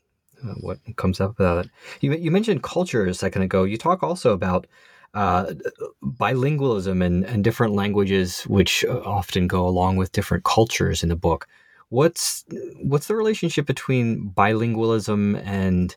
uh, 0.44 0.54
what 0.60 0.78
comes 0.96 1.20
up 1.20 1.30
about 1.30 1.64
it. 1.64 1.70
You 2.00 2.12
you 2.12 2.30
mentioned 2.30 2.62
culture 2.62 3.06
a 3.06 3.14
second 3.14 3.42
ago. 3.42 3.64
You 3.64 3.78
talk 3.78 4.02
also 4.02 4.32
about 4.32 4.66
uh, 5.14 5.54
bilingualism 6.02 7.04
and, 7.04 7.24
and 7.24 7.44
different 7.44 7.74
languages, 7.74 8.42
which 8.42 8.84
uh, 8.84 9.00
often 9.04 9.46
go 9.46 9.66
along 9.66 9.96
with 9.96 10.12
different 10.12 10.44
cultures 10.44 11.02
in 11.02 11.08
the 11.08 11.16
book. 11.16 11.46
What's 11.90 12.44
what's 12.82 13.06
the 13.06 13.14
relationship 13.14 13.66
between 13.66 14.30
bilingualism 14.30 15.40
and 15.44 15.94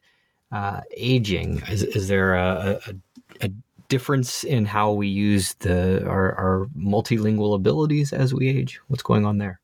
uh, 0.51 0.81
aging? 0.95 1.63
Is, 1.69 1.83
is 1.83 2.07
there 2.07 2.35
a, 2.35 2.79
a, 2.87 3.45
a 3.45 3.49
difference 3.89 4.43
in 4.43 4.65
how 4.65 4.91
we 4.91 5.07
use 5.07 5.55
the 5.55 6.05
our, 6.05 6.33
our 6.35 6.67
multilingual 6.77 7.55
abilities 7.55 8.13
as 8.13 8.33
we 8.33 8.47
age? 8.47 8.79
What's 8.87 9.03
going 9.03 9.25
on 9.25 9.39
there? 9.39 9.59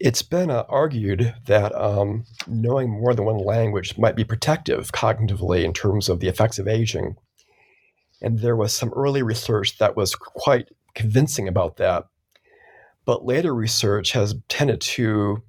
It's 0.00 0.22
been 0.22 0.50
uh, 0.50 0.64
argued 0.70 1.34
that 1.44 1.74
um, 1.74 2.24
knowing 2.46 2.88
more 2.88 3.14
than 3.14 3.26
one 3.26 3.36
language 3.36 3.98
might 3.98 4.16
be 4.16 4.24
protective 4.24 4.92
cognitively 4.92 5.62
in 5.62 5.74
terms 5.74 6.08
of 6.08 6.20
the 6.20 6.28
effects 6.28 6.58
of 6.58 6.66
aging. 6.66 7.16
And 8.22 8.38
there 8.38 8.56
was 8.56 8.74
some 8.74 8.94
early 8.94 9.22
research 9.22 9.76
that 9.76 9.96
was 9.96 10.14
quite 10.14 10.68
convincing 10.94 11.48
about 11.48 11.76
that. 11.76 12.06
But 13.04 13.26
later 13.26 13.54
research 13.54 14.12
has 14.12 14.34
tended 14.48 14.80
to 14.80 15.42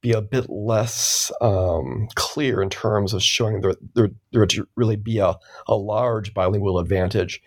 be 0.00 0.12
a 0.12 0.22
bit 0.22 0.48
less 0.48 1.30
um, 1.42 2.08
clear 2.14 2.62
in 2.62 2.70
terms 2.70 3.12
of 3.12 3.22
showing 3.22 3.60
there, 3.60 3.74
there, 3.94 4.10
there 4.32 4.46
to 4.46 4.66
really 4.74 4.96
be 4.96 5.18
a, 5.18 5.36
a 5.68 5.74
large 5.74 6.32
bilingual 6.32 6.78
advantage. 6.78 7.42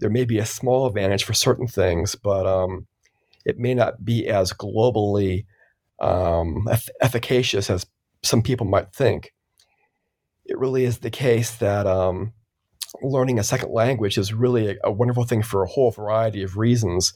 There 0.00 0.10
may 0.10 0.24
be 0.24 0.38
a 0.38 0.46
small 0.46 0.86
advantage 0.86 1.24
for 1.24 1.34
certain 1.34 1.68
things, 1.68 2.14
but 2.14 2.46
um, 2.46 2.86
it 3.44 3.58
may 3.58 3.74
not 3.74 4.02
be 4.02 4.26
as 4.26 4.52
globally 4.52 5.44
um, 6.00 6.66
eff- 6.70 6.88
efficacious 7.00 7.70
as 7.70 7.86
some 8.22 8.42
people 8.42 8.66
might 8.66 8.92
think. 8.92 9.32
It 10.46 10.58
really 10.58 10.84
is 10.84 10.98
the 10.98 11.10
case 11.10 11.56
that 11.56 11.86
um, 11.86 12.32
learning 13.02 13.38
a 13.38 13.44
second 13.44 13.72
language 13.72 14.18
is 14.18 14.34
really 14.34 14.70
a, 14.70 14.76
a 14.84 14.92
wonderful 14.92 15.24
thing 15.24 15.42
for 15.42 15.62
a 15.62 15.68
whole 15.68 15.90
variety 15.90 16.42
of 16.42 16.56
reasons. 16.56 17.14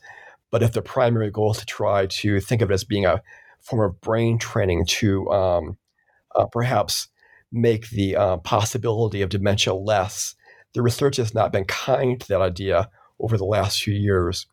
But 0.51 0.63
if 0.63 0.73
the 0.73 0.83
primary 0.83 1.31
goal 1.31 1.53
is 1.53 1.59
to 1.59 1.67
try 1.67 2.07
to 2.07 2.41
think 2.41 2.63
of 2.63 2.71
it 2.71 2.75
as 2.75 2.85
being 2.85 3.05
a 3.05 3.23
form 3.61 3.89
of 3.89 4.01
brain 4.01 4.39
training 4.39 4.87
to 4.87 5.31
um, 5.31 5.79
uh, 6.35 6.47
perhaps 6.47 7.09
make 7.51 7.91
the 7.91 8.17
uh, 8.17 8.37
possibility 8.39 9.23
of 9.23 9.31
dementia 9.31 9.75
less. 9.75 10.35
The 10.75 10.83
research 10.83 11.17
has 11.17 11.35
not 11.35 11.53
been 11.53 11.65
kind 11.65 12.21
to 12.21 12.29
that 12.29 12.41
idea 12.41 12.91
over 13.21 13.37
the 13.37 13.45
last 13.45 13.83
few 13.83 13.95
years. 13.95 14.47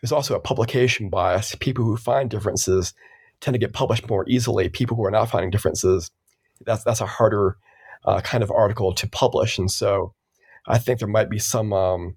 There's 0.00 0.12
also 0.12 0.34
a 0.34 0.40
publication 0.40 1.08
bias. 1.08 1.54
People 1.54 1.84
who 1.84 1.96
find 1.96 2.28
differences 2.28 2.92
tend 3.42 3.54
to 3.54 3.58
get 3.58 3.74
published 3.74 4.08
more 4.08 4.24
easily. 4.26 4.70
People 4.70 4.96
who 4.96 5.04
are 5.04 5.10
not 5.10 5.28
finding 5.28 5.50
differences, 5.50 6.10
that's 6.64 6.84
that's 6.84 7.02
a 7.02 7.06
harder 7.06 7.58
uh, 8.06 8.22
kind 8.22 8.42
of 8.42 8.50
article 8.50 8.94
to 8.94 9.06
publish. 9.06 9.58
And 9.58 9.70
so, 9.70 10.14
I 10.66 10.78
think 10.78 10.98
there 10.98 11.08
might 11.08 11.28
be 11.28 11.38
some 11.38 11.74
um, 11.74 12.16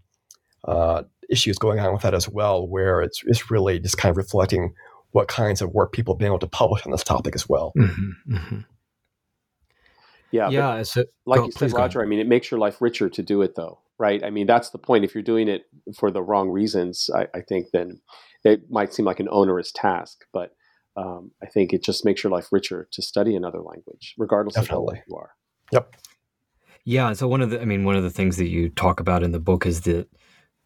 uh, 0.66 1.04
issues 1.30 1.58
going 1.58 1.80
on 1.80 1.92
with 1.92 2.04
that 2.04 2.14
as 2.14 2.30
well, 2.30 2.66
where 2.66 3.02
it's 3.02 3.22
it's 3.26 3.52
really 3.52 3.80
just 3.80 3.98
kind 3.98 4.12
of 4.12 4.18
reflecting 4.18 4.74
what 5.12 5.28
kinds 5.28 5.62
of 5.62 5.72
work 5.72 5.92
people 5.92 6.14
have 6.14 6.20
been 6.20 6.28
able 6.28 6.40
to 6.40 6.48
publish 6.48 6.86
on 6.86 6.92
this 6.92 7.04
topic 7.04 7.36
as 7.36 7.48
well. 7.48 7.74
Mm-hmm, 7.78 8.36
mm-hmm. 8.36 8.60
Yeah, 10.32 10.50
yeah. 10.50 10.84
So, 10.84 11.06
like 11.26 11.40
go, 11.40 11.46
you 11.46 11.52
said, 11.54 11.72
Roger, 11.72 12.02
I 12.02 12.06
mean, 12.06 12.20
it 12.20 12.28
makes 12.28 12.52
your 12.52 12.60
life 12.60 12.82
richer 12.82 13.10
to 13.10 13.24
do 13.24 13.42
it, 13.42 13.56
though, 13.56 13.80
right? 13.98 14.24
I 14.24 14.30
mean, 14.30 14.48
that's 14.48 14.72
the 14.72 14.78
point. 14.78 15.06
If 15.06 15.16
you're 15.16 15.24
doing 15.24 15.48
it 15.48 15.64
for 15.98 16.12
the 16.12 16.22
wrong 16.22 16.50
reasons, 16.50 17.10
I, 17.16 17.28
I 17.34 17.42
think 17.42 17.68
then 17.72 18.02
it 18.44 18.70
might 18.70 18.94
seem 18.94 19.06
like 19.06 19.22
an 19.22 19.30
onerous 19.32 19.72
task, 19.72 20.26
but 20.34 20.52
um, 20.96 21.32
I 21.42 21.48
think 21.48 21.74
it 21.74 21.84
just 21.84 22.06
makes 22.06 22.24
your 22.24 22.32
life 22.32 22.48
richer 22.52 22.88
to 22.92 23.02
study 23.02 23.36
another 23.36 23.62
language, 23.62 24.16
regardless 24.18 24.56
Definitely. 24.56 24.76
of 24.76 24.80
how 24.80 24.80
old 24.80 25.04
you 25.10 25.16
are. 25.16 25.32
Yep. 25.72 25.96
Yeah. 26.86 27.14
So 27.14 27.28
one 27.28 27.42
of 27.42 27.50
the, 27.50 27.62
I 27.62 27.66
mean, 27.66 27.84
one 27.84 27.96
of 27.96 28.04
the 28.04 28.12
things 28.12 28.38
that 28.38 28.48
you 28.48 28.70
talk 28.70 29.00
about 29.00 29.24
in 29.24 29.32
the 29.32 29.40
book 29.40 29.66
is 29.66 29.82
that 29.82 30.08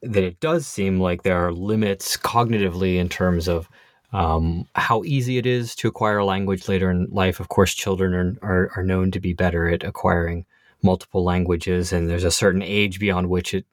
that 0.02 0.24
it 0.24 0.40
does 0.40 0.66
seem 0.66 1.00
like 1.00 1.24
there 1.24 1.46
are 1.46 1.52
limits 1.52 2.16
cognitively 2.16 2.98
in 2.98 3.10
terms 3.10 3.48
of 3.50 3.68
um, 4.14 4.66
how 4.76 5.04
easy 5.04 5.38
it 5.38 5.46
is 5.46 5.76
to 5.76 5.88
acquire 5.88 6.20
a 6.20 6.26
language 6.26 6.68
later 6.68 6.90
in 6.90 7.08
life. 7.12 7.40
Of 7.40 7.50
course, 7.50 7.74
children 7.74 8.14
are, 8.14 8.50
are, 8.50 8.72
are 8.78 8.84
known 8.84 9.12
to 9.12 9.20
be 9.20 9.34
better 9.34 9.70
at 9.70 9.84
acquiring 9.84 10.46
multiple 10.82 11.24
languages, 11.24 11.92
and 11.92 12.10
there's 12.10 12.24
a 12.24 12.32
certain 12.32 12.62
age 12.62 13.00
beyond 13.00 13.30
which 13.30 13.54
it 13.54 13.66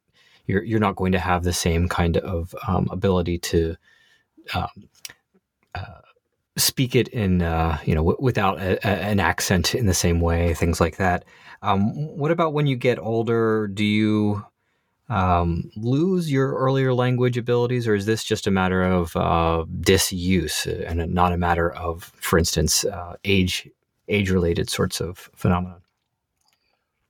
you're 0.46 0.62
you're 0.62 0.80
not 0.80 0.96
going 0.96 1.12
to 1.12 1.18
have 1.18 1.42
the 1.42 1.52
same 1.52 1.88
kind 1.88 2.16
of 2.18 2.54
um, 2.66 2.88
ability 2.90 3.38
to 3.38 3.76
um, 4.54 4.68
speak 6.56 6.96
it 6.96 7.08
in 7.08 7.42
uh, 7.42 7.78
you 7.84 7.94
know 7.94 8.02
w- 8.02 8.18
without 8.20 8.58
a, 8.58 8.76
a, 8.86 8.90
an 8.90 9.20
accent 9.20 9.74
in 9.74 9.86
the 9.86 9.94
same 9.94 10.20
way, 10.20 10.54
things 10.54 10.80
like 10.80 10.96
that. 10.96 11.24
Um, 11.62 11.92
what 12.16 12.30
about 12.30 12.52
when 12.52 12.66
you 12.66 12.76
get 12.76 12.98
older? 12.98 13.66
Do 13.68 13.84
you 13.84 14.44
um, 15.08 15.70
lose 15.76 16.30
your 16.30 16.54
earlier 16.54 16.92
language 16.92 17.36
abilities, 17.36 17.86
or 17.86 17.94
is 17.94 18.06
this 18.06 18.24
just 18.24 18.46
a 18.46 18.50
matter 18.50 18.82
of 18.82 19.14
uh, 19.16 19.64
disuse 19.80 20.66
and 20.66 21.14
not 21.14 21.32
a 21.32 21.36
matter 21.36 21.72
of, 21.72 22.04
for 22.16 22.38
instance, 22.38 22.84
uh, 22.84 23.16
age 23.24 23.68
age 24.08 24.30
related 24.30 24.70
sorts 24.70 25.00
of 25.00 25.30
phenomena? 25.34 25.80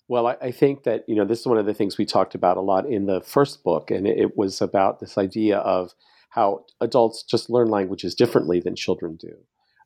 Well, 0.09 0.29
I, 0.29 0.37
I, 0.41 0.51
think 0.53 0.85
that 0.85 1.05
you 1.09 1.17
know 1.17 1.25
this 1.25 1.41
is 1.41 1.47
one 1.47 1.59
of 1.59 1.67
the 1.67 1.75
things 1.75 1.99
we 1.99 2.07
talked 2.07 2.35
about 2.35 2.57
a 2.57 2.61
lot 2.61 2.87
in 2.87 3.07
the 3.07 3.21
first 3.23 3.65
book, 3.65 3.91
and 3.91 4.07
it, 4.07 4.19
it 4.19 4.37
was 4.37 4.61
about 4.61 5.01
this 5.01 5.19
idea 5.19 5.59
of 5.59 5.95
how 6.37 6.64
adults 6.80 7.24
just 7.24 7.51
learn 7.51 7.68
languages 7.68 8.14
differently 8.14 8.61
than 8.61 8.76
children 8.76 9.16
do, 9.16 9.32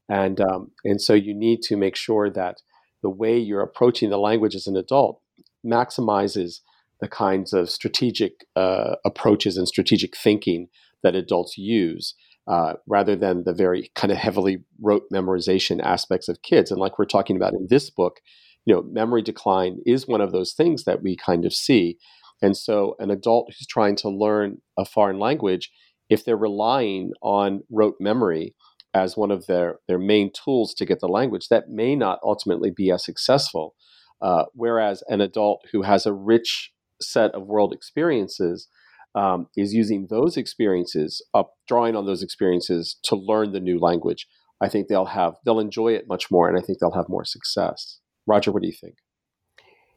and 0.09 0.41
um, 0.41 0.73
and 0.85 1.01
so 1.01 1.15
you 1.15 1.33
need 1.33 1.63
to 1.63 1.77
make 1.77 1.97
sure 1.97 2.29
that 2.29 2.61
the 3.03 3.09
way 3.09 3.39
you're 3.39 3.63
approaching 3.63 4.11
the 4.11 4.19
language 4.19 4.55
as 4.55 4.67
an 4.67 4.77
adult 4.77 5.23
maximizes 5.65 6.61
the 7.01 7.09
kinds 7.09 7.55
of 7.55 7.71
strategic 7.71 8.45
uh, 8.57 8.97
approaches 9.07 9.57
and 9.57 9.67
strategic 9.67 10.15
thinking 10.17 10.69
that 11.03 11.15
adults 11.15 11.57
use. 11.57 12.15
Uh, 12.47 12.75
rather 12.89 13.15
than 13.15 13.45
the 13.45 13.53
very 13.53 13.93
kind 13.95 14.11
of 14.11 14.19
heavily 14.19 14.65
rote 14.81 15.05
memorization 15.13 15.81
aspects 15.85 16.27
of 16.27 16.43
kids. 16.43 16.73
And 16.73 16.81
like 16.81 16.99
we're 16.99 17.05
talking 17.05 17.37
about 17.37 17.53
in 17.53 17.69
this 17.71 17.91
book, 17.91 18.19
you 18.65 18.75
know, 18.75 18.83
memory 18.83 19.23
decline 19.23 19.79
is 19.87 20.09
one 20.09 20.21
of 20.21 20.33
those 20.33 20.53
things 20.53 20.83
that 20.85 21.01
we 21.03 21.17
kind 21.17 21.45
of 21.45 21.55
see. 21.55 21.99
And 22.43 22.57
so, 22.57 22.97
an 22.99 23.11
adult 23.11 23.49
who's 23.49 23.67
trying 23.67 23.97
to 23.97 24.09
learn 24.09 24.59
a 24.79 24.85
foreign 24.85 25.19
language, 25.19 25.71
if 26.11 26.25
they're 26.25 26.37
relying 26.37 27.13
on 27.23 27.63
rote 27.71 27.97
memory 28.01 28.55
as 28.93 29.17
one 29.17 29.31
of 29.31 29.47
their, 29.47 29.79
their 29.87 29.99
main 29.99 30.31
tools 30.33 30.75
to 30.75 30.85
get 30.85 31.01
the 31.01 31.09
language, 31.09 31.49
that 31.49 31.69
may 31.69 31.95
not 31.95 32.19
ultimately 32.25 32.71
be 32.71 32.91
as 32.91 33.05
successful. 33.05 33.75
Uh, 34.21 34.45
whereas 34.53 35.03
an 35.09 35.21
adult 35.21 35.63
who 35.73 35.83
has 35.83 36.05
a 36.05 36.13
rich 36.13 36.73
set 37.01 37.31
of 37.31 37.47
world 37.47 37.73
experiences 37.73 38.69
um, 39.15 39.47
is 39.57 39.73
using 39.73 40.09
those 40.11 40.37
experiences, 40.37 41.25
up, 41.33 41.55
drawing 41.67 41.97
on 41.97 42.07
those 42.07 42.23
experiences 42.23 42.99
to 43.05 43.17
learn 43.17 43.53
the 43.53 43.61
new 43.61 43.79
language. 43.79 44.27
I 44.61 44.69
think 44.69 44.89
they'll 44.89 45.07
have 45.07 45.35
they'll 45.45 45.59
enjoy 45.59 45.95
it 45.95 46.07
much 46.07 46.31
more, 46.31 46.49
and 46.49 46.59
I 46.59 46.61
think 46.61 46.79
they'll 46.79 46.93
have 46.93 47.09
more 47.09 47.25
success. 47.25 48.01
Roger, 48.27 48.53
what 48.53 48.63
do 48.63 48.69
you 48.69 48.75
think? 48.79 48.97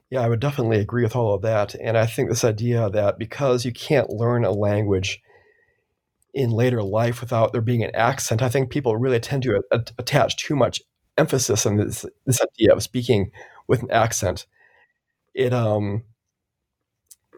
Yeah, 0.09 0.22
I 0.22 0.30
would 0.30 0.39
definitely 0.39 0.80
agree 0.80 1.03
with 1.03 1.16
all 1.16 1.34
of 1.34 1.41
that. 1.41 1.76
And 1.76 1.97
I 1.97 2.05
think 2.05 2.30
this 2.30 2.43
idea 2.43 2.89
that 2.91 3.18
because 3.18 3.66
you 3.66 3.74
can't 3.74 4.09
learn 4.09 4.45
a 4.45 4.51
language 4.51 5.20
in 6.34 6.49
later 6.49 6.81
life 6.81 7.21
without 7.21 7.51
there 7.51 7.61
being 7.61 7.84
an 7.84 7.95
accent, 7.95 8.41
I 8.41 8.49
think 8.49 8.69
people 8.69 8.97
really 8.97 9.19
tend 9.19 9.43
to 9.43 9.61
a- 9.71 9.86
attach 9.97 10.38
too 10.38 10.55
much 10.55 10.81
emphasis 11.17 11.65
on 11.65 11.77
this, 11.77 12.05
this 12.25 12.41
idea 12.41 12.73
of 12.73 12.81
speaking 12.84 13.31
with 13.67 13.84
an 13.84 13.91
accent. 13.91 14.45
It 15.34 15.53
um 15.53 16.03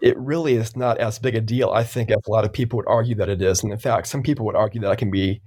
it 0.02 0.18
really 0.18 0.56
is 0.56 0.76
not 0.76 0.98
as 0.98 1.20
big 1.20 1.36
a 1.36 1.42
deal, 1.42 1.70
I 1.70 1.84
think, 1.84 2.12
as 2.12 2.18
a 2.28 2.32
lot 2.32 2.46
of 2.46 2.54
people 2.54 2.78
would 2.78 2.88
argue 2.88 3.16
that 3.16 3.30
it 3.30 3.42
is. 3.42 3.64
And 3.64 3.72
in 3.72 3.80
fact, 3.80 4.08
some 4.08 4.24
people 4.24 4.46
would 4.46 4.56
argue 4.56 4.82
that 4.82 4.92
it 4.92 4.98
can 4.98 5.12
be 5.12 5.42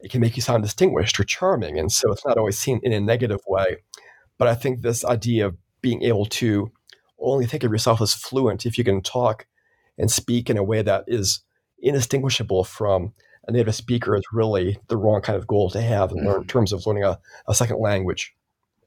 it 0.00 0.10
can 0.10 0.20
make 0.20 0.34
you 0.36 0.42
sound 0.42 0.64
distinguished 0.64 1.18
or 1.20 1.24
charming. 1.24 1.78
And 1.78 1.90
so 1.90 2.10
it's 2.10 2.26
not 2.26 2.36
always 2.36 2.58
seen 2.58 2.80
in 2.82 2.92
a 2.92 3.00
negative 3.00 3.38
way. 3.46 3.76
But 4.36 4.48
I 4.48 4.54
think 4.56 4.82
this 4.82 5.04
idea 5.04 5.46
of 5.46 5.56
being 5.80 6.02
able 6.02 6.26
to 6.26 6.72
only 7.20 7.46
think 7.46 7.62
of 7.62 7.70
yourself 7.70 8.00
as 8.00 8.12
fluent 8.14 8.66
if 8.66 8.76
you 8.76 8.82
can 8.82 9.00
talk 9.00 9.46
and 9.96 10.10
speak 10.10 10.50
in 10.50 10.56
a 10.56 10.64
way 10.64 10.82
that 10.82 11.04
is 11.06 11.40
indistinguishable 11.82 12.64
from 12.64 13.12
a 13.48 13.52
native 13.52 13.74
speaker 13.74 14.16
is 14.16 14.24
really 14.32 14.78
the 14.88 14.96
wrong 14.96 15.20
kind 15.20 15.36
of 15.36 15.46
goal 15.46 15.68
to 15.70 15.80
have 15.80 16.12
in, 16.12 16.18
mm-hmm. 16.18 16.46
terms 16.46 16.72
of 16.72 16.86
learning 16.86 17.04
a, 17.04 17.18
a 17.48 17.54
second 17.54 17.80
language. 17.80 18.34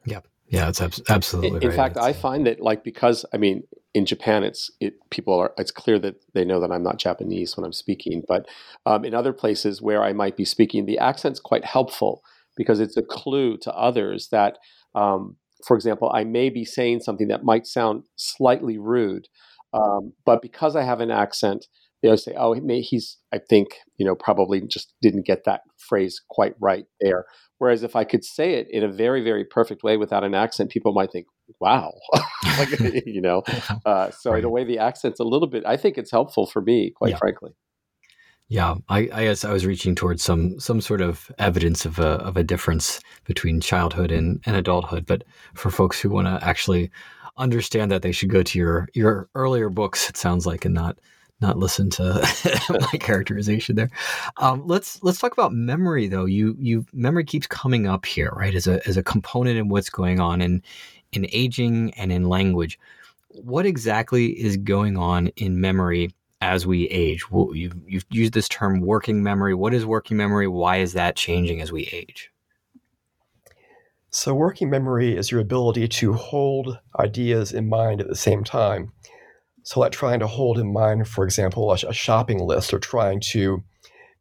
Yeah. 0.05 0.21
Yeah, 0.47 0.69
it's 0.69 0.79
absolutely. 1.09 1.57
In, 1.57 1.63
in 1.63 1.69
right. 1.69 1.75
fact, 1.75 1.97
it's, 1.97 2.05
I 2.05 2.13
find 2.13 2.45
that 2.45 2.59
like 2.59 2.83
because 2.83 3.25
I 3.33 3.37
mean, 3.37 3.63
in 3.95 4.05
Japan, 4.05 4.43
it's 4.43 4.69
it 4.79 4.93
people 5.09 5.33
are 5.33 5.53
it's 5.57 5.71
clear 5.71 5.97
that 5.97 6.17
they 6.33 6.45
know 6.45 6.59
that 6.59 6.71
I'm 6.71 6.83
not 6.83 6.99
Japanese 6.99 7.57
when 7.57 7.65
I'm 7.65 7.73
speaking, 7.73 8.21
but 8.27 8.47
um, 8.85 9.03
in 9.03 9.15
other 9.15 9.33
places 9.33 9.81
where 9.81 10.03
I 10.03 10.13
might 10.13 10.37
be 10.37 10.45
speaking, 10.45 10.85
the 10.85 10.99
accent's 10.99 11.39
quite 11.39 11.65
helpful 11.65 12.21
because 12.55 12.79
it's 12.79 12.95
a 12.95 13.01
clue 13.01 13.57
to 13.57 13.73
others 13.73 14.27
that 14.29 14.59
um, 14.93 15.37
for 15.65 15.75
example, 15.75 16.11
I 16.13 16.23
may 16.23 16.49
be 16.49 16.63
saying 16.63 16.99
something 16.99 17.27
that 17.29 17.43
might 17.43 17.65
sound 17.65 18.03
slightly 18.15 18.77
rude, 18.77 19.27
um, 19.73 20.13
but 20.25 20.43
because 20.43 20.75
I 20.75 20.83
have 20.83 21.01
an 21.01 21.09
accent, 21.09 21.65
they'll 22.05 22.17
say, 22.17 22.33
"Oh, 22.37 22.53
he's." 22.53 23.17
I 23.33 23.39
think 23.39 23.69
you 23.97 24.05
know 24.05 24.15
probably 24.15 24.61
just 24.61 24.93
didn't 25.01 25.25
get 25.25 25.43
that 25.45 25.61
phrase 25.77 26.21
quite 26.29 26.55
right 26.59 26.85
there. 27.01 27.25
Whereas 27.57 27.83
if 27.83 27.95
I 27.95 28.03
could 28.03 28.23
say 28.23 28.55
it 28.55 28.67
in 28.69 28.83
a 28.83 28.91
very, 28.91 29.23
very 29.23 29.45
perfect 29.45 29.81
way 29.81 29.97
without 29.97 30.23
an 30.23 30.35
accent, 30.35 30.71
people 30.71 30.93
might 30.93 31.11
think, 31.11 31.25
"Wow," 31.59 31.93
like, 32.57 32.79
you 33.05 33.21
know. 33.21 33.43
Uh, 33.85 34.09
so 34.11 34.31
right. 34.31 34.39
in 34.39 34.45
a 34.45 34.49
way, 34.49 34.63
the 34.63 34.79
accent's 34.79 35.19
a 35.19 35.23
little 35.23 35.47
bit. 35.47 35.63
I 35.65 35.77
think 35.77 35.97
it's 35.97 36.11
helpful 36.11 36.47
for 36.47 36.61
me, 36.61 36.91
quite 36.91 37.11
yeah. 37.11 37.17
frankly. 37.17 37.51
Yeah, 38.47 38.75
I, 38.89 39.09
I 39.11 39.23
guess 39.25 39.43
I 39.43 39.51
was 39.51 39.65
reaching 39.65 39.95
towards 39.95 40.23
some 40.23 40.59
some 40.59 40.81
sort 40.81 41.01
of 41.01 41.31
evidence 41.39 41.85
of 41.85 41.99
a 41.99 42.17
of 42.23 42.37
a 42.37 42.43
difference 42.43 42.99
between 43.25 43.59
childhood 43.59 44.11
and, 44.11 44.41
and 44.45 44.55
adulthood. 44.55 45.05
But 45.05 45.23
for 45.53 45.69
folks 45.69 45.99
who 45.99 46.09
want 46.09 46.27
to 46.27 46.47
actually 46.47 46.91
understand 47.37 47.91
that, 47.91 48.01
they 48.01 48.11
should 48.11 48.29
go 48.29 48.43
to 48.43 48.59
your 48.59 48.87
your 48.93 49.29
earlier 49.35 49.69
books. 49.69 50.09
It 50.09 50.17
sounds 50.17 50.45
like, 50.45 50.65
and 50.65 50.73
not 50.73 50.97
not 51.41 51.57
listen 51.57 51.89
to 51.91 52.21
my 52.69 52.97
characterization 52.99 53.75
there. 53.75 53.89
Um, 54.37 54.63
let's 54.65 55.01
let's 55.03 55.19
talk 55.19 55.33
about 55.33 55.53
memory 55.53 56.07
though. 56.07 56.25
You 56.25 56.55
you 56.59 56.85
memory 56.93 57.25
keeps 57.25 57.47
coming 57.47 57.87
up 57.87 58.05
here, 58.05 58.31
right? 58.35 58.55
As 58.55 58.67
a 58.67 58.85
as 58.87 58.97
a 58.97 59.03
component 59.03 59.57
in 59.57 59.69
what's 59.69 59.89
going 59.89 60.19
on 60.19 60.41
in 60.41 60.61
in 61.11 61.27
aging 61.31 61.93
and 61.95 62.11
in 62.11 62.29
language. 62.29 62.79
What 63.29 63.65
exactly 63.65 64.27
is 64.27 64.57
going 64.57 64.97
on 64.97 65.27
in 65.35 65.59
memory 65.59 66.11
as 66.41 66.65
we 66.65 66.87
age? 66.87 67.29
Well, 67.29 67.55
you've, 67.55 67.75
you've 67.85 68.05
used 68.09 68.33
this 68.33 68.47
term 68.47 68.81
working 68.81 69.23
memory. 69.23 69.53
What 69.53 69.73
is 69.73 69.85
working 69.85 70.15
memory? 70.15 70.47
Why 70.47 70.77
is 70.77 70.93
that 70.93 71.15
changing 71.15 71.61
as 71.61 71.71
we 71.71 71.83
age? 71.91 72.31
So, 74.11 74.33
working 74.33 74.69
memory 74.69 75.17
is 75.17 75.31
your 75.31 75.41
ability 75.41 75.89
to 75.89 76.13
hold 76.13 76.79
ideas 76.97 77.51
in 77.51 77.67
mind 77.67 77.99
at 77.99 78.07
the 78.07 78.15
same 78.15 78.45
time. 78.45 78.93
So, 79.65 79.79
like 79.79 79.91
trying 79.91 80.19
to 80.19 80.27
hold 80.27 80.59
in 80.59 80.71
mind, 80.71 81.07
for 81.07 81.25
example, 81.25 81.71
a, 81.71 81.75
a 81.87 81.93
shopping 81.93 82.39
list 82.39 82.71
or 82.71 82.77
trying 82.77 83.19
to 83.31 83.63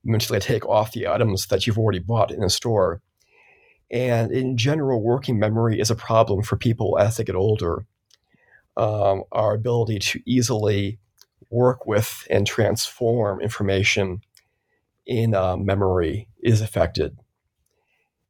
mentally 0.03 0.41
take 0.41 0.67
off 0.67 0.93
the 0.93 1.07
items 1.07 1.47
that 1.47 1.67
you've 1.67 1.79
already 1.79 1.99
bought 1.99 2.31
in 2.31 2.43
a 2.43 2.49
store. 2.49 3.03
And 3.91 4.33
in 4.33 4.57
general, 4.57 5.03
working 5.03 5.39
memory 5.39 5.79
is 5.79 5.91
a 5.91 5.95
problem 5.95 6.43
for 6.43 6.57
people 6.57 6.99
as 6.99 7.19
they 7.19 7.25
get 7.25 7.37
older. 7.37 7.85
Um, 8.79 9.25
our 9.33 9.55
ability 9.55 9.99
to 9.99 10.21
easily 10.25 10.99
work 11.51 11.87
with 11.87 12.27
and 12.31 12.47
transform 12.47 13.43
information 13.43 14.23
in 15.07 15.35
uh, 15.35 15.59
memory 15.59 16.27
is 16.43 16.63
affected. 16.63 17.19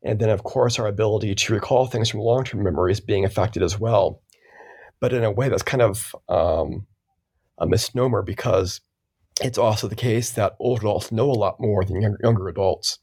And 0.03 0.19
then, 0.19 0.31
of 0.31 0.43
course, 0.43 0.81
our 0.81 0.89
ability 0.89 1.37
to 1.37 1.55
recall 1.55 1.87
things 1.87 2.11
from 2.11 2.21
long 2.21 2.43
term 2.43 2.65
memory 2.65 2.91
is 2.91 3.01
being 3.01 3.25
affected 3.25 3.63
as 3.63 3.79
well, 3.79 4.21
but 4.99 5.13
in 5.13 5.23
a 5.23 5.31
way 5.31 5.49
that's 5.49 5.63
kind 5.63 5.81
of 5.81 6.15
um, 6.29 6.87
a 7.59 7.67
misnomer 7.67 8.23
because 8.23 8.81
it's 9.41 9.59
also 9.59 9.89
the 9.89 9.95
case 9.95 10.31
that 10.31 10.57
older 10.59 10.83
adults 10.83 11.13
know 11.13 11.31
a 11.31 11.33
lot 11.33 11.61
more 11.61 11.85
than 11.85 12.01
younger, 12.01 12.19
younger 12.23 12.49
adults. 12.49 12.99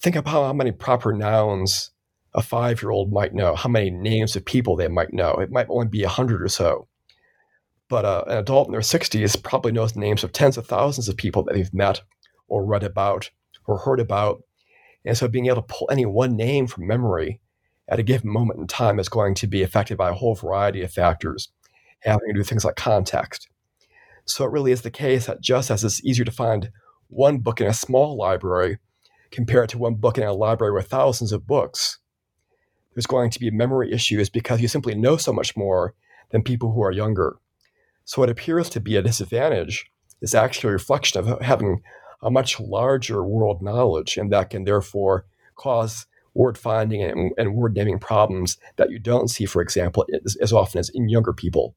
Think 0.00 0.16
about 0.16 0.30
how 0.30 0.52
many 0.52 0.72
proper 0.72 1.12
nouns 1.12 1.90
a 2.34 2.42
five 2.42 2.82
year 2.82 2.90
old 2.90 3.12
might 3.12 3.32
know, 3.32 3.54
how 3.54 3.68
many 3.68 3.90
names 3.90 4.36
of 4.36 4.44
people 4.44 4.76
they 4.76 4.88
might 4.88 5.12
know. 5.12 5.34
It 5.34 5.50
might 5.50 5.66
only 5.68 5.88
be 5.88 6.02
a 6.02 6.08
hundred 6.08 6.42
or 6.42 6.48
so 6.48 6.88
but 7.88 8.04
uh, 8.04 8.24
an 8.26 8.38
adult 8.38 8.68
in 8.68 8.72
their 8.72 8.80
60s 8.80 9.40
probably 9.42 9.72
knows 9.72 9.92
the 9.92 10.00
names 10.00 10.24
of 10.24 10.32
tens 10.32 10.56
of 10.56 10.66
thousands 10.66 11.08
of 11.08 11.16
people 11.16 11.42
that 11.44 11.54
they've 11.54 11.74
met 11.74 12.00
or 12.48 12.64
read 12.64 12.82
about 12.82 13.30
or 13.66 13.78
heard 13.78 14.00
about. 14.00 14.42
And 15.04 15.16
so 15.16 15.28
being 15.28 15.46
able 15.46 15.62
to 15.62 15.62
pull 15.62 15.88
any 15.90 16.06
one 16.06 16.36
name 16.36 16.66
from 16.66 16.86
memory 16.86 17.40
at 17.88 17.98
a 17.98 18.02
given 18.02 18.30
moment 18.30 18.58
in 18.58 18.66
time 18.66 18.98
is 18.98 19.08
going 19.08 19.34
to 19.36 19.46
be 19.46 19.62
affected 19.62 19.98
by 19.98 20.10
a 20.10 20.14
whole 20.14 20.34
variety 20.34 20.82
of 20.82 20.92
factors, 20.92 21.50
having 22.04 22.28
to 22.28 22.34
do 22.34 22.42
things 22.42 22.64
like 22.64 22.76
context. 22.76 23.48
So 24.24 24.44
it 24.44 24.50
really 24.50 24.72
is 24.72 24.82
the 24.82 24.90
case 24.90 25.26
that 25.26 25.40
just 25.40 25.70
as 25.70 25.84
it's 25.84 26.04
easier 26.04 26.24
to 26.24 26.30
find 26.30 26.70
one 27.08 27.38
book 27.38 27.60
in 27.60 27.66
a 27.66 27.74
small 27.74 28.16
library 28.16 28.78
compared 29.30 29.68
to 29.70 29.78
one 29.78 29.94
book 29.94 30.16
in 30.16 30.24
a 30.24 30.32
library 30.32 30.72
with 30.72 30.88
thousands 30.88 31.32
of 31.32 31.46
books, 31.46 31.98
there's 32.94 33.06
going 33.06 33.30
to 33.30 33.40
be 33.40 33.50
memory 33.50 33.92
issues 33.92 34.30
because 34.30 34.60
you 34.60 34.68
simply 34.68 34.94
know 34.94 35.16
so 35.16 35.32
much 35.32 35.56
more 35.56 35.94
than 36.30 36.42
people 36.42 36.72
who 36.72 36.82
are 36.82 36.92
younger. 36.92 37.36
So, 38.04 38.20
what 38.20 38.30
appears 38.30 38.70
to 38.70 38.80
be 38.80 38.96
a 38.96 39.02
disadvantage 39.02 39.90
is 40.20 40.34
actually 40.34 40.70
a 40.70 40.74
reflection 40.74 41.20
of 41.20 41.40
having 41.40 41.82
a 42.22 42.30
much 42.30 42.60
larger 42.60 43.24
world 43.24 43.62
knowledge, 43.62 44.16
and 44.16 44.32
that 44.32 44.50
can 44.50 44.64
therefore 44.64 45.26
cause 45.56 46.06
word 46.34 46.58
finding 46.58 47.02
and, 47.02 47.32
and 47.38 47.54
word 47.54 47.74
naming 47.74 47.98
problems 47.98 48.56
that 48.76 48.90
you 48.90 48.98
don't 48.98 49.28
see, 49.28 49.46
for 49.46 49.62
example, 49.62 50.06
as, 50.24 50.36
as 50.36 50.52
often 50.52 50.78
as 50.78 50.90
in 50.90 51.08
younger 51.08 51.32
people. 51.32 51.74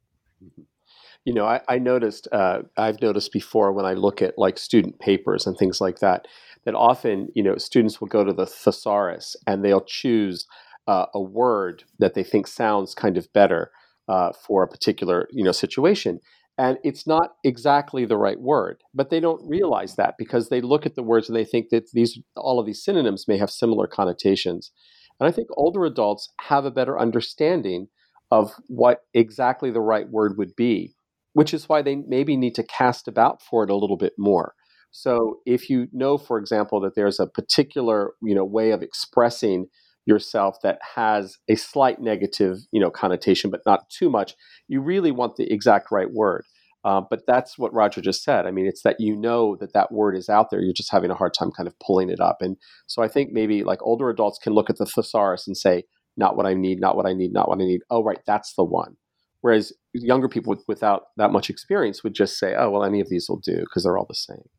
You 1.27 1.33
know, 1.33 1.45
I, 1.45 1.59
I 1.67 1.77
noticed, 1.77 2.29
uh, 2.31 2.59
I've 2.77 3.01
noticed 3.01 3.33
before 3.33 3.73
when 3.73 3.83
I 3.83 3.95
look 3.95 4.21
at 4.21 4.37
like 4.37 4.57
student 4.57 4.97
papers 4.99 5.45
and 5.45 5.57
things 5.57 5.81
like 5.81 5.99
that, 5.99 6.25
that 6.63 6.73
often, 6.73 7.27
you 7.35 7.43
know, 7.43 7.57
students 7.57 7.99
will 7.99 8.07
go 8.07 8.23
to 8.23 8.31
the 8.31 8.45
thesaurus 8.45 9.35
and 9.45 9.61
they'll 9.61 9.83
choose 9.83 10.45
uh, 10.87 11.07
a 11.13 11.21
word 11.21 11.83
that 11.99 12.13
they 12.13 12.23
think 12.23 12.47
sounds 12.47 12.95
kind 12.95 13.17
of 13.17 13.27
better 13.33 13.71
uh, 14.07 14.31
for 14.31 14.63
a 14.63 14.69
particular, 14.69 15.27
you 15.33 15.43
know, 15.43 15.51
situation. 15.51 16.21
And 16.57 16.77
it's 16.81 17.05
not 17.05 17.31
exactly 17.43 18.05
the 18.05 18.15
right 18.15 18.39
word 18.39 18.81
but 18.93 19.09
they 19.09 19.19
don't 19.19 19.45
realize 19.45 19.97
that 19.97 20.15
because 20.17 20.47
they 20.47 20.61
look 20.61 20.85
at 20.85 20.95
the 20.95 21.03
words 21.03 21.27
and 21.27 21.35
they 21.35 21.45
think 21.45 21.71
that 21.71 21.91
these 21.91 22.17
all 22.37 22.57
of 22.57 22.65
these 22.65 22.81
synonyms 22.81 23.27
may 23.27 23.37
have 23.37 23.51
similar 23.51 23.85
connotations. 23.85 24.71
And 25.19 25.27
i 25.27 25.31
think 25.31 25.49
older 25.57 25.83
adults 25.83 26.29
have 26.39 26.63
a 26.63 26.71
better 26.71 26.97
understanding 26.97 27.89
of 28.31 28.53
what 28.67 29.01
exactly 29.13 29.71
the 29.71 29.81
right 29.81 30.09
word 30.09 30.37
would 30.37 30.55
be 30.55 30.96
which 31.37 31.53
is 31.53 31.69
why 31.69 31.81
they 31.81 31.95
maybe 32.07 32.35
need 32.35 32.55
to 32.55 32.63
cast 32.63 33.07
about 33.07 33.41
for 33.41 33.63
it 33.63 33.69
a 33.69 33.75
little 33.75 33.97
bit 33.97 34.13
more 34.17 34.53
so 34.91 35.37
if 35.45 35.69
you 35.69 35.87
know 35.91 36.17
for 36.17 36.37
example 36.37 36.79
that 36.81 36.95
there's 36.95 37.19
a 37.19 37.27
particular 37.27 38.11
you 38.21 38.35
know 38.35 38.45
way 38.45 38.71
of 38.71 38.81
expressing 38.81 39.67
yourself 40.07 40.55
that 40.63 40.79
has 40.95 41.37
a 41.49 41.55
slight 41.55 42.01
negative, 42.01 42.59
you 42.71 42.79
know, 42.79 42.89
connotation, 42.89 43.51
but 43.51 43.61
not 43.65 43.89
too 43.89 44.09
much. 44.09 44.33
You 44.67 44.81
really 44.81 45.11
want 45.11 45.35
the 45.35 45.51
exact 45.51 45.91
right 45.91 46.11
word. 46.11 46.45
Uh, 46.85 47.01
but 47.09 47.23
that's 47.27 47.57
what 47.57 47.73
Roger 47.73 47.99
just 47.99 48.23
said. 48.23 48.45
I 48.45 48.51
mean, 48.51 48.65
it's 48.65 48.83
that 48.83 48.95
you 48.99 49.15
know 49.15 49.57
that 49.59 49.73
that 49.73 49.91
word 49.91 50.15
is 50.15 50.29
out 50.29 50.49
there. 50.49 50.61
You're 50.61 50.73
just 50.73 50.91
having 50.91 51.11
a 51.11 51.15
hard 51.15 51.33
time 51.33 51.51
kind 51.51 51.67
of 51.67 51.77
pulling 51.85 52.09
it 52.09 52.21
up. 52.21 52.37
And 52.39 52.55
so 52.87 53.03
I 53.03 53.09
think 53.09 53.31
maybe 53.33 53.65
like 53.65 53.79
older 53.81 54.09
adults 54.09 54.39
can 54.41 54.53
look 54.53 54.69
at 54.69 54.77
the 54.77 54.85
thesaurus 54.85 55.45
and 55.45 55.57
say, 55.57 55.83
not 56.15 56.37
what 56.37 56.45
I 56.45 56.53
need, 56.53 56.79
not 56.79 56.95
what 56.95 57.05
I 57.05 57.13
need, 57.13 57.33
not 57.33 57.49
what 57.49 57.59
I 57.59 57.65
need. 57.65 57.81
Oh, 57.89 58.03
right, 58.03 58.19
that's 58.25 58.53
the 58.53 58.63
one. 58.63 58.95
Whereas 59.41 59.71
younger 59.93 60.27
people 60.27 60.49
with, 60.51 60.63
without 60.67 61.03
that 61.17 61.31
much 61.31 61.49
experience 61.49 62.03
would 62.03 62.15
just 62.15 62.39
say, 62.39 62.55
oh, 62.55 62.69
well, 62.71 62.83
any 62.83 62.99
of 62.99 63.09
these 63.09 63.29
will 63.29 63.39
do 63.39 63.59
because 63.59 63.83
they're 63.83 63.97
all 63.97 64.07
the 64.07 64.15
same. 64.15 64.49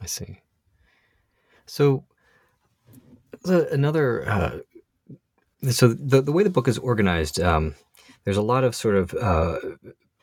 I 0.00 0.06
see. 0.06 0.40
So 1.66 2.04
the, 3.42 3.70
another 3.70 4.28
uh, 4.28 4.58
so 5.70 5.88
the 5.88 6.22
the 6.22 6.32
way 6.32 6.42
the 6.42 6.50
book 6.50 6.68
is 6.68 6.78
organized, 6.78 7.40
um, 7.40 7.74
there's 8.24 8.36
a 8.36 8.42
lot 8.42 8.64
of 8.64 8.74
sort 8.74 8.94
of 8.94 9.14
uh, 9.14 9.58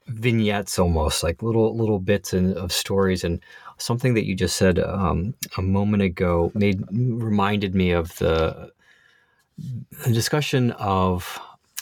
vignettes, 0.07 0.79
almost 0.79 1.23
like 1.23 1.43
little 1.43 1.75
little 1.75 1.99
bits 1.99 2.33
in, 2.33 2.53
of 2.57 2.71
stories, 2.71 3.23
and 3.23 3.41
something 3.77 4.13
that 4.13 4.25
you 4.25 4.35
just 4.35 4.55
said 4.55 4.79
um, 4.79 5.33
a 5.57 5.61
moment 5.61 6.03
ago 6.03 6.51
made 6.55 6.83
reminded 6.91 7.75
me 7.75 7.91
of 7.91 8.15
the, 8.17 8.71
the 9.57 10.13
discussion 10.13 10.71
of 10.71 11.39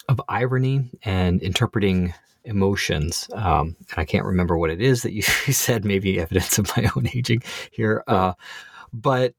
of 0.10 0.22
irony 0.28 0.90
and 1.04 1.42
interpreting 1.42 2.14
emotions. 2.46 3.30
Um, 3.34 3.76
and 3.92 3.98
I 3.98 4.06
can't 4.06 4.26
remember 4.26 4.58
what 4.58 4.70
it 4.70 4.82
is 4.82 5.04
that 5.04 5.14
you 5.14 5.22
said. 5.22 5.86
Maybe 5.86 6.20
evidence 6.20 6.58
of 6.58 6.76
my 6.78 6.90
own 6.96 7.08
aging 7.14 7.44
here, 7.72 8.04
uh, 8.08 8.34
but 8.92 9.34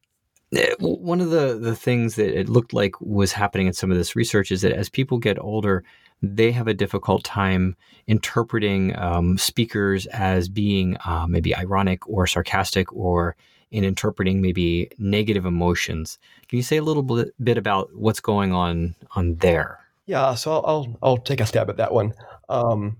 Eh, 0.57 0.75
one 0.79 1.21
of 1.21 1.31
the, 1.31 1.59
the 1.59 1.75
things 1.75 2.17
that 2.17 2.39
it 2.39 2.49
looked 2.49 2.73
like 2.73 3.01
was 3.01 3.33
happening 3.33 3.67
in 3.67 3.73
some 3.73 3.91
of 3.91 3.97
this 3.97 4.15
research 4.15 4.53
is 4.53 4.63
that 4.63 4.73
as 4.73 4.89
people 4.89 5.19
get 5.19 5.39
older, 5.39 5.85
they 6.23 6.53
have 6.53 6.69
a 6.69 6.75
difficult 6.75 7.25
time 7.25 7.77
interpreting 8.07 8.97
um, 8.99 9.37
speakers 9.37 10.07
as 10.07 10.49
being 10.49 10.97
uh, 11.05 11.27
maybe 11.29 11.55
ironic 11.55 12.09
or 12.09 12.27
sarcastic 12.27 12.93
or 12.93 13.37
in 13.71 13.85
interpreting 13.85 14.41
maybe 14.41 14.89
negative 14.99 15.45
emotions. 15.45 16.19
Can 16.49 16.59
you 16.59 16.63
say 16.63 16.77
a 16.77 16.83
little 16.83 17.03
bit, 17.03 17.35
bit 17.43 17.59
about 17.59 17.91
what's 17.95 18.21
going 18.21 18.53
on 18.53 18.95
on 19.17 19.37
there? 19.37 19.81
Yeah, 20.07 20.35
so 20.35 20.53
I'll 20.53 20.97
I'll, 21.03 21.17
take 21.17 21.41
a 21.41 21.47
stab 21.47 21.71
at 21.71 21.79
that 21.79 21.93
one. 21.93 22.13
Um, 22.49 22.99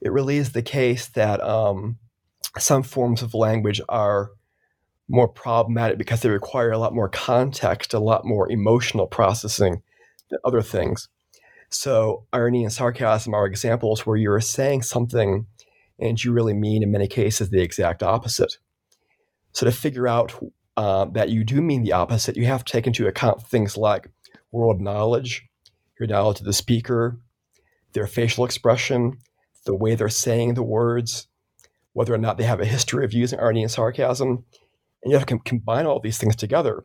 it 0.00 0.12
really 0.12 0.38
is 0.38 0.52
the 0.52 0.62
case 0.62 1.08
that 1.08 1.40
um, 1.42 1.98
some 2.58 2.82
forms 2.82 3.22
of 3.22 3.34
language 3.34 3.80
are 3.88 4.30
more 5.08 5.28
problematic 5.28 5.98
because 5.98 6.20
they 6.20 6.30
require 6.30 6.72
a 6.72 6.78
lot 6.78 6.94
more 6.94 7.08
context, 7.08 7.94
a 7.94 7.98
lot 7.98 8.24
more 8.24 8.50
emotional 8.50 9.06
processing 9.06 9.82
than 10.30 10.38
other 10.44 10.62
things. 10.62 11.08
So, 11.68 12.26
irony 12.32 12.64
and 12.64 12.72
sarcasm 12.72 13.34
are 13.34 13.46
examples 13.46 14.06
where 14.06 14.16
you're 14.16 14.40
saying 14.40 14.82
something 14.82 15.46
and 15.98 16.22
you 16.22 16.32
really 16.32 16.54
mean, 16.54 16.82
in 16.82 16.90
many 16.90 17.06
cases, 17.06 17.50
the 17.50 17.62
exact 17.62 18.02
opposite. 18.02 18.58
So, 19.52 19.66
to 19.66 19.72
figure 19.72 20.08
out 20.08 20.34
uh, 20.76 21.06
that 21.06 21.30
you 21.30 21.44
do 21.44 21.60
mean 21.60 21.82
the 21.82 21.92
opposite, 21.92 22.36
you 22.36 22.46
have 22.46 22.64
to 22.64 22.72
take 22.72 22.86
into 22.86 23.06
account 23.06 23.42
things 23.42 23.76
like 23.76 24.10
world 24.52 24.80
knowledge, 24.80 25.46
your 25.98 26.06
knowledge 26.06 26.38
to 26.38 26.44
the 26.44 26.52
speaker, 26.52 27.18
their 27.92 28.06
facial 28.06 28.44
expression, 28.44 29.18
the 29.64 29.74
way 29.74 29.94
they're 29.94 30.08
saying 30.08 30.54
the 30.54 30.62
words, 30.62 31.28
whether 31.92 32.12
or 32.12 32.18
not 32.18 32.36
they 32.36 32.44
have 32.44 32.60
a 32.60 32.66
history 32.66 33.04
of 33.04 33.12
using 33.12 33.38
irony 33.38 33.62
and 33.62 33.70
sarcasm, 33.70 34.44
and 35.02 35.12
you 35.12 35.16
have 35.16 35.26
to 35.26 35.38
combine 35.40 35.86
all 35.86 36.00
these 36.00 36.18
things 36.18 36.36
together. 36.36 36.84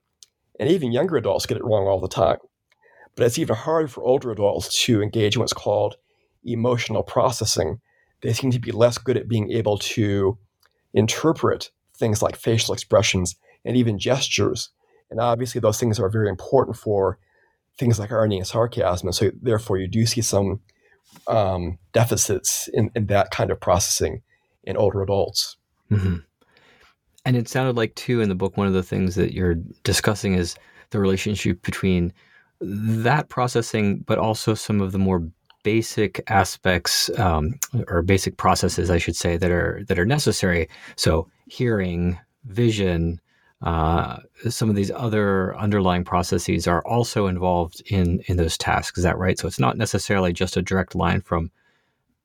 And 0.59 0.69
even 0.69 0.91
younger 0.91 1.17
adults 1.17 1.45
get 1.45 1.57
it 1.57 1.63
wrong 1.63 1.87
all 1.87 1.99
the 1.99 2.07
time. 2.07 2.37
But 3.15 3.25
it's 3.25 3.39
even 3.39 3.55
harder 3.55 3.87
for 3.87 4.03
older 4.03 4.31
adults 4.31 4.83
to 4.85 5.01
engage 5.01 5.35
in 5.35 5.41
what's 5.41 5.53
called 5.53 5.95
emotional 6.43 7.03
processing. 7.03 7.79
They 8.21 8.33
seem 8.33 8.51
to 8.51 8.59
be 8.59 8.71
less 8.71 8.97
good 8.97 9.17
at 9.17 9.27
being 9.27 9.51
able 9.51 9.77
to 9.79 10.37
interpret 10.93 11.71
things 11.95 12.21
like 12.21 12.35
facial 12.35 12.73
expressions 12.73 13.35
and 13.65 13.75
even 13.75 13.99
gestures. 13.99 14.69
And 15.09 15.19
obviously, 15.19 15.59
those 15.59 15.79
things 15.79 15.99
are 15.99 16.09
very 16.09 16.29
important 16.29 16.77
for 16.77 17.19
things 17.81 17.97
like 17.97 18.11
irony 18.11 18.37
and 18.37 18.45
sarcasm. 18.45 19.07
And 19.07 19.15
so, 19.15 19.31
therefore, 19.41 19.77
you 19.79 19.87
do 19.87 20.05
see 20.05 20.21
some 20.21 20.61
um, 21.27 21.79
deficits 21.93 22.69
in, 22.73 22.91
in, 22.95 23.07
that 23.07 23.31
kind 23.31 23.49
of 23.49 23.59
processing 23.59 24.21
in 24.63 24.77
older 24.77 25.01
adults. 25.01 25.57
Mm-hmm. 25.89 26.17
And 27.25 27.35
it 27.35 27.49
sounded 27.49 27.75
like, 27.75 27.95
too, 27.95 28.21
in 28.21 28.29
the 28.29 28.35
book, 28.35 28.55
one 28.55 28.67
of 28.67 28.73
the 28.73 28.83
things 28.83 29.15
that 29.15 29.33
you're 29.33 29.55
discussing 29.83 30.35
is 30.35 30.55
the 30.91 30.99
relationship 30.99 31.63
between 31.63 32.13
that 32.61 33.29
processing, 33.29 34.01
but 34.01 34.19
also 34.19 34.53
some 34.53 34.79
of 34.79 34.91
the 34.91 34.99
more 34.99 35.27
basic 35.63 36.21
aspects 36.27 37.09
um, 37.17 37.59
or 37.87 38.03
basic 38.03 38.37
processes, 38.37 38.91
I 38.91 38.99
should 38.99 39.15
say, 39.15 39.37
that 39.37 39.51
are 39.51 39.81
that 39.87 39.97
are 39.97 40.05
necessary. 40.05 40.69
So, 40.97 41.27
hearing, 41.47 42.19
vision, 42.45 43.19
uh, 43.61 44.17
some 44.49 44.69
of 44.69 44.75
these 44.75 44.91
other 44.91 45.55
underlying 45.57 46.03
processes 46.03 46.67
are 46.67 46.85
also 46.85 47.27
involved 47.27 47.81
in 47.87 48.21
in 48.27 48.37
those 48.37 48.57
tasks. 48.57 48.97
Is 48.97 49.03
that 49.03 49.17
right? 49.17 49.37
So, 49.37 49.47
it's 49.47 49.59
not 49.59 49.77
necessarily 49.77 50.33
just 50.33 50.57
a 50.57 50.61
direct 50.61 50.95
line 50.95 51.21
from 51.21 51.51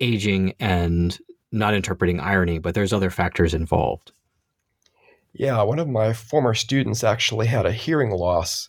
aging 0.00 0.54
and 0.60 1.18
not 1.52 1.74
interpreting 1.74 2.20
irony, 2.20 2.58
but 2.58 2.74
there's 2.74 2.92
other 2.92 3.10
factors 3.10 3.54
involved. 3.54 4.12
Yeah, 5.32 5.62
one 5.62 5.78
of 5.78 5.88
my 5.88 6.12
former 6.12 6.54
students 6.54 7.04
actually 7.04 7.46
had 7.46 7.66
a 7.66 7.72
hearing 7.72 8.10
loss, 8.10 8.68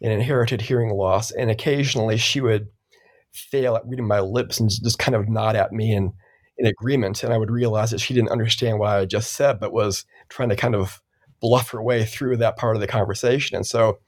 an 0.00 0.12
inherited 0.12 0.60
hearing 0.60 0.90
loss, 0.90 1.32
and 1.32 1.50
occasionally 1.50 2.16
she 2.16 2.40
would 2.40 2.68
fail 3.32 3.74
at 3.74 3.86
reading 3.86 4.06
my 4.06 4.20
lips 4.20 4.60
and 4.60 4.70
just 4.70 4.98
kind 4.98 5.16
of 5.16 5.28
nod 5.28 5.56
at 5.56 5.72
me 5.72 5.92
in, 5.92 6.12
in 6.56 6.66
agreement. 6.66 7.24
And 7.24 7.32
I 7.32 7.38
would 7.38 7.50
realize 7.50 7.90
that 7.90 8.00
she 8.00 8.14
didn't 8.14 8.30
understand 8.30 8.78
what 8.78 8.90
I 8.90 9.04
just 9.06 9.32
said, 9.32 9.58
but 9.58 9.72
was 9.72 10.04
trying 10.28 10.50
to 10.50 10.56
kind 10.56 10.76
of 10.76 11.00
bluff 11.44 11.72
her 11.72 11.82
way 11.82 12.06
through 12.06 12.38
that 12.38 12.56
part 12.56 12.74
of 12.74 12.80
the 12.80 12.86
conversation. 12.86 13.54
And 13.54 13.66
so 13.66 13.98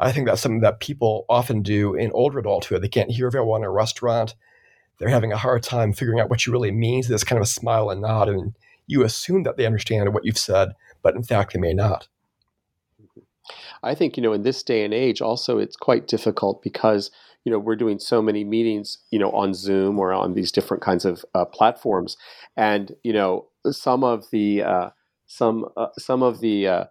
I 0.00 0.10
think 0.10 0.26
that's 0.26 0.42
something 0.42 0.62
that 0.62 0.80
people 0.80 1.24
often 1.28 1.62
do 1.62 1.94
in 1.94 2.10
older 2.10 2.40
adulthood. 2.40 2.82
They 2.82 2.88
can't 2.88 3.12
hear 3.12 3.30
very 3.30 3.44
well 3.44 3.54
in 3.54 3.62
a 3.62 3.70
restaurant. 3.70 4.34
They're 4.98 5.08
having 5.08 5.30
a 5.30 5.36
hard 5.36 5.62
time 5.62 5.92
figuring 5.92 6.18
out 6.18 6.28
what 6.28 6.44
you 6.44 6.52
really 6.52 6.72
mean. 6.72 7.04
So 7.04 7.12
this 7.12 7.22
kind 7.22 7.38
of 7.38 7.44
a 7.44 7.46
smile 7.46 7.90
and 7.90 8.00
nod, 8.00 8.28
and 8.28 8.56
you 8.88 9.04
assume 9.04 9.44
that 9.44 9.56
they 9.56 9.66
understand 9.66 10.12
what 10.12 10.24
you've 10.24 10.36
said, 10.36 10.74
but 11.00 11.14
in 11.14 11.22
fact 11.22 11.52
they 11.52 11.60
may 11.60 11.74
not. 11.74 12.08
I 13.84 13.94
think 13.94 14.16
you 14.16 14.22
know 14.24 14.32
in 14.32 14.42
this 14.42 14.64
day 14.64 14.84
and 14.84 14.92
age 14.92 15.20
also 15.20 15.58
it's 15.58 15.76
quite 15.76 16.08
difficult 16.08 16.60
because 16.60 17.12
you 17.44 17.52
know 17.52 17.58
we're 17.58 17.76
doing 17.76 18.00
so 18.00 18.20
many 18.20 18.42
meetings 18.42 18.98
you 19.10 19.18
know 19.20 19.30
on 19.30 19.54
Zoom 19.54 20.00
or 20.00 20.12
on 20.12 20.34
these 20.34 20.50
different 20.50 20.82
kinds 20.82 21.04
of 21.04 21.24
uh, 21.36 21.44
platforms, 21.44 22.16
and 22.56 22.96
you 23.04 23.12
know 23.12 23.46
some 23.70 24.02
of 24.02 24.30
the 24.30 24.62
uh, 24.62 24.90
some 25.26 25.66
uh, 25.76 25.88
some 25.98 26.22
of 26.22 26.40
the 26.40 26.66
uh, 26.66 26.84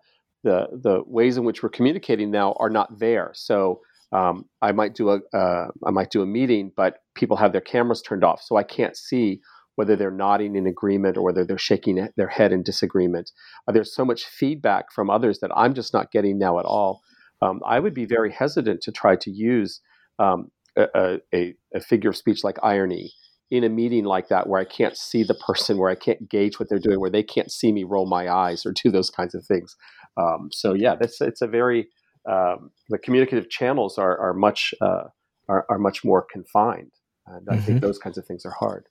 the 0.43 0.67
the 0.71 1.03
ways 1.05 1.37
in 1.37 1.43
which 1.43 1.63
we're 1.63 1.69
communicating 1.69 2.31
now 2.31 2.55
are 2.59 2.69
not 2.69 2.99
there. 2.99 3.31
So 3.33 3.81
um, 4.11 4.45
I 4.61 4.71
might 4.71 4.95
do 4.95 5.09
a 5.09 5.19
uh, 5.35 5.67
I 5.85 5.91
might 5.91 6.11
do 6.11 6.21
a 6.21 6.25
meeting, 6.25 6.71
but 6.75 6.97
people 7.15 7.37
have 7.37 7.51
their 7.51 7.61
cameras 7.61 8.01
turned 8.01 8.23
off, 8.23 8.41
so 8.41 8.55
I 8.55 8.63
can't 8.63 8.95
see 8.95 9.41
whether 9.75 9.95
they're 9.95 10.11
nodding 10.11 10.55
in 10.55 10.67
agreement 10.67 11.17
or 11.17 11.23
whether 11.23 11.43
they're 11.43 11.57
shaking 11.57 12.07
their 12.15 12.27
head 12.27 12.51
in 12.51 12.61
disagreement. 12.61 13.31
Uh, 13.67 13.71
there's 13.71 13.95
so 13.95 14.05
much 14.05 14.23
feedback 14.25 14.91
from 14.91 15.09
others 15.09 15.39
that 15.39 15.49
I'm 15.55 15.73
just 15.73 15.93
not 15.93 16.11
getting 16.11 16.37
now 16.37 16.59
at 16.59 16.65
all. 16.65 17.01
Um, 17.41 17.59
I 17.65 17.79
would 17.79 17.95
be 17.95 18.05
very 18.05 18.31
hesitant 18.31 18.81
to 18.81 18.91
try 18.91 19.15
to 19.15 19.31
use 19.31 19.81
um, 20.19 20.51
a, 20.77 21.19
a, 21.33 21.55
a, 21.73 21.79
figure 21.81 22.09
of 22.09 22.15
speech 22.15 22.43
like 22.43 22.57
irony 22.61 23.11
in 23.53 23.63
a 23.63 23.69
meeting 23.69 24.03
like 24.03 24.29
that 24.29 24.49
where 24.49 24.59
I 24.59 24.65
can't 24.65 24.97
see 24.97 25.21
the 25.21 25.35
person, 25.35 25.77
where 25.77 25.91
I 25.91 25.95
can't 25.95 26.27
gauge 26.27 26.59
what 26.59 26.69
they're 26.69 26.79
doing, 26.79 26.99
where 26.99 27.11
they 27.11 27.21
can't 27.21 27.51
see 27.51 27.71
me 27.71 27.83
roll 27.83 28.07
my 28.07 28.27
eyes 28.27 28.65
or 28.65 28.73
do 28.83 28.89
those 28.89 29.11
kinds 29.11 29.35
of 29.35 29.45
things. 29.45 29.75
Um, 30.17 30.49
so 30.51 30.73
yeah, 30.73 30.95
that's 30.99 31.21
it's 31.21 31.43
a 31.43 31.47
very 31.47 31.87
um, 32.27 32.71
the 32.89 32.97
communicative 32.97 33.51
channels 33.51 33.99
are 33.99 34.17
are 34.17 34.33
much 34.33 34.73
uh, 34.81 35.03
are, 35.47 35.67
are 35.69 35.77
much 35.77 36.03
more 36.03 36.25
confined, 36.33 36.93
and 37.27 37.47
I 37.47 37.53
mm-hmm. 37.53 37.65
think 37.65 37.81
those 37.81 37.99
kinds 37.99 38.17
of 38.17 38.25
things 38.25 38.43
are 38.43 38.55
hard. 38.59 38.87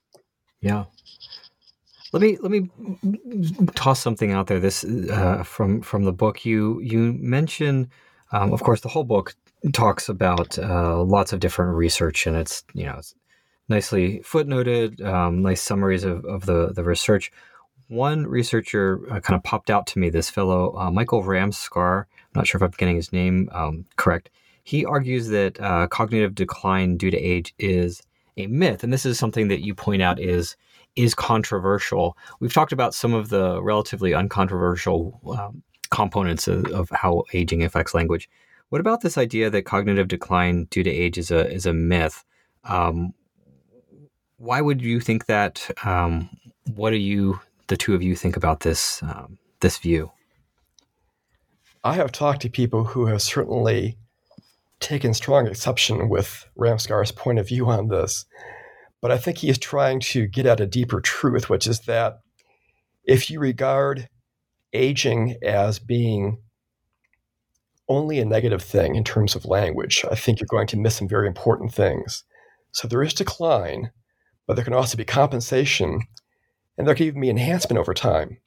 Yeah. 0.60 0.84
Let 2.12 2.22
me 2.22 2.38
let 2.40 2.52
me 2.52 2.70
toss 3.74 4.00
something 4.00 4.30
out 4.30 4.46
there. 4.46 4.60
This 4.60 4.84
uh, 4.84 5.42
from 5.42 5.82
from 5.82 6.04
the 6.04 6.12
book 6.12 6.44
you 6.44 6.78
you 6.82 7.14
mention, 7.18 7.90
um, 8.30 8.52
of 8.52 8.62
course, 8.62 8.82
the 8.82 8.90
whole 8.90 9.02
book 9.04 9.34
talks 9.72 10.08
about 10.08 10.56
uh, 10.56 11.02
lots 11.02 11.32
of 11.32 11.40
different 11.40 11.74
research, 11.74 12.28
and 12.28 12.36
it's 12.36 12.62
you 12.74 12.84
know 12.84 12.96
it's 12.98 13.14
nicely 13.68 14.20
footnoted, 14.20 15.04
um, 15.04 15.42
nice 15.42 15.62
summaries 15.62 16.04
of, 16.04 16.24
of 16.24 16.46
the 16.46 16.72
the 16.72 16.84
research. 16.84 17.32
One 17.88 18.26
researcher 18.26 19.00
uh, 19.10 19.20
kind 19.20 19.36
of 19.36 19.42
popped 19.42 19.70
out 19.70 19.86
to 19.88 19.98
me. 19.98 20.08
This 20.10 20.30
fellow, 20.30 20.76
uh, 20.76 20.90
Michael 20.90 21.22
Ramscar. 21.22 22.04
I'm 22.04 22.38
not 22.40 22.46
sure 22.46 22.58
if 22.58 22.62
I'm 22.62 22.70
getting 22.78 22.96
his 22.96 23.12
name 23.12 23.50
um, 23.52 23.84
correct. 23.96 24.30
He 24.64 24.84
argues 24.84 25.28
that 25.28 25.60
uh, 25.60 25.88
cognitive 25.88 26.34
decline 26.34 26.96
due 26.96 27.10
to 27.10 27.18
age 27.18 27.54
is 27.58 28.02
a 28.36 28.46
myth, 28.46 28.82
and 28.82 28.92
this 28.92 29.04
is 29.04 29.18
something 29.18 29.48
that 29.48 29.60
you 29.60 29.74
point 29.74 30.02
out 30.02 30.18
is 30.20 30.56
is 30.96 31.14
controversial. 31.14 32.16
We've 32.40 32.52
talked 32.52 32.72
about 32.72 32.94
some 32.94 33.14
of 33.14 33.30
the 33.30 33.62
relatively 33.62 34.14
uncontroversial 34.14 35.20
um, 35.38 35.62
components 35.90 36.48
of, 36.48 36.66
of, 36.66 36.90
how 36.90 37.24
aging 37.32 37.62
affects 37.62 37.94
language. 37.94 38.28
What 38.68 38.80
about 38.80 39.00
this 39.00 39.16
idea 39.18 39.50
that 39.50 39.62
cognitive 39.62 40.08
decline 40.08 40.66
due 40.70 40.82
to 40.82 40.90
age 40.90 41.18
is 41.18 41.30
a 41.30 41.50
is 41.50 41.66
a 41.66 41.72
myth? 41.72 42.24
Um, 42.64 43.14
why 44.42 44.60
would 44.60 44.82
you 44.82 44.98
think 44.98 45.26
that? 45.26 45.70
Um, 45.84 46.28
what 46.74 46.90
do 46.90 46.96
you, 46.96 47.40
the 47.68 47.76
two 47.76 47.94
of 47.94 48.02
you, 48.02 48.16
think 48.16 48.36
about 48.36 48.60
this 48.60 49.00
um, 49.02 49.38
this 49.60 49.78
view? 49.78 50.10
I 51.84 51.94
have 51.94 52.10
talked 52.10 52.42
to 52.42 52.50
people 52.50 52.84
who 52.84 53.06
have 53.06 53.22
certainly 53.22 53.96
taken 54.80 55.14
strong 55.14 55.46
exception 55.46 56.08
with 56.08 56.44
Ramscar's 56.58 57.12
point 57.12 57.38
of 57.38 57.46
view 57.46 57.70
on 57.70 57.86
this. 57.86 58.24
But 59.00 59.12
I 59.12 59.18
think 59.18 59.38
he 59.38 59.48
is 59.48 59.58
trying 59.58 60.00
to 60.00 60.26
get 60.26 60.46
at 60.46 60.60
a 60.60 60.66
deeper 60.66 61.00
truth, 61.00 61.48
which 61.48 61.68
is 61.68 61.80
that 61.80 62.18
if 63.04 63.30
you 63.30 63.38
regard 63.38 64.08
aging 64.72 65.36
as 65.42 65.78
being 65.78 66.38
only 67.88 68.18
a 68.18 68.24
negative 68.24 68.62
thing 68.62 68.96
in 68.96 69.04
terms 69.04 69.36
of 69.36 69.44
language, 69.44 70.04
I 70.10 70.16
think 70.16 70.40
you're 70.40 70.46
going 70.50 70.68
to 70.68 70.76
miss 70.76 70.96
some 70.96 71.08
very 71.08 71.28
important 71.28 71.72
things. 71.72 72.24
So 72.72 72.88
there 72.88 73.02
is 73.02 73.14
decline, 73.14 73.90
but 74.46 74.54
there 74.54 74.64
can 74.64 74.74
also 74.74 74.96
be 74.96 75.04
compensation, 75.04 76.02
and 76.76 76.86
there 76.86 76.94
can 76.94 77.06
even 77.06 77.20
be 77.20 77.30
enhancement 77.30 77.78
over 77.78 77.94
time. 77.94 78.38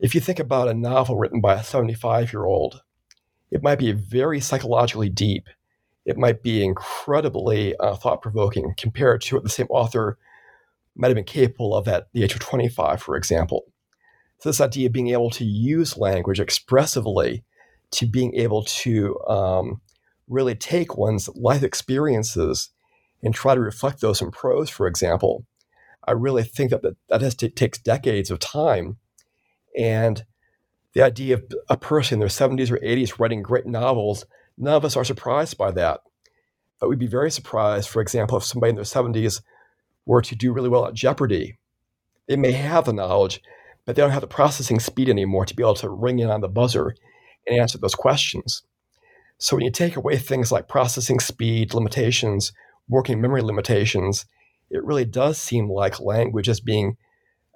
If 0.00 0.14
you 0.14 0.20
think 0.20 0.38
about 0.38 0.68
a 0.68 0.74
novel 0.74 1.16
written 1.16 1.40
by 1.40 1.54
a 1.54 1.64
75 1.64 2.32
year 2.32 2.44
old, 2.44 2.82
it 3.50 3.62
might 3.62 3.78
be 3.78 3.92
very 3.92 4.40
psychologically 4.40 5.08
deep 5.08 5.48
it 6.04 6.18
might 6.18 6.42
be 6.42 6.64
incredibly 6.64 7.74
uh, 7.76 7.96
thought 7.96 8.22
provoking 8.22 8.74
compared 8.76 9.22
to 9.22 9.36
what 9.36 9.42
the 9.42 9.50
same 9.50 9.66
author 9.70 10.18
might 10.94 11.08
have 11.08 11.16
been 11.16 11.24
capable 11.24 11.74
of 11.74 11.88
at 11.88 12.08
the 12.12 12.22
age 12.22 12.34
of 12.34 12.40
25, 12.40 13.02
for 13.02 13.16
example. 13.16 13.64
So, 14.38 14.48
this 14.48 14.60
idea 14.60 14.86
of 14.86 14.92
being 14.92 15.08
able 15.08 15.30
to 15.30 15.44
use 15.44 15.96
language 15.96 16.40
expressively, 16.40 17.44
to 17.92 18.06
being 18.06 18.34
able 18.34 18.64
to 18.64 19.18
um, 19.26 19.80
really 20.28 20.54
take 20.54 20.96
one's 20.96 21.28
life 21.34 21.62
experiences 21.62 22.70
and 23.24 23.34
try 23.34 23.54
to 23.54 23.60
reflect 23.60 24.00
those 24.00 24.22
in 24.22 24.30
prose, 24.30 24.70
for 24.70 24.86
example, 24.86 25.44
I 26.06 26.12
really 26.12 26.44
think 26.44 26.70
that 26.70 26.82
that, 27.08 27.20
has 27.20 27.34
to, 27.36 27.48
takes 27.48 27.78
decades 27.78 28.30
of 28.30 28.38
time. 28.38 28.98
And 29.76 30.24
the 30.92 31.02
idea 31.02 31.34
of 31.36 31.44
a 31.68 31.76
person 31.76 32.16
in 32.16 32.20
their 32.20 32.28
70s 32.28 32.70
or 32.70 32.78
80s 32.78 33.18
writing 33.18 33.42
great 33.42 33.66
novels 33.66 34.26
None 34.56 34.74
of 34.74 34.84
us 34.84 34.96
are 34.96 35.04
surprised 35.04 35.58
by 35.58 35.70
that. 35.72 36.00
But 36.80 36.88
we'd 36.88 36.98
be 36.98 37.06
very 37.06 37.30
surprised, 37.30 37.88
for 37.88 38.00
example, 38.00 38.38
if 38.38 38.44
somebody 38.44 38.70
in 38.70 38.76
their 38.76 38.84
70s 38.84 39.42
were 40.06 40.22
to 40.22 40.36
do 40.36 40.52
really 40.52 40.68
well 40.68 40.86
at 40.86 40.94
Jeopardy. 40.94 41.58
They 42.28 42.36
may 42.36 42.52
have 42.52 42.84
the 42.84 42.92
knowledge, 42.92 43.40
but 43.84 43.96
they 43.96 44.02
don't 44.02 44.10
have 44.10 44.20
the 44.20 44.26
processing 44.26 44.80
speed 44.80 45.08
anymore 45.08 45.46
to 45.46 45.54
be 45.54 45.62
able 45.62 45.74
to 45.76 45.88
ring 45.88 46.18
in 46.18 46.30
on 46.30 46.40
the 46.40 46.48
buzzer 46.48 46.94
and 47.46 47.58
answer 47.58 47.78
those 47.78 47.94
questions. 47.94 48.62
So 49.38 49.56
when 49.56 49.64
you 49.64 49.70
take 49.70 49.96
away 49.96 50.16
things 50.16 50.52
like 50.52 50.68
processing 50.68 51.20
speed 51.20 51.74
limitations, 51.74 52.52
working 52.88 53.20
memory 53.20 53.42
limitations, 53.42 54.26
it 54.70 54.84
really 54.84 55.04
does 55.04 55.38
seem 55.38 55.70
like 55.70 56.00
language 56.00 56.48
is 56.48 56.60
being 56.60 56.96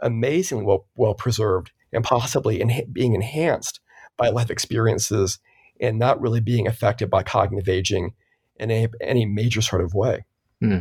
amazingly 0.01 0.64
well, 0.64 0.87
well 0.97 1.14
preserved 1.14 1.72
and 1.93 2.05
possibly 2.05 2.61
en- 2.61 2.93
being 2.93 3.14
enhanced 3.14 3.81
by 4.16 4.29
life 4.29 4.51
experiences 4.51 5.39
and 5.81 5.99
not 5.99 6.20
really 6.20 6.41
being 6.41 6.66
affected 6.66 7.11
by 7.11 7.22
cognitive 7.22 7.68
aging 7.68 8.14
in 8.57 8.70
any, 8.70 8.89
any 9.01 9.26
major 9.26 9.61
sort 9.61 9.83
of 9.83 9.95
way. 9.95 10.24
Hmm. 10.61 10.81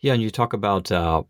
Yeah, 0.00 0.14
and 0.14 0.22
you 0.22 0.30
talk 0.30 0.52
about 0.52 0.90
uh, 0.90 1.22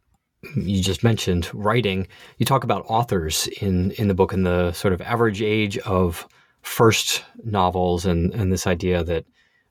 you 0.56 0.82
just 0.82 1.02
mentioned 1.02 1.50
writing. 1.52 2.06
You 2.38 2.46
talk 2.46 2.64
about 2.64 2.84
authors 2.88 3.48
in 3.60 3.92
in 3.92 4.08
the 4.08 4.14
book 4.14 4.32
and 4.32 4.46
the 4.46 4.72
sort 4.72 4.92
of 4.94 5.00
average 5.00 5.42
age 5.42 5.78
of 5.78 6.26
first 6.62 7.24
novels, 7.44 8.06
and 8.06 8.32
and 8.34 8.52
this 8.52 8.66
idea 8.66 9.04
that. 9.04 9.24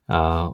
Uh, 0.07 0.51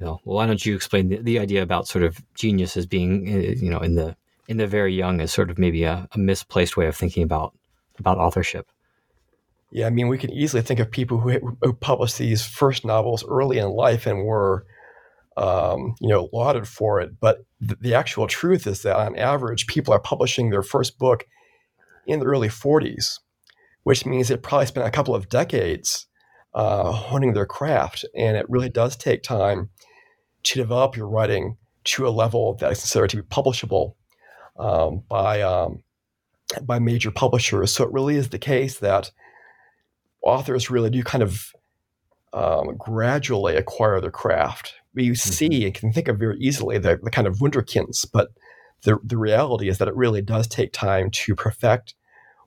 well, 0.00 0.20
why 0.24 0.46
don't 0.46 0.64
you 0.64 0.74
explain 0.74 1.08
the, 1.08 1.16
the 1.16 1.38
idea 1.38 1.62
about 1.62 1.88
sort 1.88 2.04
of 2.04 2.22
genius 2.34 2.76
as 2.76 2.86
being, 2.86 3.28
uh, 3.28 3.38
you 3.60 3.70
know, 3.70 3.80
in 3.80 3.94
the 3.94 4.16
in 4.48 4.56
the 4.56 4.66
very 4.66 4.94
young 4.94 5.20
as 5.20 5.32
sort 5.32 5.50
of 5.50 5.58
maybe 5.58 5.84
a, 5.84 6.08
a 6.12 6.18
misplaced 6.18 6.76
way 6.76 6.86
of 6.86 6.96
thinking 6.96 7.22
about 7.22 7.54
about 7.98 8.18
authorship? 8.18 8.70
Yeah, 9.70 9.86
I 9.86 9.90
mean, 9.90 10.08
we 10.08 10.18
can 10.18 10.30
easily 10.30 10.62
think 10.62 10.80
of 10.80 10.90
people 10.90 11.18
who, 11.18 11.58
who 11.60 11.72
published 11.74 12.16
these 12.16 12.44
first 12.44 12.86
novels 12.86 13.24
early 13.28 13.58
in 13.58 13.68
life 13.68 14.06
and 14.06 14.24
were, 14.24 14.64
um, 15.36 15.94
you 16.00 16.08
know, 16.08 16.30
lauded 16.32 16.66
for 16.66 17.00
it. 17.00 17.20
But 17.20 17.44
th- 17.60 17.78
the 17.80 17.94
actual 17.94 18.26
truth 18.26 18.66
is 18.66 18.82
that 18.82 18.96
on 18.96 19.18
average, 19.18 19.66
people 19.66 19.92
are 19.92 20.00
publishing 20.00 20.48
their 20.48 20.62
first 20.62 20.98
book 20.98 21.26
in 22.06 22.20
the 22.20 22.24
early 22.24 22.48
40s, 22.48 23.18
which 23.82 24.06
means 24.06 24.28
they 24.28 24.38
probably 24.38 24.66
spent 24.66 24.86
a 24.86 24.90
couple 24.90 25.14
of 25.14 25.28
decades 25.28 26.06
uh, 26.54 26.90
honing 26.90 27.34
their 27.34 27.44
craft. 27.44 28.06
And 28.16 28.38
it 28.38 28.48
really 28.48 28.70
does 28.70 28.96
take 28.96 29.22
time 29.22 29.68
to 30.44 30.58
develop 30.58 30.96
your 30.96 31.08
writing 31.08 31.56
to 31.84 32.06
a 32.06 32.10
level 32.10 32.54
that 32.54 32.72
is 32.72 32.80
considered 32.80 33.10
to 33.10 33.16
be 33.16 33.22
publishable 33.22 33.94
um, 34.58 35.02
by 35.08 35.42
um, 35.42 35.82
by 36.62 36.78
major 36.78 37.10
publishers. 37.10 37.72
So 37.72 37.84
it 37.84 37.92
really 37.92 38.16
is 38.16 38.28
the 38.28 38.38
case 38.38 38.78
that 38.78 39.10
authors 40.22 40.70
really 40.70 40.90
do 40.90 41.02
kind 41.02 41.22
of 41.22 41.52
um, 42.32 42.76
gradually 42.76 43.56
acquire 43.56 44.00
their 44.00 44.10
craft. 44.10 44.74
We 44.94 45.08
mm-hmm. 45.08 45.14
see 45.14 45.64
and 45.64 45.74
can 45.74 45.92
think 45.92 46.08
of 46.08 46.18
very 46.18 46.38
easily 46.38 46.78
the, 46.78 46.98
the 47.02 47.10
kind 47.10 47.26
of 47.26 47.38
wunderkinds, 47.38 48.06
but 48.12 48.28
the, 48.82 48.98
the 49.02 49.16
reality 49.16 49.68
is 49.68 49.78
that 49.78 49.88
it 49.88 49.96
really 49.96 50.22
does 50.22 50.46
take 50.46 50.72
time 50.72 51.10
to 51.10 51.34
perfect 51.34 51.94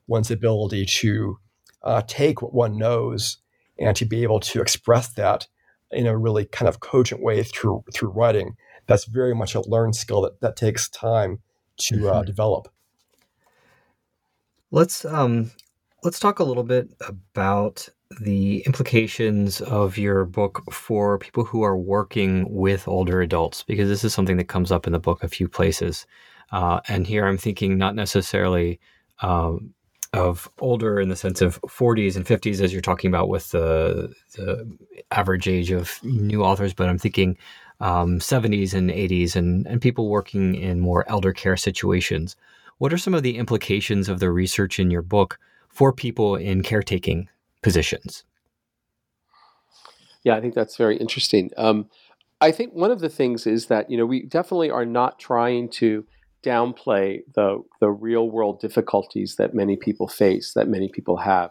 one's 0.06 0.30
ability 0.30 0.86
to 0.86 1.38
uh, 1.82 2.02
take 2.06 2.42
what 2.42 2.54
one 2.54 2.76
knows 2.76 3.38
and 3.78 3.96
to 3.96 4.04
be 4.04 4.22
able 4.22 4.40
to 4.40 4.60
express 4.60 5.08
that 5.10 5.46
in 5.92 6.06
a 6.06 6.16
really 6.16 6.44
kind 6.44 6.68
of 6.68 6.80
cogent 6.80 7.22
way 7.22 7.42
through 7.42 7.84
through 7.94 8.10
writing. 8.10 8.56
That's 8.86 9.04
very 9.04 9.34
much 9.34 9.54
a 9.54 9.68
learned 9.68 9.94
skill 9.96 10.22
that, 10.22 10.40
that 10.40 10.56
takes 10.56 10.88
time 10.88 11.40
to 11.78 11.94
uh, 11.94 11.98
mm-hmm. 11.98 12.18
uh, 12.18 12.22
develop. 12.24 12.68
Let's 14.70 15.04
um, 15.04 15.52
Let's 16.04 16.18
talk 16.18 16.40
a 16.40 16.44
little 16.44 16.64
bit 16.64 16.88
about 17.06 17.88
the 18.20 18.64
implications 18.66 19.60
of 19.60 19.96
your 19.96 20.24
book 20.24 20.64
for 20.72 21.16
people 21.16 21.44
who 21.44 21.62
are 21.62 21.76
working 21.76 22.44
with 22.52 22.88
older 22.88 23.22
adults, 23.22 23.62
because 23.62 23.88
this 23.88 24.02
is 24.02 24.12
something 24.12 24.36
that 24.38 24.48
comes 24.48 24.72
up 24.72 24.88
in 24.88 24.92
the 24.92 24.98
book 24.98 25.22
a 25.22 25.28
few 25.28 25.46
places. 25.46 26.04
Uh, 26.50 26.80
and 26.88 27.06
here 27.06 27.24
I'm 27.24 27.38
thinking 27.38 27.78
not 27.78 27.94
necessarily 27.94 28.80
um, 29.20 29.74
of 30.12 30.50
older 30.58 31.00
in 31.00 31.08
the 31.08 31.16
sense 31.16 31.40
of 31.40 31.60
40s 31.62 32.16
and 32.16 32.26
50s, 32.26 32.60
as 32.60 32.72
you're 32.72 32.82
talking 32.82 33.08
about 33.08 33.28
with 33.28 33.50
the, 33.50 34.12
the 34.34 34.70
average 35.10 35.48
age 35.48 35.70
of 35.70 35.98
new 36.02 36.42
authors, 36.42 36.74
but 36.74 36.88
I'm 36.88 36.98
thinking 36.98 37.38
um, 37.80 38.18
70s 38.18 38.74
and 38.74 38.90
80s 38.90 39.36
and, 39.36 39.66
and 39.66 39.80
people 39.80 40.08
working 40.08 40.54
in 40.54 40.80
more 40.80 41.08
elder 41.08 41.32
care 41.32 41.56
situations. 41.56 42.36
What 42.78 42.92
are 42.92 42.98
some 42.98 43.14
of 43.14 43.22
the 43.22 43.38
implications 43.38 44.08
of 44.08 44.20
the 44.20 44.30
research 44.30 44.78
in 44.78 44.90
your 44.90 45.02
book? 45.02 45.38
for 45.72 45.92
people 45.92 46.36
in 46.36 46.62
caretaking 46.62 47.28
positions? 47.62 48.24
Yeah, 50.22 50.36
I 50.36 50.40
think 50.40 50.54
that's 50.54 50.76
very 50.76 50.96
interesting. 50.98 51.50
Um, 51.56 51.88
I 52.40 52.52
think 52.52 52.74
one 52.74 52.90
of 52.90 53.00
the 53.00 53.08
things 53.08 53.46
is 53.46 53.66
that 53.66 53.90
you 53.90 53.96
know 53.96 54.06
we 54.06 54.22
definitely 54.22 54.70
are 54.70 54.84
not 54.84 55.18
trying 55.18 55.68
to 55.70 56.04
downplay 56.44 57.20
the 57.34 57.62
the 57.80 57.90
real 57.90 58.30
world 58.30 58.60
difficulties 58.60 59.36
that 59.38 59.54
many 59.54 59.76
people 59.76 60.08
face, 60.08 60.52
that 60.54 60.68
many 60.68 60.88
people 60.88 61.18
have. 61.18 61.50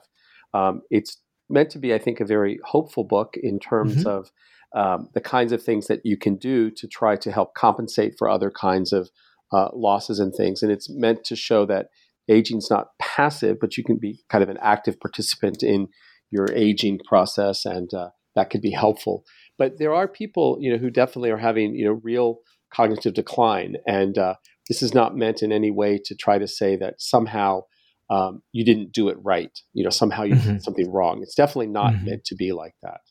Um, 0.53 0.81
it's 0.89 1.17
meant 1.49 1.69
to 1.71 1.79
be, 1.79 1.93
I 1.93 1.99
think, 1.99 2.19
a 2.19 2.25
very 2.25 2.59
hopeful 2.65 3.03
book 3.03 3.35
in 3.41 3.59
terms 3.59 3.97
mm-hmm. 3.97 4.07
of 4.07 4.31
um, 4.73 5.09
the 5.13 5.21
kinds 5.21 5.51
of 5.51 5.61
things 5.61 5.87
that 5.87 6.01
you 6.03 6.17
can 6.17 6.35
do 6.35 6.71
to 6.71 6.87
try 6.87 7.15
to 7.17 7.31
help 7.31 7.53
compensate 7.55 8.13
for 8.17 8.29
other 8.29 8.51
kinds 8.51 8.93
of 8.93 9.09
uh, 9.51 9.69
losses 9.73 10.19
and 10.19 10.33
things. 10.33 10.63
And 10.63 10.71
it's 10.71 10.89
meant 10.89 11.23
to 11.25 11.35
show 11.35 11.65
that 11.65 11.87
aging's 12.29 12.69
not 12.69 12.87
passive, 12.99 13.57
but 13.59 13.77
you 13.77 13.83
can 13.83 13.97
be 13.97 14.23
kind 14.29 14.43
of 14.43 14.49
an 14.49 14.57
active 14.61 14.99
participant 14.99 15.61
in 15.61 15.87
your 16.29 16.47
aging 16.53 16.99
process, 17.05 17.65
and 17.65 17.93
uh, 17.93 18.09
that 18.35 18.49
could 18.49 18.61
be 18.61 18.71
helpful. 18.71 19.25
But 19.57 19.73
there 19.77 19.93
are 19.93 20.07
people, 20.07 20.57
you 20.61 20.71
know, 20.71 20.77
who 20.77 20.89
definitely 20.89 21.31
are 21.31 21.37
having, 21.37 21.75
you 21.75 21.85
know, 21.85 21.99
real 22.01 22.39
cognitive 22.73 23.13
decline, 23.13 23.75
and 23.85 24.17
uh, 24.17 24.35
this 24.67 24.81
is 24.81 24.93
not 24.93 25.15
meant 25.15 25.41
in 25.41 25.51
any 25.51 25.71
way 25.71 25.99
to 26.05 26.15
try 26.15 26.37
to 26.37 26.47
say 26.47 26.75
that 26.77 27.01
somehow 27.01 27.61
um, 28.09 28.41
you 28.51 28.65
didn't 28.65 28.91
do 28.91 29.09
it 29.09 29.17
right. 29.23 29.57
You 29.73 29.83
know, 29.83 29.89
somehow 29.89 30.23
you 30.23 30.35
mm-hmm. 30.35 30.53
did 30.53 30.63
something 30.63 30.91
wrong. 30.91 31.21
It's 31.21 31.35
definitely 31.35 31.67
not 31.67 31.93
mm-hmm. 31.93 32.05
meant 32.05 32.25
to 32.25 32.35
be 32.35 32.51
like 32.51 32.75
that. 32.83 33.01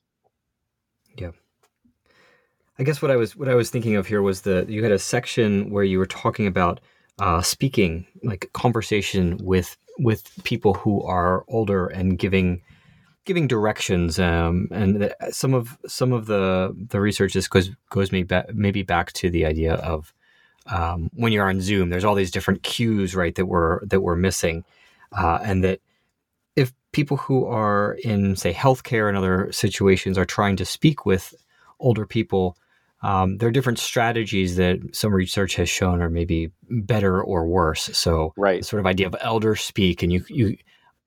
Yeah. 1.17 1.31
I 2.79 2.83
guess 2.83 3.03
what 3.03 3.11
I 3.11 3.17
was 3.17 3.37
what 3.37 3.49
I 3.49 3.55
was 3.55 3.71
thinking 3.71 3.97
of 3.97 4.07
here 4.07 4.23
was 4.23 4.43
the 4.43 4.65
you 4.69 4.83
had 4.83 4.93
a 4.93 4.99
section 4.99 5.71
where 5.71 5.85
you 5.85 5.99
were 5.99 6.07
talking 6.07 6.47
about 6.47 6.81
uh, 7.19 7.43
speaking, 7.43 8.07
like 8.23 8.51
conversation 8.53 9.39
with 9.43 9.77
with 9.99 10.33
people 10.45 10.75
who 10.75 11.03
are 11.03 11.45
older 11.49 11.87
and 11.87 12.19
giving 12.19 12.63
giving 13.27 13.47
directions. 13.47 14.19
Um, 14.19 14.69
and 14.71 15.15
some 15.31 15.53
of 15.53 15.79
some 15.87 16.13
of 16.13 16.27
the 16.27 16.75
the 16.89 17.01
research 17.01 17.35
this 17.35 17.49
goes 17.49 17.71
goes 17.91 18.13
maybe 18.13 18.25
back, 18.25 18.55
maybe 18.55 18.83
back 18.83 19.13
to 19.15 19.31
the 19.31 19.45
idea 19.45 19.75
of 19.75 20.15
um, 20.71 21.11
when 21.15 21.33
you're 21.33 21.49
on 21.49 21.61
Zoom, 21.61 21.91
there's 21.91 22.05
all 22.05 22.15
these 22.15 22.31
different 22.31 22.63
cues, 22.63 23.15
right, 23.15 23.35
that 23.35 23.47
we're 23.47 23.85
that 23.87 24.01
we're 24.01 24.17
missing, 24.17 24.65
uh, 25.13 25.39
and 25.43 25.65
that 25.65 25.81
if 26.57 26.73
people 26.93 27.17
who 27.17 27.47
are 27.47 27.97
in 28.05 28.37
say 28.37 28.53
healthcare 28.53 29.09
and 29.09 29.17
other 29.17 29.51
situations 29.53 30.19
are 30.19 30.25
trying 30.25 30.57
to 30.57 30.65
speak 30.65 31.07
with 31.07 31.35
older 31.79 32.07
people 32.07 32.57
um, 33.03 33.39
there 33.39 33.49
are 33.49 33.53
different 33.53 33.79
strategies 33.79 34.57
that 34.57 34.79
some 34.93 35.15
research 35.15 35.57
has 35.57 35.69
shown 35.69 36.03
are 36.03 36.11
maybe 36.11 36.51
better 36.69 37.23
or 37.23 37.47
worse. 37.47 37.91
So, 37.97 38.35
right, 38.37 38.65
sort 38.65 38.81
of 38.81 38.87
idea 38.87 39.07
of 39.07 39.17
elder 39.21 39.57
speak, 39.57 40.03
and 40.03 40.13
you 40.13 40.25
you 40.29 40.57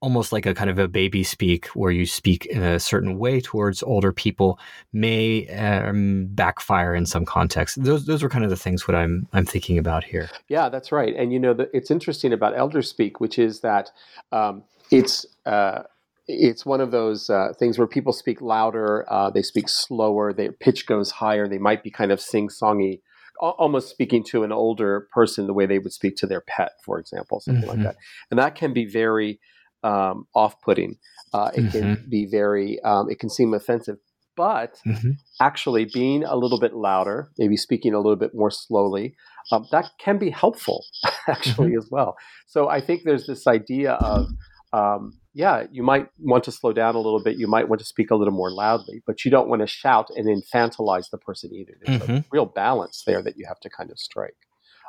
almost 0.03 0.33
like 0.33 0.45
a 0.45 0.53
kind 0.53 0.69
of 0.69 0.77
a 0.77 0.87
baby 0.89 1.23
speak, 1.23 1.67
where 1.67 1.91
you 1.99 2.05
speak 2.05 2.45
in 2.47 2.61
a 2.61 2.77
certain 2.79 3.17
way 3.17 3.39
towards 3.39 3.81
older 3.81 4.11
people, 4.11 4.59
may 4.91 5.47
um, 5.47 6.27
backfire 6.31 6.93
in 6.93 7.05
some 7.05 7.25
context. 7.25 7.81
Those 7.81 8.05
those 8.05 8.21
are 8.21 8.29
kind 8.29 8.43
of 8.43 8.49
the 8.49 8.63
things 8.65 8.87
what 8.87 8.95
I'm 8.95 9.27
I'm 9.31 9.45
thinking 9.45 9.77
about 9.77 10.03
here. 10.03 10.29
Yeah, 10.49 10.67
that's 10.69 10.91
right. 10.91 11.15
And 11.15 11.31
you 11.31 11.39
know, 11.39 11.53
the, 11.53 11.69
it's 11.73 11.89
interesting 11.89 12.33
about 12.33 12.57
elder 12.57 12.81
speak, 12.81 13.19
which 13.19 13.39
is 13.39 13.61
that 13.61 13.89
um, 14.31 14.63
it's. 14.91 15.25
Uh, 15.45 15.83
it's 16.25 16.65
one 16.65 16.79
of 16.79 16.91
those 16.91 17.29
uh, 17.29 17.51
things 17.59 17.77
where 17.77 17.85
people 17.85 18.13
speak 18.13 18.39
louder, 18.39 19.05
uh, 19.11 19.29
they 19.29 19.41
speak 19.41 19.67
slower, 19.67 20.31
their 20.31 20.53
pitch 20.53 20.87
goes 20.87 21.11
higher, 21.11 21.49
they 21.49 21.57
might 21.57 21.83
be 21.83 21.91
kind 21.91 22.13
of 22.13 22.21
sing-songy, 22.21 23.01
almost 23.41 23.89
speaking 23.89 24.23
to 24.23 24.43
an 24.43 24.51
older 24.53 25.09
person 25.11 25.47
the 25.47 25.53
way 25.53 25.65
they 25.65 25.79
would 25.79 25.91
speak 25.91 26.15
to 26.15 26.25
their 26.25 26.39
pet, 26.39 26.71
for 26.85 26.97
example, 26.97 27.41
something 27.41 27.63
mm-hmm. 27.63 27.83
like 27.83 27.83
that. 27.83 27.97
And 28.31 28.39
that 28.39 28.55
can 28.55 28.71
be 28.71 28.85
very 28.85 29.41
um, 29.83 30.27
off-putting. 30.33 30.97
Uh, 31.33 31.51
it 31.55 31.61
mm-hmm. 31.61 31.79
can 31.79 32.05
be 32.09 32.27
very, 32.29 32.79
um, 32.83 33.09
it 33.09 33.19
can 33.19 33.29
seem 33.29 33.53
offensive. 33.53 33.97
But 34.35 34.79
mm-hmm. 34.87 35.11
actually, 35.39 35.85
being 35.93 36.23
a 36.23 36.35
little 36.35 36.59
bit 36.59 36.73
louder, 36.73 37.29
maybe 37.37 37.55
speaking 37.55 37.93
a 37.93 37.99
little 37.99 38.15
bit 38.15 38.31
more 38.33 38.49
slowly, 38.49 39.15
um, 39.51 39.67
that 39.71 39.91
can 39.99 40.17
be 40.17 40.31
helpful, 40.31 40.83
actually, 41.27 41.69
mm-hmm. 41.69 41.77
as 41.77 41.89
well. 41.91 42.15
So 42.47 42.67
I 42.67 42.81
think 42.81 43.03
there's 43.03 43.27
this 43.27 43.45
idea 43.45 43.91
of 43.93 44.27
um, 44.73 45.13
yeah, 45.33 45.63
you 45.71 45.83
might 45.83 46.07
want 46.19 46.43
to 46.45 46.51
slow 46.51 46.73
down 46.73 46.95
a 46.95 46.99
little 46.99 47.21
bit. 47.23 47.37
You 47.37 47.47
might 47.47 47.69
want 47.69 47.79
to 47.79 47.85
speak 47.85 48.11
a 48.11 48.15
little 48.15 48.33
more 48.33 48.51
loudly, 48.51 49.01
but 49.05 49.23
you 49.25 49.31
don't 49.31 49.47
want 49.47 49.61
to 49.61 49.67
shout 49.67 50.09
and 50.15 50.27
infantilize 50.27 51.09
the 51.11 51.17
person 51.17 51.51
either. 51.53 51.73
There's 51.81 52.01
mm-hmm. 52.01 52.13
a 52.17 52.25
real 52.31 52.45
balance 52.45 53.03
there 53.05 53.21
that 53.23 53.37
you 53.37 53.45
have 53.47 53.59
to 53.61 53.69
kind 53.69 53.89
of 53.91 53.99
strike. 53.99 54.35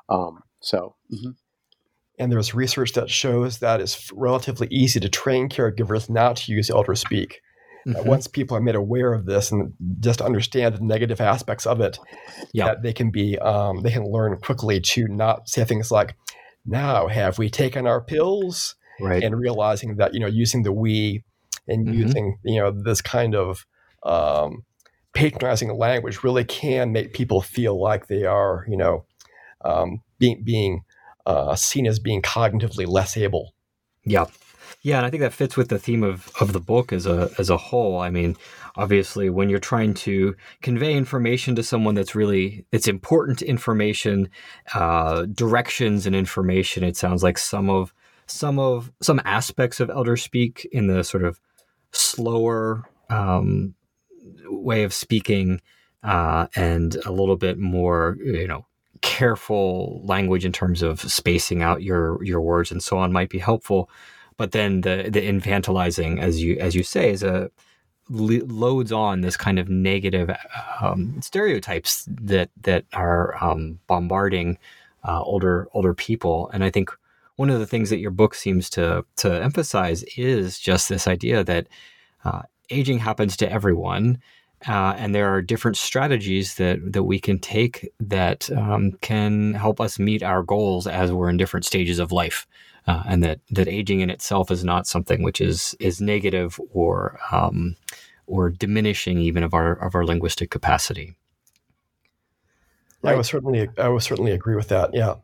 Um, 0.09 0.41
so, 0.61 0.97
mm-hmm. 1.13 1.31
And 2.19 2.31
there's 2.31 2.55
research 2.55 2.93
that 2.93 3.11
shows 3.11 3.59
that 3.59 3.81
it's 3.81 4.11
relatively 4.13 4.69
easy 4.71 5.01
to 5.01 5.09
train 5.09 5.49
caregivers 5.49 6.09
not 6.09 6.37
to 6.37 6.53
use 6.53 6.71
elder 6.71 6.95
speak. 6.95 7.41
Mm-hmm. 7.87 8.09
once 8.09 8.27
people 8.27 8.57
are 8.57 8.63
made 8.63 8.77
aware 8.77 9.13
of 9.13 9.27
this 9.27 9.53
and 9.53 9.75
just 10.01 10.23
understand 10.23 10.75
the 10.75 10.81
negative 10.83 11.21
aspects 11.21 11.67
of 11.67 11.83
it, 11.83 11.99
yep. 12.55 12.67
that 12.67 12.83
they 12.83 12.95
can 12.95 13.11
be 13.11 13.39
um, 13.41 13.83
they 13.83 13.91
can 13.91 14.11
learn 14.11 14.39
quickly 14.39 14.81
to 14.81 15.07
not 15.07 15.51
say 15.51 15.65
things 15.65 15.91
like, 15.91 16.17
"Now 16.65 17.09
have 17.09 17.37
we 17.37 17.51
taken 17.51 17.87
our 17.87 18.01
pills?" 18.01 18.75
right. 19.01 19.23
and 19.23 19.39
realizing 19.39 19.97
that 19.97 20.15
you 20.15 20.21
know 20.21 20.27
using 20.27 20.63
the 20.63 20.73
we 20.73 21.25
and 21.69 21.87
mm-hmm. 21.87 22.01
using 22.01 22.39
you 22.45 22.61
know 22.61 22.71
this 22.71 23.01
kind 23.01 23.35
of 23.35 23.67
um, 24.05 24.65
patronizing 25.15 25.77
language 25.77 26.23
really 26.23 26.45
can 26.45 26.93
make 26.93 27.13
people 27.13 27.41
feel 27.41 27.81
like 27.81 28.07
they 28.07 28.25
are 28.25 28.65
you 28.69 28.77
know 28.77 29.05
um, 29.65 30.01
being 30.19 30.43
being 30.45 30.83
uh, 31.27 31.55
seen 31.57 31.87
as 31.87 31.99
being 31.99 32.23
cognitively 32.23 32.87
less 32.87 33.17
able. 33.17 33.55
Yeah, 34.05 34.27
yeah, 34.85 34.99
and 34.99 35.07
I 35.07 35.11
think 35.11 35.23
that 35.23 35.33
fits 35.33 35.57
with 35.57 35.71
the 35.71 35.79
theme 35.79 36.03
of 36.03 36.31
of 36.41 36.53
the 36.53 36.61
book 36.61 36.93
as 36.93 37.07
a 37.07 37.31
as 37.39 37.49
a 37.49 37.57
whole. 37.57 38.01
I 38.01 38.11
mean, 38.11 38.37
obviously, 38.77 39.31
when 39.31 39.49
you're 39.49 39.59
trying 39.59 39.95
to 39.95 40.37
convey 40.61 40.95
information 40.95 41.55
to 41.57 41.63
someone 41.63 41.95
that's 41.95 42.15
really 42.15 42.67
it's 42.71 42.87
important 42.87 43.41
information, 43.41 44.29
uh, 44.75 45.23
directions 45.23 46.07
and 46.07 46.15
information, 46.15 46.85
it 46.85 46.99
sounds 46.99 47.23
like 47.23 47.39
some 47.39 47.71
of 47.71 47.95
some 48.27 48.59
of 48.59 48.93
some 49.01 49.23
aspects 49.25 49.81
of 49.81 49.89
elder 49.89 50.19
speak 50.19 50.69
in 50.71 50.87
the 50.87 51.03
sort 51.03 51.25
of 51.25 51.41
slower 51.93 52.85
um, 53.09 53.75
way 54.47 54.83
of 54.83 54.93
speaking 54.93 55.63
uh, 56.03 56.47
and 56.57 56.97
a 57.07 57.13
little 57.13 57.37
bit 57.37 57.59
more 57.59 58.19
you 58.23 58.47
know 58.47 58.67
careful 59.05 60.01
language 60.03 60.47
in 60.47 60.53
terms 60.53 60.81
of 60.83 60.99
spacing 61.01 61.63
out 61.63 61.83
your 61.83 62.25
your 62.25 62.41
words 62.41 62.73
and 62.73 62.83
so 62.83 62.97
on 62.97 63.13
might 63.13 63.29
be 63.29 63.39
helpful. 63.39 63.91
But 64.39 64.53
then 64.53 64.81
the 64.81 65.09
the 65.13 65.21
infantilizing 65.21 66.21
as 66.21 66.43
you 66.43 66.57
as 66.59 66.75
you 66.75 66.83
say 66.83 67.11
is 67.11 67.23
a 67.23 67.51
loads 68.09 68.93
on 68.93 69.21
this 69.21 69.37
kind 69.37 69.59
of 69.59 69.69
negative 69.69 70.31
um, 70.81 71.21
stereotypes 71.21 72.09
that 72.09 72.51
that 72.63 72.87
are 72.95 73.37
um, 73.45 73.79
bombarding 73.87 74.59
uh, 75.07 75.23
older 75.23 75.69
older 75.75 75.95
people. 75.95 76.51
And 76.55 76.65
i 76.65 76.71
think 76.71 76.91
one 77.37 77.51
of 77.51 77.59
the 77.59 77.67
things 77.67 77.91
that 77.91 77.99
your 77.99 78.11
book 78.11 78.35
seems 78.35 78.71
to 78.71 79.05
to 79.17 79.43
emphasize 79.43 80.03
is 80.17 80.59
just 80.59 80.89
this 80.89 81.07
idea 81.07 81.45
that 81.45 81.67
uh, 82.25 82.43
aging 82.71 82.99
happens 83.01 83.37
to 83.37 83.53
everyone, 83.53 84.19
uh, 84.67 84.95
and 84.97 85.15
there 85.15 85.33
are 85.33 85.43
different 85.43 85.77
strategies 85.77 86.55
that 86.55 86.93
that 86.93 87.05
we 87.05 87.19
can 87.19 87.39
take 87.39 87.91
that 88.01 88.51
um, 88.53 88.93
can 89.01 89.55
help 89.55 89.81
us 89.81 89.99
meet 89.99 90.23
our 90.23 90.43
goals 90.43 90.87
as 90.87 91.13
we're 91.13 91.29
in 91.29 91.37
different 91.37 91.67
stages 91.67 91.99
of 91.99 92.13
life, 92.13 92.47
uh, 92.87 93.03
and 93.07 93.23
that 93.23 93.41
that 93.51 93.69
aging 93.69 94.01
in 94.01 94.11
itself 94.11 94.51
is 94.51 94.65
not 94.65 94.87
something 94.87 95.23
which 95.23 95.41
is 95.41 95.77
is 95.81 96.01
negative 96.01 96.61
or 96.73 97.19
um, 97.31 97.77
or 98.27 98.51
diminishing 98.51 99.19
even 99.19 99.43
of 99.43 99.55
our 99.55 99.73
of 99.75 99.95
our 99.95 100.05
linguistic 100.05 100.51
capacity. 100.51 101.15
I 103.03 103.15
would 103.15 103.27
certainly 103.27 103.69
I 103.77 103.89
would 103.89 104.03
certainly 104.03 104.33
agree 104.33 104.57
with 104.57 104.69
that. 104.69 104.91
Yeah. 104.95 105.17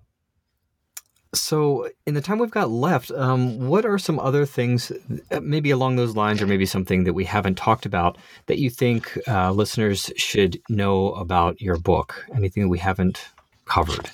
So, 1.33 1.89
in 2.07 2.15
the 2.15 2.21
time 2.21 2.39
we've 2.39 2.51
got 2.51 2.71
left, 2.71 3.13
um, 3.13 3.69
what 3.69 3.87
are 3.87 3.99
some 3.99 4.19
other 4.19 4.45
things, 4.45 4.91
uh, 5.31 5.39
maybe 5.41 5.71
along 5.71 5.95
those 5.95 6.17
lines, 6.17 6.43
or 6.43 6.47
maybe 6.49 6.67
something 6.67 7.05
that 7.05 7.13
we 7.13 7.25
haven't 7.25 7.55
talked 7.55 7.87
about 7.87 8.19
that 8.47 8.59
you 8.59 8.69
think 8.69 9.17
uh, 9.29 9.53
listeners 9.53 10.11
should 10.17 10.61
know 10.69 11.13
about 11.13 11.61
your 11.61 11.77
book? 11.77 12.27
Anything 12.35 12.65
that 12.65 12.69
we 12.69 12.79
haven't 12.79 13.29
covered? 13.65 14.11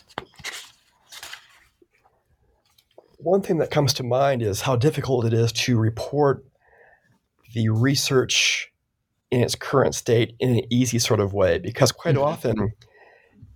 One 3.16 3.40
thing 3.40 3.56
that 3.58 3.70
comes 3.70 3.94
to 3.94 4.02
mind 4.02 4.42
is 4.42 4.60
how 4.60 4.76
difficult 4.76 5.24
it 5.24 5.32
is 5.32 5.52
to 5.52 5.78
report 5.78 6.44
the 7.54 7.70
research 7.70 8.70
in 9.30 9.40
its 9.40 9.54
current 9.54 9.94
state 9.94 10.34
in 10.38 10.50
an 10.50 10.60
easy 10.70 10.98
sort 10.98 11.20
of 11.20 11.32
way, 11.32 11.58
because 11.58 11.92
quite 11.92 12.16
mm-hmm. 12.16 12.24
often 12.24 12.72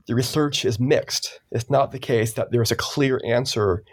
the 0.07 0.15
research 0.15 0.65
is 0.65 0.81
mixed. 0.81 1.41
It's 1.51 1.71
not 1.71 1.93
the 1.93 1.99
case 1.99 2.33
that 2.35 2.51
there's 2.51 2.71
a 2.71 2.77
clear 2.77 3.21
answer 3.25 3.85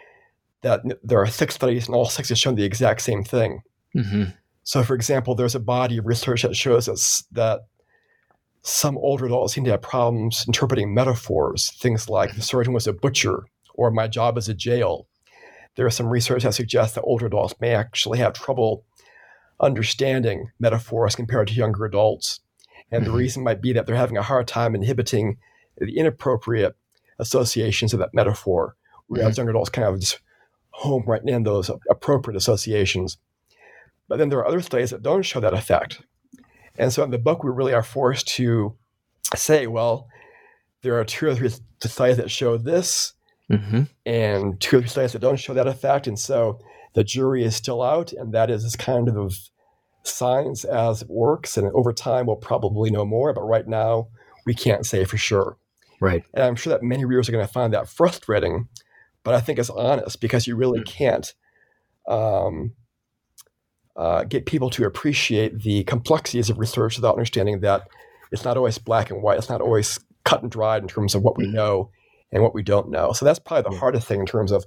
that 0.62 0.80
there 1.02 1.20
are 1.20 1.26
six 1.26 1.54
studies 1.54 1.86
and 1.86 1.94
all 1.94 2.08
six 2.08 2.28
have 2.30 2.38
shown 2.38 2.56
the 2.56 2.64
exact 2.64 3.02
same 3.02 3.22
thing. 3.24 3.62
Mm-hmm. 3.96 4.24
So, 4.64 4.82
for 4.82 4.94
example, 4.94 5.34
there's 5.34 5.54
a 5.54 5.60
body 5.60 5.98
of 5.98 6.06
research 6.06 6.42
that 6.42 6.56
shows 6.56 6.88
us 6.88 7.24
that 7.32 7.60
some 8.62 8.98
older 8.98 9.26
adults 9.26 9.54
seem 9.54 9.64
to 9.64 9.70
have 9.70 9.82
problems 9.82 10.44
interpreting 10.46 10.92
metaphors, 10.92 11.70
things 11.70 12.08
like 12.08 12.34
the 12.34 12.42
surgeon 12.42 12.72
was 12.72 12.86
a 12.86 12.92
butcher 12.92 13.44
or 13.74 13.90
my 13.90 14.08
job 14.08 14.36
is 14.36 14.48
a 14.48 14.54
jail. 14.54 15.06
There 15.76 15.86
is 15.86 15.94
some 15.94 16.08
research 16.08 16.42
that 16.42 16.54
suggests 16.54 16.96
that 16.96 17.02
older 17.02 17.26
adults 17.26 17.54
may 17.60 17.74
actually 17.74 18.18
have 18.18 18.32
trouble 18.32 18.84
understanding 19.60 20.50
metaphors 20.58 21.16
compared 21.16 21.48
to 21.48 21.54
younger 21.54 21.84
adults. 21.84 22.40
And 22.90 23.02
mm-hmm. 23.02 23.12
the 23.12 23.18
reason 23.18 23.44
might 23.44 23.62
be 23.62 23.72
that 23.72 23.86
they're 23.86 23.96
having 23.96 24.16
a 24.16 24.22
hard 24.22 24.48
time 24.48 24.74
inhibiting 24.74 25.38
the 25.80 25.98
inappropriate 25.98 26.76
associations 27.18 27.92
of 27.92 28.00
that 28.00 28.14
metaphor, 28.14 28.76
whereas 29.06 29.32
mm-hmm. 29.32 29.40
young 29.42 29.48
adults 29.50 29.70
kind 29.70 29.88
of 29.88 30.00
just 30.00 30.20
home 30.70 31.04
right 31.06 31.22
in 31.24 31.42
those 31.42 31.70
appropriate 31.90 32.36
associations. 32.36 33.18
But 34.08 34.18
then 34.18 34.28
there 34.28 34.38
are 34.38 34.46
other 34.46 34.60
studies 34.60 34.90
that 34.90 35.02
don't 35.02 35.22
show 35.22 35.40
that 35.40 35.54
effect. 35.54 36.02
And 36.78 36.92
so 36.92 37.02
in 37.02 37.10
the 37.10 37.18
book, 37.18 37.42
we 37.42 37.50
really 37.50 37.74
are 37.74 37.82
forced 37.82 38.28
to 38.36 38.76
say, 39.34 39.66
well, 39.66 40.08
there 40.82 40.98
are 40.98 41.04
two 41.04 41.26
or 41.26 41.34
three 41.34 41.50
studies 41.80 42.16
that 42.16 42.30
show 42.30 42.56
this, 42.56 43.14
Mm-hmm. 43.50 43.84
and 44.04 44.60
two 44.60 44.76
or 44.76 44.80
three 44.82 44.90
studies 44.90 45.12
that 45.14 45.22
don't 45.22 45.38
show 45.38 45.54
that 45.54 45.66
effect. 45.66 46.06
And 46.06 46.18
so 46.18 46.60
the 46.92 47.02
jury 47.02 47.44
is 47.44 47.56
still 47.56 47.80
out, 47.80 48.12
and 48.12 48.34
that 48.34 48.50
is 48.50 48.62
this 48.62 48.76
kind 48.76 49.08
of 49.08 49.34
science 50.02 50.64
as 50.64 51.00
it 51.00 51.08
works. 51.08 51.56
And 51.56 51.70
over 51.72 51.94
time, 51.94 52.26
we'll 52.26 52.36
probably 52.36 52.90
know 52.90 53.06
more. 53.06 53.32
But 53.32 53.44
right 53.44 53.66
now, 53.66 54.08
we 54.44 54.52
can't 54.52 54.84
say 54.84 55.06
for 55.06 55.16
sure. 55.16 55.56
Right. 56.00 56.24
And 56.34 56.44
I'm 56.44 56.56
sure 56.56 56.72
that 56.72 56.82
many 56.82 57.04
readers 57.04 57.28
are 57.28 57.32
going 57.32 57.46
to 57.46 57.52
find 57.52 57.72
that 57.74 57.88
frustrating, 57.88 58.68
but 59.24 59.34
I 59.34 59.40
think 59.40 59.58
it's 59.58 59.70
honest 59.70 60.20
because 60.20 60.46
you 60.46 60.56
really 60.56 60.82
can't 60.82 61.32
um, 62.06 62.72
uh, 63.96 64.24
get 64.24 64.46
people 64.46 64.70
to 64.70 64.84
appreciate 64.84 65.62
the 65.62 65.84
complexities 65.84 66.50
of 66.50 66.58
research 66.58 66.96
without 66.96 67.14
understanding 67.14 67.60
that 67.60 67.88
it's 68.30 68.44
not 68.44 68.56
always 68.56 68.78
black 68.78 69.10
and 69.10 69.22
white. 69.22 69.38
It's 69.38 69.48
not 69.48 69.60
always 69.60 69.98
cut 70.24 70.42
and 70.42 70.50
dried 70.50 70.82
in 70.82 70.88
terms 70.88 71.14
of 71.14 71.22
what 71.22 71.36
we 71.36 71.46
know 71.46 71.90
and 72.30 72.42
what 72.42 72.54
we 72.54 72.62
don't 72.62 72.90
know. 72.90 73.12
So 73.12 73.24
that's 73.24 73.38
probably 73.38 73.68
the 73.70 73.74
Yeah. 73.74 73.80
hardest 73.80 74.06
thing 74.06 74.20
in 74.20 74.26
terms 74.26 74.52
of 74.52 74.64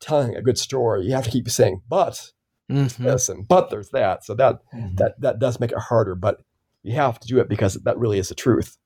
telling 0.00 0.36
a 0.36 0.42
good 0.42 0.58
story. 0.58 1.06
You 1.06 1.12
have 1.14 1.24
to 1.24 1.30
keep 1.30 1.48
saying, 1.48 1.82
but 1.88 2.32
Mhm. 2.68 2.96
this 3.04 3.28
and 3.28 3.46
but 3.46 3.70
there's 3.70 3.90
that. 3.90 4.24
So 4.24 4.34
that 4.34 4.60
Mhm. 4.74 4.96
that 4.96 5.20
that 5.20 5.38
does 5.38 5.60
make 5.60 5.70
it 5.72 5.78
harder, 5.78 6.14
but 6.14 6.42
you 6.82 6.94
have 6.94 7.18
to 7.20 7.28
do 7.28 7.38
it 7.38 7.48
because 7.48 7.74
that 7.74 7.96
really 7.98 8.18
is 8.18 8.28
the 8.28 8.34
truth. 8.34 8.76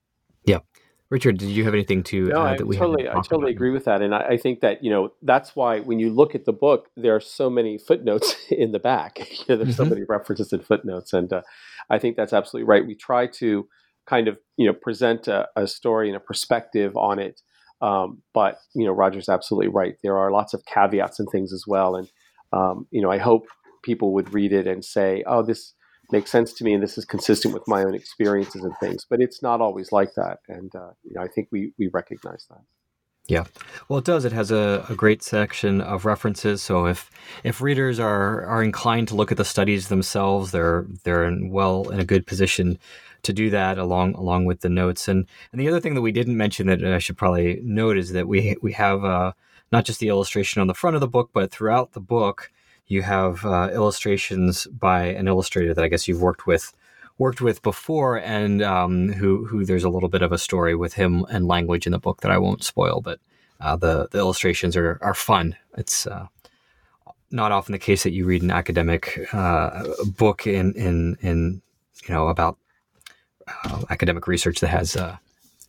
Richard, 1.10 1.38
did 1.38 1.50
you 1.50 1.64
have 1.64 1.74
anything 1.74 2.02
to 2.04 2.32
No, 2.32 2.36
add 2.36 2.58
that 2.58 2.66
we 2.66 2.76
totally, 2.76 3.08
I 3.08 3.20
totally 3.20 3.50
about? 3.50 3.50
agree 3.50 3.70
with 3.70 3.84
that, 3.86 4.02
and 4.02 4.14
I, 4.14 4.20
I 4.20 4.36
think 4.36 4.60
that 4.60 4.84
you 4.84 4.90
know 4.90 5.12
that's 5.22 5.56
why 5.56 5.80
when 5.80 5.98
you 5.98 6.10
look 6.10 6.34
at 6.34 6.44
the 6.44 6.52
book, 6.52 6.88
there 6.94 7.16
are 7.16 7.20
so 7.20 7.48
many 7.48 7.78
footnotes 7.78 8.34
in 8.50 8.72
the 8.72 8.78
back. 8.78 9.18
You 9.30 9.44
know, 9.48 9.56
there's 9.56 9.74
so 9.74 9.84
Mhm. 9.84 9.90
many 9.90 10.02
references 10.06 10.52
and 10.52 10.62
footnotes, 10.64 11.12
and 11.14 11.32
uh, 11.32 11.42
I 11.88 11.98
think 11.98 12.16
that's 12.16 12.34
absolutely 12.34 12.68
right. 12.68 12.86
We 12.86 12.94
try 12.94 13.26
to 13.38 13.66
kind 14.06 14.28
of 14.28 14.38
you 14.58 14.66
know 14.66 14.74
present 14.74 15.28
a, 15.28 15.48
a 15.56 15.66
story 15.66 16.08
and 16.08 16.16
a 16.16 16.20
perspective 16.20 16.94
on 16.96 17.18
it, 17.18 17.40
um, 17.80 18.22
but 18.34 18.58
you 18.74 18.84
know 18.84 18.92
Roger's 18.92 19.30
absolutely 19.30 19.68
right. 19.68 19.94
There 20.02 20.18
are 20.18 20.30
lots 20.30 20.52
of 20.52 20.64
caveats 20.66 21.18
and 21.20 21.28
things 21.32 21.52
as 21.54 21.64
well, 21.66 21.96
and 21.96 22.08
um, 22.52 22.86
you 22.90 23.00
know 23.00 23.10
I 23.10 23.18
hope 23.18 23.46
people 23.82 24.12
would 24.12 24.34
read 24.34 24.52
it 24.52 24.66
and 24.66 24.84
say, 24.84 25.24
"Oh, 25.26 25.42
this." 25.42 25.72
Makes 26.12 26.30
sense 26.30 26.52
to 26.54 26.64
me, 26.64 26.74
and 26.74 26.82
this 26.82 26.98
is 26.98 27.04
consistent 27.04 27.54
with 27.54 27.62
my 27.68 27.84
own 27.84 27.94
experiences 27.94 28.64
and 28.64 28.74
things. 28.80 29.06
But 29.08 29.20
it's 29.20 29.42
not 29.42 29.60
always 29.60 29.92
like 29.92 30.14
that, 30.14 30.40
and 30.48 30.74
uh, 30.74 30.90
you 31.04 31.14
know, 31.14 31.22
I 31.22 31.28
think 31.28 31.48
we 31.50 31.72
we 31.78 31.88
recognize 31.92 32.46
that. 32.50 32.62
Yeah, 33.30 33.44
well, 33.88 34.00
it 34.00 34.04
does. 34.04 34.24
It 34.24 34.32
has 34.32 34.50
a, 34.50 34.84
a 34.88 34.96
great 34.96 35.22
section 35.22 35.80
of 35.80 36.04
references. 36.04 36.62
So 36.62 36.86
if 36.86 37.10
if 37.44 37.60
readers 37.60 38.00
are 38.00 38.44
are 38.44 38.62
inclined 38.62 39.06
to 39.08 39.14
look 39.14 39.30
at 39.30 39.38
the 39.38 39.44
studies 39.44 39.86
themselves, 39.86 40.50
they're 40.50 40.86
they're 41.04 41.24
in 41.24 41.50
well 41.50 41.90
in 41.90 42.00
a 42.00 42.04
good 42.04 42.26
position 42.26 42.76
to 43.22 43.32
do 43.32 43.48
that 43.50 43.78
along 43.78 44.14
along 44.14 44.46
with 44.46 44.62
the 44.62 44.68
notes. 44.68 45.06
And 45.06 45.26
and 45.52 45.60
the 45.60 45.68
other 45.68 45.80
thing 45.80 45.94
that 45.94 46.00
we 46.00 46.10
didn't 46.10 46.36
mention 46.36 46.66
that 46.66 46.84
I 46.84 46.98
should 46.98 47.16
probably 47.16 47.60
note 47.62 47.96
is 47.98 48.12
that 48.12 48.26
we 48.26 48.56
we 48.62 48.72
have 48.72 49.04
uh, 49.04 49.32
not 49.70 49.84
just 49.84 50.00
the 50.00 50.08
illustration 50.08 50.60
on 50.60 50.66
the 50.66 50.74
front 50.74 50.96
of 50.96 51.00
the 51.00 51.06
book, 51.06 51.30
but 51.32 51.52
throughout 51.52 51.92
the 51.92 52.00
book 52.00 52.50
you 52.90 53.02
have 53.02 53.46
uh, 53.46 53.70
illustrations 53.72 54.66
by 54.66 55.04
an 55.04 55.28
illustrator 55.28 55.72
that 55.72 55.84
I 55.84 55.88
guess 55.88 56.08
you've 56.08 56.20
worked 56.20 56.46
with 56.46 56.72
worked 57.18 57.40
with 57.40 57.62
before 57.62 58.18
and 58.18 58.62
um, 58.62 59.12
who 59.12 59.46
who 59.46 59.64
there's 59.64 59.84
a 59.84 59.88
little 59.88 60.08
bit 60.08 60.22
of 60.22 60.32
a 60.32 60.38
story 60.38 60.74
with 60.74 60.94
him 60.94 61.24
and 61.30 61.46
language 61.46 61.86
in 61.86 61.92
the 61.92 61.98
book 61.98 62.20
that 62.22 62.32
I 62.32 62.38
won't 62.38 62.64
spoil, 62.64 63.00
but 63.00 63.20
uh, 63.60 63.76
the 63.76 64.08
the 64.10 64.18
illustrations 64.18 64.76
are 64.76 64.98
are 65.02 65.14
fun. 65.14 65.56
It's 65.78 66.06
uh, 66.06 66.26
not 67.30 67.52
often 67.52 67.72
the 67.72 67.78
case 67.78 68.02
that 68.02 68.12
you 68.12 68.26
read 68.26 68.42
an 68.42 68.50
academic 68.50 69.20
uh, 69.32 69.84
book 70.18 70.48
in 70.48 70.72
in 70.72 71.16
in 71.20 71.62
you 72.08 72.14
know 72.14 72.26
about 72.26 72.58
uh, 73.64 73.82
academic 73.88 74.26
research 74.26 74.58
that 74.60 74.68
has 74.68 74.96
uh, 74.96 75.16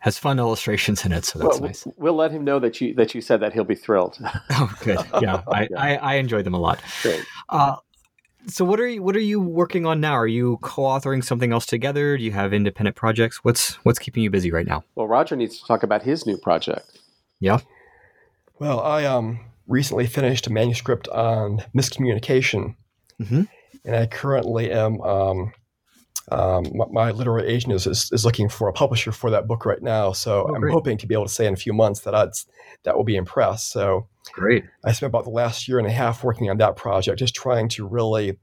has 0.02 0.18
fun 0.18 0.40
illustrations 0.40 1.06
in 1.06 1.12
it. 1.12 1.26
So 1.26 1.40
that's 1.40 1.60
well, 1.60 1.68
nice. 1.68 1.88
we'll 1.98 2.16
let 2.16 2.32
him 2.32 2.44
know 2.44 2.60
that 2.60 2.82
you 2.82 2.94
that 2.96 3.14
you 3.16 3.22
said 3.22 3.40
that 3.40 3.54
he'll 3.54 3.64
be 3.64 3.76
thrilled. 3.76 4.18
Oh, 4.52 4.74
good. 4.84 5.00
Yeah, 5.22 5.42
I, 5.52 5.68
Yeah. 5.70 5.78
I, 5.82 5.96
I 5.96 6.14
enjoy 6.16 6.42
them 6.44 6.54
a 6.54 6.60
lot. 6.60 6.82
Great. 7.04 7.24
Uh, 7.50 7.76
so 8.48 8.66
what 8.66 8.80
are 8.80 8.88
you 8.88 9.04
what 9.04 9.16
are 9.16 9.20
you 9.20 9.40
working 9.40 9.86
on 9.86 10.02
now? 10.02 10.14
Are 10.14 10.28
you 10.28 10.58
co-authoring 10.64 11.24
something 11.24 11.54
else 11.54 11.66
together? 11.68 12.18
Do 12.18 12.24
you 12.24 12.32
have 12.32 12.52
independent 12.54 12.96
projects? 12.96 13.44
What's 13.44 13.76
what's 13.86 14.00
keeping 14.00 14.24
you 14.24 14.32
busy 14.32 14.52
right 14.52 14.66
now? 14.66 14.84
Well, 14.96 15.08
Roger 15.08 15.36
needs 15.36 15.60
to 15.60 15.66
talk 15.66 15.84
about 15.84 16.02
his 16.04 16.26
new 16.26 16.38
project. 16.38 17.00
Yeah. 17.40 17.60
Well, 18.60 18.80
I 18.80 19.06
um 19.06 19.40
recently 19.68 20.08
finished 20.08 20.48
a 20.48 20.52
manuscript 20.52 21.08
on 21.10 21.64
miscommunication, 21.76 22.76
Mhm. 23.22 23.48
and 23.86 23.96
I 23.96 24.08
currently 24.08 24.72
am 24.72 25.00
um, 25.02 25.54
um, 26.32 26.66
my, 26.92 27.12
literary 27.12 27.48
agent 27.48 27.74
is, 27.74 27.86
is 27.86 28.10
is 28.12 28.24
looking 28.26 28.50
for 28.50 28.68
a 28.70 28.74
publisher 28.74 29.12
for 29.12 29.30
that 29.30 29.48
book 29.48 29.66
right 29.66 29.82
now. 29.82 30.12
So 30.14 30.46
Oh, 30.48 30.56
I'm 30.56 30.62
great. 30.62 30.72
hoping 30.74 30.98
to 30.98 31.08
be 31.08 31.14
able 31.14 31.26
to 31.26 31.32
say 31.34 31.46
in 31.46 31.54
a 31.54 31.58
few 31.58 31.74
months 31.74 32.02
that 32.02 32.16
I'd 32.16 32.32
that 32.84 32.96
will 32.96 33.04
be 33.04 33.16
impressed. 33.18 33.72
So 33.72 34.08
Great. 34.34 34.64
I 34.86 34.92
spent 34.94 35.10
about 35.10 35.26
the 35.26 35.30
last 35.32 35.68
year 35.68 35.78
and 35.78 35.88
a 35.88 35.92
half 35.92 36.24
working 36.24 36.50
on 36.50 36.58
that 36.58 36.76
project, 36.78 37.20
just 37.20 37.36
trying 37.36 37.68
to 37.70 37.86
really 37.88 38.38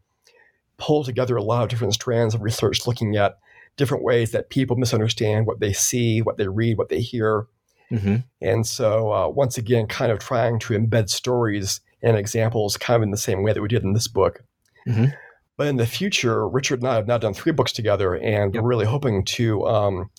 pull 0.76 1.02
together 1.02 1.36
a 1.36 1.42
lot 1.42 1.62
of 1.62 1.68
different 1.70 1.94
strands 1.94 2.34
of 2.34 2.42
research, 2.42 2.86
looking 2.86 3.16
at 3.16 3.38
different 3.76 4.04
ways 4.04 4.32
that 4.32 4.50
people 4.50 4.76
misunderstand 4.76 5.46
what 5.46 5.60
they 5.60 5.72
see, 5.72 6.20
what 6.20 6.36
they 6.36 6.48
read, 6.48 6.76
what 6.78 6.88
they 6.88 7.00
hear. 7.00 7.46
hmm 7.90 8.16
And 8.42 8.66
so, 8.66 9.12
uh, 9.12 9.28
once 9.28 9.56
again, 9.56 9.86
kind 9.86 10.12
of 10.12 10.18
trying 10.18 10.58
to 10.60 10.74
embed 10.78 11.08
stories 11.08 11.80
and 12.02 12.16
examples 12.16 12.76
kind 12.76 12.96
of 12.98 13.02
in 13.02 13.10
the 13.12 13.16
same 13.16 13.42
way 13.42 13.52
that 13.52 13.62
we 13.62 13.68
did 13.68 13.82
in 13.82 13.92
this 13.94 14.08
book. 14.08 14.44
Mhm. 14.86 15.12
But 15.58 15.66
in 15.66 15.76
the 15.76 15.86
future, 15.86 16.48
Richard 16.48 16.80
and 16.80 16.88
I 16.88 16.94
have 16.94 17.06
now 17.08 17.18
done 17.18 17.34
three 17.34 17.52
books 17.52 17.72
together, 17.72 18.14
and 18.14 18.54
Yep. 18.54 18.62
we're 18.62 18.68
really 18.70 18.86
hoping 18.86 19.24
to 19.24 19.66
um, 19.66 20.10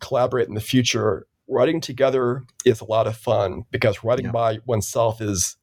collaborate 0.00 0.48
in 0.48 0.54
the 0.54 0.60
future. 0.60 1.26
Writing 1.48 1.80
together 1.80 2.42
is 2.64 2.80
a 2.80 2.84
lot 2.86 3.06
of 3.06 3.16
fun 3.16 3.62
because 3.70 4.02
writing 4.02 4.24
Yeah. 4.26 4.32
by 4.32 4.58
oneself 4.66 5.20
is 5.20 5.56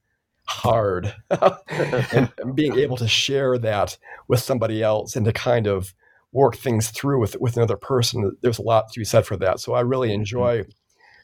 hard. 0.47 1.13
and, 1.29 2.31
and 2.37 2.55
being 2.55 2.77
able 2.79 2.95
to 2.97 3.07
share 3.07 3.57
that 3.57 3.97
with 4.27 4.39
somebody 4.39 4.81
else 4.83 5.15
and 5.15 5.25
to 5.25 5.33
kind 5.33 5.67
of 5.67 5.93
work 6.31 6.55
things 6.55 6.89
through 6.89 7.19
with 7.19 7.35
with 7.39 7.57
another 7.57 7.75
person, 7.77 8.37
there's 8.41 8.59
a 8.59 8.63
lot 8.63 8.91
to 8.93 8.99
be 8.99 9.03
said 9.05 9.25
for 9.25 9.35
that. 9.37 9.59
So 9.59 9.73
I 9.73 9.81
really 9.81 10.13
enjoy 10.13 10.63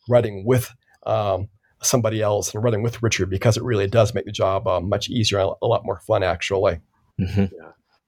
writing 0.10 0.44
with 0.46 0.74
um, 1.06 1.48
somebody 1.82 2.22
else 2.22 2.54
and 2.54 2.64
writing 2.64 2.82
with 2.84 3.02
Richard 3.04 3.30
because 3.30 3.56
it 3.56 3.64
really 3.64 3.88
does 3.88 4.14
make 4.14 4.26
the 4.26 4.32
job 4.32 4.68
uh, 4.68 4.80
much 4.82 5.10
easier 5.10 5.40
a 5.40 5.68
lot 5.68 5.86
more 5.86 6.00
fun, 6.08 6.24
actually. 6.24 6.80
hmm 7.18 7.46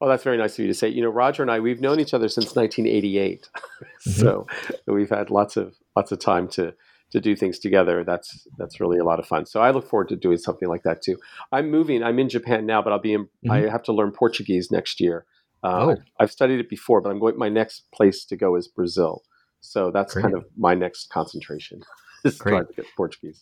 Well, 0.02 0.10
that's 0.10 0.24
very 0.24 0.38
nice 0.38 0.54
of 0.56 0.60
you 0.60 0.68
to 0.68 0.74
say. 0.74 0.90
You 0.90 1.04
know, 1.04 1.10
Roger 1.10 1.44
and 1.44 1.52
I, 1.52 1.60
we've 1.60 1.80
known 1.80 2.00
each 2.00 2.14
other 2.14 2.28
since 2.28 2.56
1988, 2.56 3.48
so 4.00 4.48
we've 4.88 5.10
had 5.12 5.30
lots 5.30 5.56
of 5.58 5.76
lots 5.96 6.12
of 6.12 6.20
time 6.20 6.48
to 6.50 6.74
to 7.12 7.22
do 7.22 7.36
things 7.36 7.60
together. 7.60 8.04
That's 8.04 8.48
that's 8.58 8.80
really 8.80 8.98
a 8.98 9.04
lot 9.04 9.20
of 9.20 9.28
fun. 9.28 9.46
So 9.46 9.62
I 9.62 9.70
look 9.70 9.88
forward 9.88 10.10
to 10.10 10.16
doing 10.16 10.38
something 10.38 10.68
like 10.68 10.84
that 10.84 11.02
too. 11.04 11.18
I'm 11.52 11.70
moving. 11.70 12.04
I'm 12.04 12.18
in 12.20 12.30
Japan 12.30 12.66
now, 12.66 12.82
but 12.82 12.92
I'll 12.92 13.00
be 13.00 13.14
in. 13.14 13.28
I 13.50 13.60
have 13.70 13.84
to 13.84 13.94
learn 13.94 14.12
Portuguese 14.12 14.72
next 14.72 15.00
year. 15.00 15.26
Uh, 15.64 15.68
Oh. 15.92 15.96
I've 16.20 16.32
studied 16.32 16.60
it 16.60 16.70
before, 16.70 17.00
but 17.02 17.10
I'm 17.12 17.20
going. 17.20 17.38
My 17.38 17.50
next 17.50 17.84
place 17.94 18.26
to 18.26 18.36
go 18.36 18.56
is 18.56 18.68
Brazil. 18.68 19.22
So 19.60 19.92
that's 19.92 20.14
Great. 20.16 20.24
kind 20.24 20.34
of 20.36 20.46
my 20.58 20.74
next 20.74 21.12
concentration. 21.12 21.84
Is 22.26 22.38
Great. 22.38 22.52
trying 22.54 22.66
to 22.68 22.74
get 22.74 22.86
Portuguese. 22.98 23.40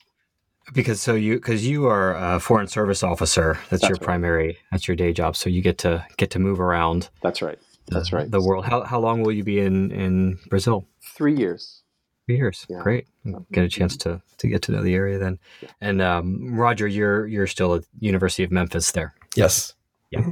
Because 0.73 1.01
so 1.01 1.15
you 1.15 1.35
because 1.35 1.65
you 1.67 1.87
are 1.87 2.15
a 2.15 2.39
foreign 2.39 2.67
service 2.67 3.03
officer. 3.03 3.57
That's, 3.69 3.83
your 3.83 3.91
right. 3.93 4.01
primary. 4.01 4.57
That's 4.71 4.87
your 4.87 4.95
day 4.95 5.13
job. 5.13 5.35
So 5.35 5.49
you 5.49 5.61
get 5.61 5.77
to 5.79 6.05
get 6.17 6.29
to 6.31 6.39
move 6.39 6.59
around. 6.59 7.09
That's 7.21 7.41
right. 7.41 7.57
the- 7.87 7.95
That's 7.95 8.13
right. 8.13 8.29
The 8.29 8.41
world. 8.41 8.65
How 8.65 8.83
how 8.83 8.99
long 8.99 9.23
will 9.23 9.31
you 9.31 9.43
be 9.43 9.59
in 9.59 9.91
in 9.91 10.37
Brazil? 10.49 10.85
Three 11.15 11.35
years. 11.35 11.83
Three 12.27 12.37
years. 12.37 12.65
Yeah. 12.69 12.81
Great. 12.81 13.07
Get 13.51 13.63
a 13.63 13.69
chance 13.69 13.97
to 13.97 14.21
to 14.37 14.47
get 14.47 14.61
to 14.63 14.71
know 14.71 14.83
the 14.83 14.93
area 14.93 15.17
then. 15.17 15.39
And 15.81 16.01
um, 16.01 16.55
Roger, 16.55 16.87
you're 16.87 17.25
you're 17.25 17.47
still 17.47 17.73
at 17.75 17.83
University 17.99 18.43
of 18.43 18.51
Memphis 18.51 18.91
there. 18.91 19.15
Yes. 19.35 19.73
Yeah. 20.11 20.25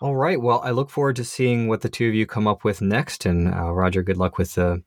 All 0.00 0.16
right. 0.16 0.40
Well, 0.40 0.60
I 0.64 0.70
look 0.70 0.90
forward 0.90 1.16
to 1.16 1.24
seeing 1.24 1.68
what 1.68 1.80
the 1.82 1.88
two 1.88 2.08
of 2.08 2.14
you 2.14 2.26
come 2.26 2.46
up 2.48 2.64
with 2.64 2.80
next. 2.80 3.24
And 3.26 3.52
uh, 3.54 3.72
Roger, 3.72 4.02
good 4.02 4.16
luck 4.16 4.38
with 4.38 4.54
the 4.54 4.82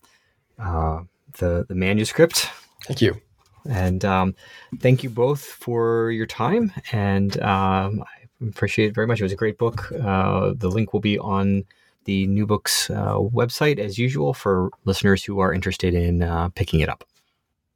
uh, 0.60 1.02
the 1.38 1.66
the 1.68 1.76
manuscript. 1.76 2.50
Thank 2.86 3.02
you. 3.02 3.22
And 3.68 4.06
um, 4.06 4.36
thank 4.80 5.04
you 5.04 5.10
both 5.10 5.42
for 5.42 6.12
your 6.12 6.26
time. 6.26 6.72
And 6.92 7.42
um, 7.42 8.04
I 8.04 8.46
appreciate 8.48 8.90
it 8.90 8.96
very 8.96 9.08
much. 9.08 9.20
It 9.20 9.24
was 9.24 9.34
a 9.34 9.38
great 9.38 9.58
book. 9.58 9.92
Uh, 9.92 10.54
the 10.56 10.70
link 10.70 10.94
will 10.94 11.00
be 11.00 11.18
on 11.20 11.66
the 12.06 12.28
New 12.28 12.46
Books 12.46 12.90
uh, 12.90 13.16
website 13.16 13.80
as 13.80 13.98
usual 13.98 14.34
for 14.34 14.70
listeners 14.86 15.24
who 15.24 15.40
are 15.40 15.52
interested 15.52 15.94
in 15.94 16.22
uh, 16.22 16.50
picking 16.50 16.80
it 16.80 16.90
up. 16.90 17.04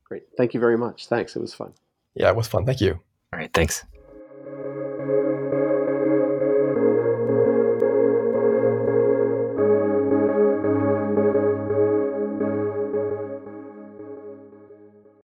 Great. 0.03 0.23
Thank 0.37 0.53
you 0.53 0.59
very 0.59 0.77
much. 0.77 1.07
Thanks. 1.07 1.35
It 1.35 1.39
was 1.39 1.53
fun. 1.53 1.73
Yeah, 2.15 2.29
it 2.29 2.35
was 2.35 2.47
fun. 2.47 2.65
Thank 2.65 2.81
you. 2.81 2.99
All 3.33 3.39
right. 3.39 3.51
Thanks. 3.53 3.85